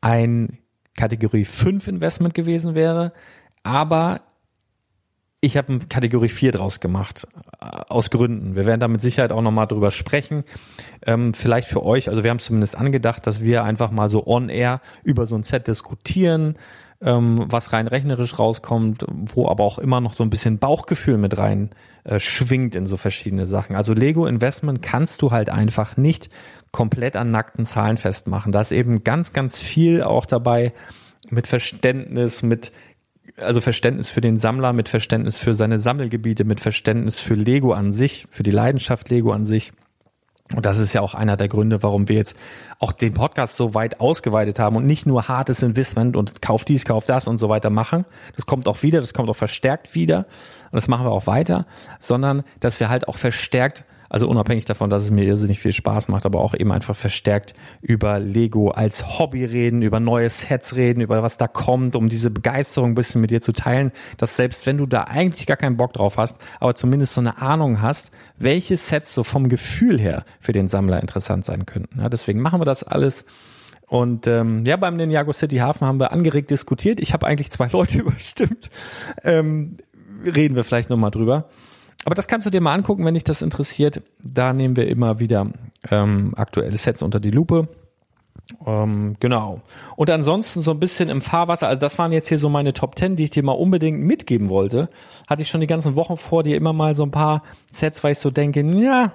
ein 0.00 0.58
Kategorie 0.96 1.44
5 1.44 1.86
Investment 1.86 2.34
gewesen 2.34 2.74
wäre, 2.74 3.12
aber 3.62 4.22
ich 5.40 5.56
habe 5.56 5.78
Kategorie 5.88 6.28
4 6.28 6.52
draus 6.52 6.80
gemacht, 6.80 7.26
äh, 7.60 7.64
aus 7.88 8.10
Gründen. 8.10 8.56
Wir 8.56 8.66
werden 8.66 8.80
da 8.80 8.88
mit 8.88 9.00
Sicherheit 9.00 9.32
auch 9.32 9.42
nochmal 9.42 9.66
drüber 9.66 9.90
sprechen. 9.90 10.44
Ähm, 11.06 11.34
vielleicht 11.34 11.68
für 11.68 11.82
euch, 11.82 12.08
also 12.08 12.22
wir 12.22 12.30
haben 12.30 12.38
zumindest 12.38 12.76
angedacht, 12.76 13.26
dass 13.26 13.40
wir 13.40 13.64
einfach 13.64 13.90
mal 13.90 14.08
so 14.08 14.26
on-air 14.26 14.80
über 15.02 15.26
so 15.26 15.36
ein 15.36 15.42
Set 15.42 15.66
diskutieren, 15.66 16.56
ähm, 17.00 17.46
was 17.46 17.72
rein 17.72 17.86
rechnerisch 17.86 18.38
rauskommt, 18.38 19.06
wo 19.08 19.48
aber 19.48 19.64
auch 19.64 19.78
immer 19.78 20.02
noch 20.02 20.12
so 20.12 20.22
ein 20.22 20.30
bisschen 20.30 20.58
Bauchgefühl 20.58 21.16
mit 21.16 21.38
rein 21.38 21.70
äh, 22.04 22.18
schwingt 22.18 22.74
in 22.74 22.86
so 22.86 22.98
verschiedene 22.98 23.46
Sachen. 23.46 23.76
Also 23.76 23.94
Lego 23.94 24.26
Investment 24.26 24.82
kannst 24.82 25.22
du 25.22 25.30
halt 25.30 25.48
einfach 25.48 25.96
nicht 25.96 26.28
komplett 26.70 27.16
an 27.16 27.30
nackten 27.30 27.64
Zahlen 27.64 27.96
festmachen. 27.96 28.52
Da 28.52 28.60
ist 28.60 28.72
eben 28.72 29.04
ganz, 29.04 29.32
ganz 29.32 29.58
viel 29.58 30.02
auch 30.02 30.26
dabei 30.26 30.74
mit 31.30 31.46
Verständnis, 31.46 32.42
mit 32.42 32.72
also 33.40 33.60
Verständnis 33.60 34.10
für 34.10 34.20
den 34.20 34.36
Sammler, 34.36 34.72
mit 34.72 34.88
Verständnis 34.88 35.38
für 35.38 35.54
seine 35.54 35.78
Sammelgebiete, 35.78 36.44
mit 36.44 36.60
Verständnis 36.60 37.20
für 37.20 37.34
Lego 37.34 37.72
an 37.72 37.92
sich, 37.92 38.26
für 38.30 38.42
die 38.42 38.50
Leidenschaft 38.50 39.08
Lego 39.10 39.32
an 39.32 39.44
sich. 39.44 39.72
Und 40.54 40.66
das 40.66 40.78
ist 40.78 40.92
ja 40.92 41.00
auch 41.00 41.14
einer 41.14 41.36
der 41.36 41.48
Gründe, 41.48 41.82
warum 41.82 42.08
wir 42.08 42.16
jetzt 42.16 42.36
auch 42.80 42.90
den 42.92 43.14
Podcast 43.14 43.56
so 43.56 43.74
weit 43.74 44.00
ausgeweitet 44.00 44.58
haben 44.58 44.74
und 44.74 44.84
nicht 44.84 45.06
nur 45.06 45.28
hartes 45.28 45.62
Investment 45.62 46.16
und 46.16 46.42
kauf 46.42 46.64
dies, 46.64 46.84
kauf 46.84 47.06
das 47.06 47.28
und 47.28 47.38
so 47.38 47.48
weiter 47.48 47.70
machen. 47.70 48.04
Das 48.34 48.46
kommt 48.46 48.66
auch 48.66 48.82
wieder, 48.82 49.00
das 49.00 49.14
kommt 49.14 49.28
auch 49.28 49.36
verstärkt 49.36 49.94
wieder 49.94 50.26
und 50.72 50.76
das 50.76 50.88
machen 50.88 51.06
wir 51.06 51.12
auch 51.12 51.28
weiter, 51.28 51.66
sondern 52.00 52.42
dass 52.58 52.80
wir 52.80 52.88
halt 52.88 53.06
auch 53.06 53.16
verstärkt 53.16 53.84
also 54.10 54.28
unabhängig 54.28 54.64
davon, 54.64 54.90
dass 54.90 55.02
es 55.02 55.12
mir 55.12 55.24
irrsinnig 55.24 55.60
viel 55.60 55.72
Spaß 55.72 56.08
macht, 56.08 56.26
aber 56.26 56.40
auch 56.40 56.52
eben 56.52 56.72
einfach 56.72 56.96
verstärkt 56.96 57.54
über 57.80 58.18
Lego 58.18 58.70
als 58.70 59.20
Hobby 59.20 59.44
reden, 59.44 59.82
über 59.82 60.00
neue 60.00 60.28
Sets 60.28 60.74
reden, 60.74 61.00
über 61.00 61.22
was 61.22 61.36
da 61.36 61.46
kommt, 61.46 61.94
um 61.94 62.08
diese 62.08 62.30
Begeisterung 62.30 62.90
ein 62.90 62.94
bisschen 62.96 63.20
mit 63.20 63.30
dir 63.30 63.40
zu 63.40 63.52
teilen, 63.52 63.92
dass 64.18 64.36
selbst 64.36 64.66
wenn 64.66 64.78
du 64.78 64.86
da 64.86 65.04
eigentlich 65.04 65.46
gar 65.46 65.56
keinen 65.56 65.76
Bock 65.76 65.92
drauf 65.92 66.16
hast, 66.16 66.38
aber 66.58 66.74
zumindest 66.74 67.14
so 67.14 67.20
eine 67.20 67.40
Ahnung 67.40 67.80
hast, 67.80 68.10
welche 68.36 68.76
Sets 68.76 69.14
so 69.14 69.22
vom 69.22 69.48
Gefühl 69.48 70.00
her 70.00 70.24
für 70.40 70.52
den 70.52 70.66
Sammler 70.66 71.00
interessant 71.00 71.44
sein 71.44 71.64
könnten. 71.64 72.00
Ja, 72.00 72.08
deswegen 72.08 72.40
machen 72.40 72.60
wir 72.60 72.64
das 72.64 72.82
alles. 72.82 73.24
Und 73.86 74.26
ähm, 74.26 74.64
ja, 74.66 74.76
beim 74.76 74.96
Ninjago 74.96 75.32
City 75.32 75.58
Hafen 75.58 75.86
haben 75.86 76.00
wir 76.00 76.10
angeregt 76.10 76.50
diskutiert. 76.50 76.98
Ich 76.98 77.12
habe 77.12 77.28
eigentlich 77.28 77.52
zwei 77.52 77.68
Leute 77.72 77.98
überstimmt. 77.98 78.70
Ähm, 79.22 79.76
reden 80.24 80.56
wir 80.56 80.64
vielleicht 80.64 80.90
nochmal 80.90 81.12
drüber 81.12 81.48
aber 82.04 82.14
das 82.14 82.28
kannst 82.28 82.46
du 82.46 82.50
dir 82.50 82.60
mal 82.60 82.74
angucken, 82.74 83.04
wenn 83.04 83.14
dich 83.14 83.24
das 83.24 83.42
interessiert. 83.42 84.02
Da 84.22 84.52
nehmen 84.52 84.76
wir 84.76 84.88
immer 84.88 85.20
wieder 85.20 85.50
ähm, 85.90 86.32
aktuelle 86.36 86.76
Sets 86.76 87.02
unter 87.02 87.20
die 87.20 87.30
Lupe. 87.30 87.68
Ähm, 88.66 89.16
genau. 89.20 89.60
Und 89.96 90.10
ansonsten 90.10 90.60
so 90.60 90.70
ein 90.70 90.80
bisschen 90.80 91.08
im 91.08 91.20
Fahrwasser, 91.20 91.68
also 91.68 91.80
das 91.80 91.98
waren 91.98 92.12
jetzt 92.12 92.28
hier 92.28 92.38
so 92.38 92.48
meine 92.48 92.72
Top 92.72 92.98
10, 92.98 93.16
die 93.16 93.24
ich 93.24 93.30
dir 93.30 93.42
mal 93.42 93.52
unbedingt 93.52 94.00
mitgeben 94.00 94.48
wollte. 94.48 94.88
Hatte 95.28 95.42
ich 95.42 95.48
schon 95.48 95.60
die 95.60 95.66
ganzen 95.66 95.94
Wochen 95.94 96.16
vor 96.16 96.42
dir 96.42 96.56
immer 96.56 96.72
mal 96.72 96.94
so 96.94 97.04
ein 97.04 97.10
paar 97.10 97.42
Sets, 97.70 98.02
weil 98.02 98.12
ich 98.12 98.18
so 98.18 98.30
denke, 98.30 98.62
ja, 98.62 99.12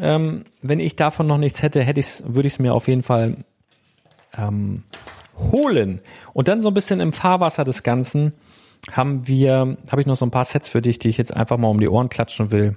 ähm, 0.00 0.44
wenn 0.62 0.80
ich 0.80 0.96
davon 0.96 1.26
noch 1.26 1.38
nichts 1.38 1.62
hätte, 1.62 1.82
hätte 1.82 2.00
ich's, 2.00 2.22
würde 2.26 2.46
ich 2.46 2.54
es 2.54 2.58
mir 2.58 2.74
auf 2.74 2.88
jeden 2.88 3.02
Fall 3.02 3.38
ähm, 4.36 4.84
holen. 5.38 6.00
Und 6.32 6.48
dann 6.48 6.60
so 6.60 6.68
ein 6.68 6.74
bisschen 6.74 7.00
im 7.00 7.12
Fahrwasser 7.12 7.64
des 7.64 7.82
Ganzen 7.82 8.32
haben 8.92 9.26
wir, 9.26 9.76
habe 9.90 10.00
ich 10.00 10.06
noch 10.06 10.16
so 10.16 10.26
ein 10.26 10.30
paar 10.30 10.44
Sets 10.44 10.68
für 10.68 10.82
dich, 10.82 10.98
die 10.98 11.08
ich 11.08 11.18
jetzt 11.18 11.34
einfach 11.34 11.58
mal 11.58 11.68
um 11.68 11.80
die 11.80 11.88
Ohren 11.88 12.08
klatschen 12.08 12.50
will. 12.50 12.76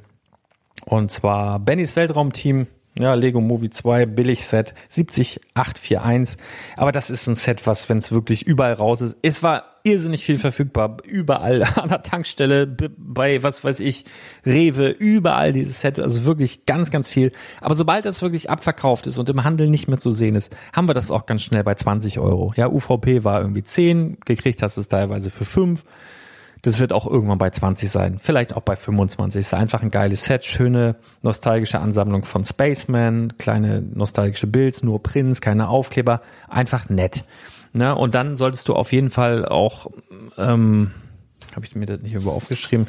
Und 0.86 1.12
zwar 1.12 1.60
Bennys 1.60 1.96
Weltraumteam, 1.96 2.68
ja, 2.98 3.14
Lego 3.14 3.42
Movie 3.42 3.70
2, 3.70 4.06
Billig-Set, 4.06 4.74
70841. 4.90 6.42
Aber 6.78 6.92
das 6.92 7.10
ist 7.10 7.28
ein 7.28 7.36
Set, 7.36 7.68
was, 7.68 7.90
wenn 7.90 7.98
es 7.98 8.12
wirklich 8.12 8.46
überall 8.48 8.74
raus 8.74 9.02
ist, 9.02 9.18
es 9.22 9.44
war 9.44 9.69
irrsinnig 9.84 10.26
viel 10.26 10.38
verfügbar, 10.38 10.98
überall 11.04 11.64
an 11.76 11.90
der 11.90 12.02
Tankstelle, 12.02 12.68
bei, 12.68 13.44
was 13.44 13.64
weiß 13.64 13.80
ich, 13.80 14.06
Rewe, 14.46 14.90
überall 14.90 15.54
dieses 15.54 15.82
Set, 15.82 16.00
also 16.00 16.26
wirklich 16.26 16.66
ganz, 16.66 16.92
ganz 16.92 17.08
viel. 17.08 17.32
Aber 17.62 17.76
sobald 17.76 18.06
das 18.06 18.22
wirklich 18.22 18.50
abverkauft 18.50 19.08
ist 19.08 19.18
und 19.18 19.30
im 19.30 19.44
Handel 19.44 19.70
nicht 19.70 19.88
mehr 19.88 19.98
zu 19.98 20.12
sehen 20.12 20.36
ist, 20.36 20.56
haben 20.74 20.88
wir 20.88 20.94
das 20.94 21.12
auch 21.12 21.26
ganz 21.26 21.44
schnell 21.44 21.64
bei 21.64 21.76
20 21.76 22.20
Euro. 22.20 22.54
Ja, 22.56 22.68
UVP 22.68 23.24
war 23.24 23.42
irgendwie 23.42 23.64
10, 23.64 24.18
gekriegt 24.26 24.62
hast 24.62 24.78
du 24.78 24.82
es 24.82 24.88
teilweise 24.88 25.32
für 25.32 25.46
5. 25.46 25.84
Das 26.62 26.80
wird 26.80 26.92
auch 26.92 27.08
irgendwann 27.08 27.38
bei 27.38 27.50
20 27.50 27.90
sein, 27.90 28.20
vielleicht 28.20 28.54
auch 28.54 28.62
bei 28.62 28.76
25. 28.76 29.40
Ist 29.40 29.54
einfach 29.54 29.82
ein 29.82 29.92
geiles 29.92 30.26
Set, 30.26 30.44
schöne 30.44 30.96
nostalgische 31.22 31.80
Ansammlung 31.80 32.26
von 32.26 32.44
Spaceman, 32.44 33.38
kleine 33.38 33.82
nostalgische 33.82 34.48
Builds, 34.48 34.84
nur 34.84 35.02
Prints, 35.02 35.40
keine 35.40 35.70
Aufkleber, 35.70 36.22
einfach 36.50 36.90
nett. 36.90 37.24
Ne? 37.74 37.96
Und 37.96 38.16
dann 38.16 38.38
solltest 38.38 38.68
du 38.68 38.76
auf 38.76 38.92
jeden 38.92 39.10
Fall 39.10 39.46
auch, 39.46 39.88
ähm, 40.38 40.92
habe 41.56 41.66
ich 41.66 41.76
mir 41.76 41.86
das 41.86 42.00
nicht 42.02 42.14
irgendwo 42.14 42.32
aufgeschrieben, 42.32 42.88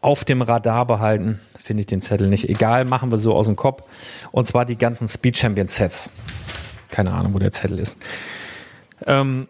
auf 0.00 0.24
dem 0.24 0.42
Radar 0.42 0.86
behalten, 0.86 1.40
finde 1.58 1.82
ich 1.82 1.86
den 1.86 2.00
Zettel 2.00 2.28
nicht. 2.28 2.48
Egal, 2.48 2.84
machen 2.84 3.10
wir 3.10 3.18
so 3.18 3.34
aus 3.34 3.46
dem 3.46 3.56
Kopf. 3.56 3.84
Und 4.32 4.46
zwar 4.46 4.64
die 4.64 4.76
ganzen 4.76 5.06
Speed 5.08 5.36
Champion 5.36 5.68
Sets. 5.68 6.10
Keine 6.90 7.12
Ahnung, 7.12 7.34
wo 7.34 7.38
der 7.38 7.52
Zettel 7.52 7.78
ist. 7.78 7.98
Ähm, 9.06 9.48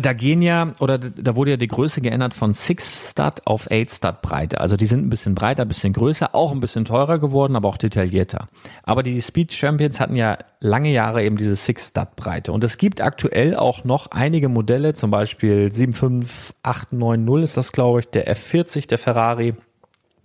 da 0.00 0.12
gehen 0.12 0.42
ja, 0.42 0.72
oder 0.80 0.98
da 0.98 1.36
wurde 1.36 1.52
ja 1.52 1.56
die 1.56 1.68
Größe 1.68 2.00
geändert 2.00 2.34
von 2.34 2.52
6 2.52 3.10
Stud 3.10 3.46
auf 3.46 3.70
8 3.70 3.90
Stud 3.90 4.22
Breite. 4.22 4.60
Also 4.60 4.76
die 4.76 4.86
sind 4.86 5.06
ein 5.06 5.10
bisschen 5.10 5.34
breiter, 5.34 5.62
ein 5.62 5.68
bisschen 5.68 5.92
größer, 5.92 6.34
auch 6.34 6.52
ein 6.52 6.60
bisschen 6.60 6.84
teurer 6.84 7.18
geworden, 7.18 7.56
aber 7.56 7.68
auch 7.68 7.76
detaillierter. 7.76 8.48
Aber 8.82 9.02
die 9.02 9.20
Speed 9.20 9.52
Champions 9.52 10.00
hatten 10.00 10.16
ja 10.16 10.38
lange 10.60 10.90
Jahre 10.90 11.24
eben 11.24 11.36
diese 11.36 11.54
6 11.54 11.88
Stud 11.88 12.16
Breite. 12.16 12.52
Und 12.52 12.64
es 12.64 12.78
gibt 12.78 13.00
aktuell 13.00 13.56
auch 13.56 13.84
noch 13.84 14.10
einige 14.10 14.48
Modelle, 14.48 14.94
zum 14.94 15.10
Beispiel 15.10 15.70
75890 15.70 17.44
ist 17.44 17.56
das, 17.56 17.72
glaube 17.72 18.00
ich, 18.00 18.10
der 18.10 18.34
F40, 18.34 18.88
der 18.88 18.98
Ferrari. 18.98 19.54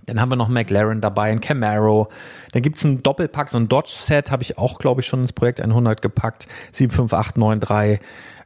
Dann 0.06 0.20
haben 0.20 0.32
wir 0.32 0.36
noch 0.36 0.50
McLaren 0.50 1.02
dabei, 1.02 1.32
ein 1.32 1.40
Camaro. 1.40 2.10
Dann 2.52 2.62
gibt's 2.62 2.84
ein 2.84 3.04
Doppelpack, 3.04 3.50
so 3.50 3.58
ein 3.58 3.70
Dodge-Set, 3.70 4.32
habe 4.32 4.44
ich 4.44 4.58
auch, 4.58 4.80
glaube 4.80 5.02
ich, 5.02 5.08
schon 5.08 5.22
ins 5.22 5.34
Projekt 5.34 5.62
100 5.62 6.02
gepackt. 6.02 6.48
75893. 6.72 8.00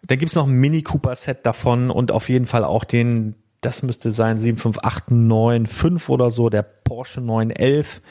Dann 0.07 0.17
gibt's 0.17 0.35
noch 0.35 0.47
ein 0.47 0.53
Mini 0.53 0.81
Cooper 0.81 1.15
Set 1.15 1.45
davon 1.45 1.91
und 1.91 2.11
auf 2.11 2.29
jeden 2.29 2.45
Fall 2.45 2.63
auch 2.63 2.83
den, 2.83 3.35
das 3.61 3.83
müsste 3.83 4.11
sein 4.11 4.39
75895 4.39 6.09
oder 6.09 6.29
so, 6.29 6.49
der 6.49 6.63
Porsche 6.63 7.21
911. 7.21 8.01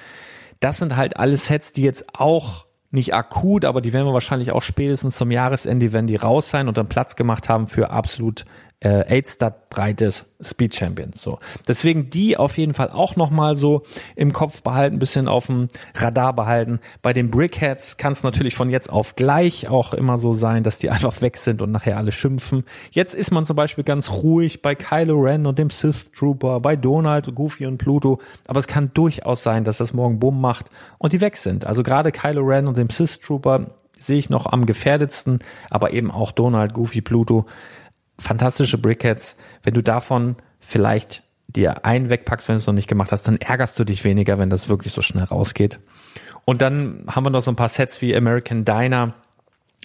Das 0.61 0.78
sind 0.78 0.96
halt 0.96 1.16
alles 1.16 1.46
Sets, 1.46 1.72
die 1.72 1.82
jetzt 1.82 2.06
auch 2.14 2.66
nicht 2.90 3.14
akut, 3.14 3.64
aber 3.64 3.80
die 3.80 3.92
werden 3.92 4.06
wir 4.06 4.12
wahrscheinlich 4.12 4.52
auch 4.52 4.62
spätestens 4.62 5.16
zum 5.16 5.30
Jahresende, 5.30 5.92
wenn 5.92 6.06
die 6.06 6.16
raus 6.16 6.50
sein 6.50 6.68
und 6.68 6.76
dann 6.76 6.88
Platz 6.88 7.16
gemacht 7.16 7.48
haben 7.48 7.66
für 7.66 7.90
absolut 7.90 8.44
äh, 8.87 9.20
8-Stat 9.20 9.68
breites 9.68 10.27
Speed 10.40 10.77
Champions. 10.77 11.20
So. 11.20 11.40
Deswegen 11.66 12.09
die 12.09 12.37
auf 12.37 12.57
jeden 12.57 12.72
Fall 12.72 12.90
auch 12.90 13.16
nochmal 13.16 13.57
so 13.57 13.83
im 14.14 14.33
Kopf 14.33 14.62
behalten, 14.62 15.01
bisschen 15.01 15.27
auf 15.27 15.46
dem 15.46 15.66
Radar 15.94 16.35
behalten. 16.35 16.79
Bei 17.03 17.12
den 17.12 17.31
Brickheads 17.31 17.96
kann 17.96 18.12
es 18.12 18.22
natürlich 18.22 18.55
von 18.55 18.70
jetzt 18.70 18.88
auf 18.88 19.16
gleich 19.16 19.68
auch 19.68 19.92
immer 19.92 20.18
so 20.18 20.33
sein, 20.33 20.62
dass 20.62 20.79
die 20.79 20.90
einfach 20.90 21.21
weg 21.21 21.37
sind 21.37 21.63
und 21.63 21.73
nachher 21.73 21.96
alle 21.96 22.13
schimpfen. 22.13 22.65
Jetzt 22.92 23.15
ist 23.17 23.33
man 23.33 23.44
zum 23.44 23.56
Beispiel 23.56 23.83
ganz 23.83 24.10
ruhig 24.10 24.63
bei 24.63 24.77
Kylo 24.77 25.19
Ren 25.19 25.46
und 25.46 25.58
dem 25.58 25.71
Sith 25.71 26.13
Trooper, 26.13 26.60
bei 26.60 26.77
Donald, 26.77 27.35
Goofy 27.35 27.67
und 27.67 27.79
Pluto. 27.79 28.21
Aber 28.46 28.60
es 28.60 28.69
kann 28.69 28.92
durchaus 28.94 29.42
sein, 29.42 29.65
dass 29.65 29.79
das 29.79 29.94
morgen 29.94 30.21
Bumm 30.21 30.40
macht 30.40 30.71
und 30.98 31.13
die 31.13 31.21
weg 31.21 31.37
sind. 31.37 31.67
Also 31.67 31.83
gerade 31.83 32.13
Kylo 32.13 32.42
Ren 32.42 32.69
und 32.69 32.77
dem 32.77 32.90
Sith 32.90 33.19
Trooper 33.19 33.67
sehe 33.98 34.19
ich 34.19 34.31
noch 34.31 34.46
am 34.46 34.67
gefährdetsten, 34.67 35.40
aber 35.71 35.92
eben 35.92 36.10
auch 36.10 36.31
Donald, 36.31 36.75
Goofy, 36.75 37.00
Pluto 37.00 37.46
fantastische 38.19 38.79
Brickheads. 38.79 39.37
Wenn 39.62 39.75
du 39.75 39.83
davon 39.83 40.37
vielleicht 40.58 41.23
dir 41.48 41.85
einen 41.85 42.10
wegpackst, 42.10 42.48
wenn 42.48 42.56
du 42.56 42.60
es 42.60 42.67
noch 42.67 42.75
nicht 42.75 42.88
gemacht 42.88 43.12
hast, 43.12 43.27
dann 43.29 43.38
ärgerst 43.38 43.79
du 43.79 43.85
dich 43.85 44.04
weniger, 44.04 44.38
wenn 44.38 44.50
das 44.50 44.69
wirklich 44.69 44.92
so 44.92 45.02
schnell 45.02 45.25
rausgeht. 45.25 45.79
Und 46.44 46.62
dann 46.62 47.04
haben 47.08 47.25
wir 47.25 47.31
noch 47.31 47.40
so 47.40 47.50
ein 47.50 47.56
paar 47.56 47.69
Sets 47.69 48.00
wie 48.02 48.17
American 48.17 48.64
Diner, 48.64 49.14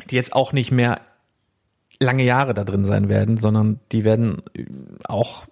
die 0.10 0.16
jetzt 0.16 0.34
auch 0.34 0.54
nicht 0.54 0.72
mehr 0.72 1.02
lange 2.00 2.24
Jahre 2.24 2.54
da 2.54 2.64
drin 2.64 2.86
sein 2.86 3.10
werden, 3.10 3.38
sondern 3.38 3.80
die 3.92 4.04
werden 4.04 4.42
auch 5.06 5.46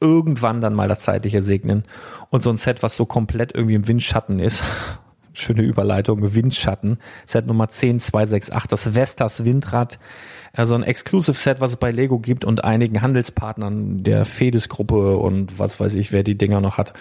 irgendwann 0.00 0.60
dann 0.60 0.74
mal 0.74 0.88
das 0.88 1.00
Zeitliche 1.00 1.42
segnen. 1.42 1.84
Und 2.30 2.42
so 2.42 2.50
ein 2.50 2.56
Set, 2.56 2.82
was 2.82 2.96
so 2.96 3.06
komplett 3.06 3.54
irgendwie 3.54 3.74
im 3.74 3.88
Windschatten 3.88 4.38
ist, 4.38 4.64
schöne 5.32 5.62
Überleitung, 5.62 6.34
Windschatten, 6.34 6.98
Set 7.24 7.46
Nummer 7.46 7.68
10268, 7.68 8.68
das 8.68 8.94
Vestas 8.94 9.44
Windrad, 9.44 9.98
also 10.56 10.74
ein 10.74 10.82
Exclusive 10.82 11.36
Set, 11.36 11.60
was 11.60 11.70
es 11.70 11.76
bei 11.76 11.90
Lego 11.90 12.18
gibt 12.18 12.44
und 12.44 12.64
einigen 12.64 13.02
Handelspartnern 13.02 14.02
der 14.02 14.24
Fedes 14.24 14.68
Gruppe 14.68 15.16
und 15.16 15.58
was 15.58 15.78
weiß 15.78 15.94
ich, 15.96 16.12
wer 16.12 16.22
die 16.22 16.38
Dinger 16.38 16.60
noch 16.60 16.78
hat. 16.78 16.92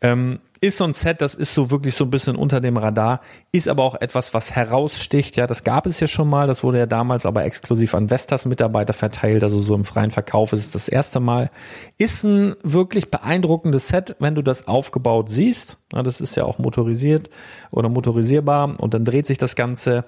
Ähm, 0.00 0.40
ist 0.62 0.76
so 0.76 0.84
ein 0.84 0.92
Set, 0.92 1.22
das 1.22 1.34
ist 1.34 1.54
so 1.54 1.70
wirklich 1.70 1.94
so 1.94 2.04
ein 2.04 2.10
bisschen 2.10 2.36
unter 2.36 2.60
dem 2.60 2.76
Radar, 2.76 3.22
ist 3.50 3.66
aber 3.66 3.82
auch 3.82 3.94
etwas, 3.98 4.34
was 4.34 4.54
heraussticht. 4.54 5.36
Ja, 5.36 5.46
das 5.46 5.64
gab 5.64 5.86
es 5.86 6.00
ja 6.00 6.06
schon 6.06 6.28
mal, 6.28 6.46
das 6.46 6.62
wurde 6.62 6.78
ja 6.78 6.86
damals 6.86 7.24
aber 7.24 7.44
exklusiv 7.44 7.94
an 7.94 8.10
Vestas 8.10 8.44
Mitarbeiter 8.44 8.92
verteilt, 8.92 9.42
also 9.42 9.58
so 9.58 9.74
im 9.74 9.84
freien 9.84 10.10
Verkauf 10.10 10.52
ist 10.52 10.60
es 10.60 10.70
das 10.70 10.88
erste 10.88 11.18
Mal. 11.18 11.50
Ist 11.96 12.24
ein 12.24 12.56
wirklich 12.62 13.10
beeindruckendes 13.10 13.88
Set, 13.88 14.16
wenn 14.18 14.34
du 14.34 14.42
das 14.42 14.68
aufgebaut 14.68 15.30
siehst. 15.30 15.78
Ja, 15.94 16.02
das 16.02 16.20
ist 16.20 16.36
ja 16.36 16.44
auch 16.44 16.58
motorisiert 16.58 17.30
oder 17.70 17.88
motorisierbar 17.88 18.78
und 18.78 18.92
dann 18.92 19.06
dreht 19.06 19.26
sich 19.26 19.38
das 19.38 19.56
Ganze. 19.56 20.04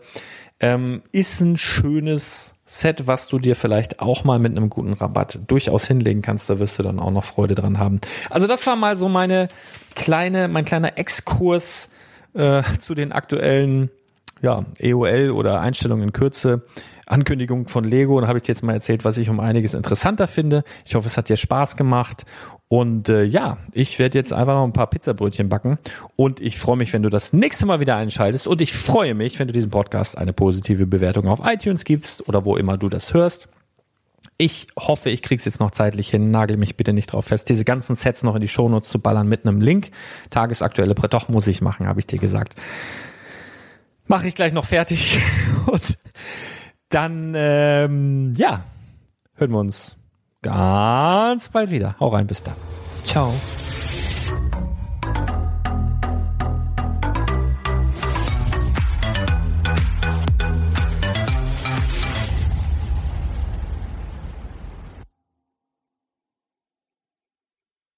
Ähm, 0.60 1.02
ist 1.12 1.40
ein 1.40 1.56
schönes 1.56 2.54
Set, 2.74 3.06
was 3.06 3.28
du 3.28 3.38
dir 3.38 3.54
vielleicht 3.54 4.00
auch 4.00 4.24
mal 4.24 4.38
mit 4.38 4.56
einem 4.56 4.70
guten 4.70 4.94
Rabatt 4.94 5.40
durchaus 5.46 5.86
hinlegen 5.86 6.22
kannst. 6.22 6.48
Da 6.48 6.58
wirst 6.58 6.78
du 6.78 6.82
dann 6.82 6.98
auch 6.98 7.10
noch 7.10 7.22
Freude 7.22 7.54
dran 7.54 7.78
haben. 7.78 8.00
Also 8.30 8.46
das 8.46 8.66
war 8.66 8.76
mal 8.76 8.96
so 8.96 9.10
meine 9.10 9.48
kleine, 9.94 10.48
mein 10.48 10.64
kleiner 10.64 10.96
Exkurs 10.96 11.90
äh, 12.32 12.62
zu 12.78 12.94
den 12.94 13.12
aktuellen 13.12 13.90
ja, 14.40 14.64
EOL 14.78 15.32
oder 15.32 15.60
Einstellungen 15.60 16.04
in 16.04 16.12
Kürze. 16.14 16.62
Ankündigung 17.06 17.68
von 17.68 17.84
Lego. 17.84 18.20
Da 18.20 18.28
habe 18.28 18.38
ich 18.38 18.42
dir 18.42 18.52
jetzt 18.52 18.62
mal 18.62 18.72
erzählt, 18.72 19.04
was 19.04 19.16
ich 19.16 19.28
um 19.28 19.40
einiges 19.40 19.74
interessanter 19.74 20.26
finde. 20.26 20.64
Ich 20.84 20.94
hoffe, 20.94 21.06
es 21.06 21.16
hat 21.16 21.28
dir 21.28 21.36
Spaß 21.36 21.76
gemacht. 21.76 22.24
Und 22.68 23.08
äh, 23.08 23.24
ja, 23.24 23.58
ich 23.74 23.98
werde 23.98 24.18
jetzt 24.18 24.32
einfach 24.32 24.54
noch 24.54 24.64
ein 24.64 24.72
paar 24.72 24.88
Pizzabrötchen 24.88 25.48
backen. 25.48 25.78
Und 26.16 26.40
ich 26.40 26.58
freue 26.58 26.76
mich, 26.76 26.92
wenn 26.92 27.02
du 27.02 27.10
das 27.10 27.32
nächste 27.32 27.66
Mal 27.66 27.80
wieder 27.80 27.96
einschaltest. 27.96 28.46
Und 28.46 28.60
ich 28.60 28.72
freue 28.72 29.14
mich, 29.14 29.38
wenn 29.38 29.46
du 29.46 29.52
diesem 29.52 29.70
Podcast 29.70 30.16
eine 30.16 30.32
positive 30.32 30.86
Bewertung 30.86 31.28
auf 31.28 31.40
iTunes 31.44 31.84
gibst 31.84 32.28
oder 32.28 32.44
wo 32.44 32.56
immer 32.56 32.78
du 32.78 32.88
das 32.88 33.12
hörst. 33.12 33.48
Ich 34.38 34.68
hoffe, 34.78 35.10
ich 35.10 35.22
krieg's 35.22 35.44
jetzt 35.44 35.60
noch 35.60 35.70
zeitlich 35.70 36.08
hin. 36.08 36.30
Nagel 36.30 36.56
mich 36.56 36.76
bitte 36.76 36.92
nicht 36.92 37.12
drauf 37.12 37.26
fest, 37.26 37.48
diese 37.48 37.64
ganzen 37.64 37.94
Sets 37.94 38.22
noch 38.22 38.34
in 38.34 38.40
die 38.40 38.48
Shownotes 38.48 38.88
zu 38.88 38.98
ballern 38.98 39.28
mit 39.28 39.46
einem 39.46 39.60
Link. 39.60 39.90
Tagesaktuelle 40.30 40.94
Brett, 40.94 41.14
doch 41.14 41.28
muss 41.28 41.46
ich 41.46 41.60
machen, 41.60 41.86
habe 41.86 42.00
ich 42.00 42.06
dir 42.06 42.18
gesagt. 42.18 42.56
Mache 44.06 44.28
ich 44.28 44.34
gleich 44.34 44.52
noch 44.52 44.64
fertig. 44.64 45.18
Und 45.66 45.98
dann, 46.94 47.34
ähm, 47.36 48.34
ja, 48.36 48.62
hören 49.34 49.50
wir 49.50 49.58
uns 49.58 49.96
ganz 50.42 51.48
bald 51.48 51.70
wieder. 51.70 51.96
Hau 52.00 52.08
rein, 52.08 52.26
bis 52.26 52.42
dann. 52.42 52.56
Ciao. 53.04 53.32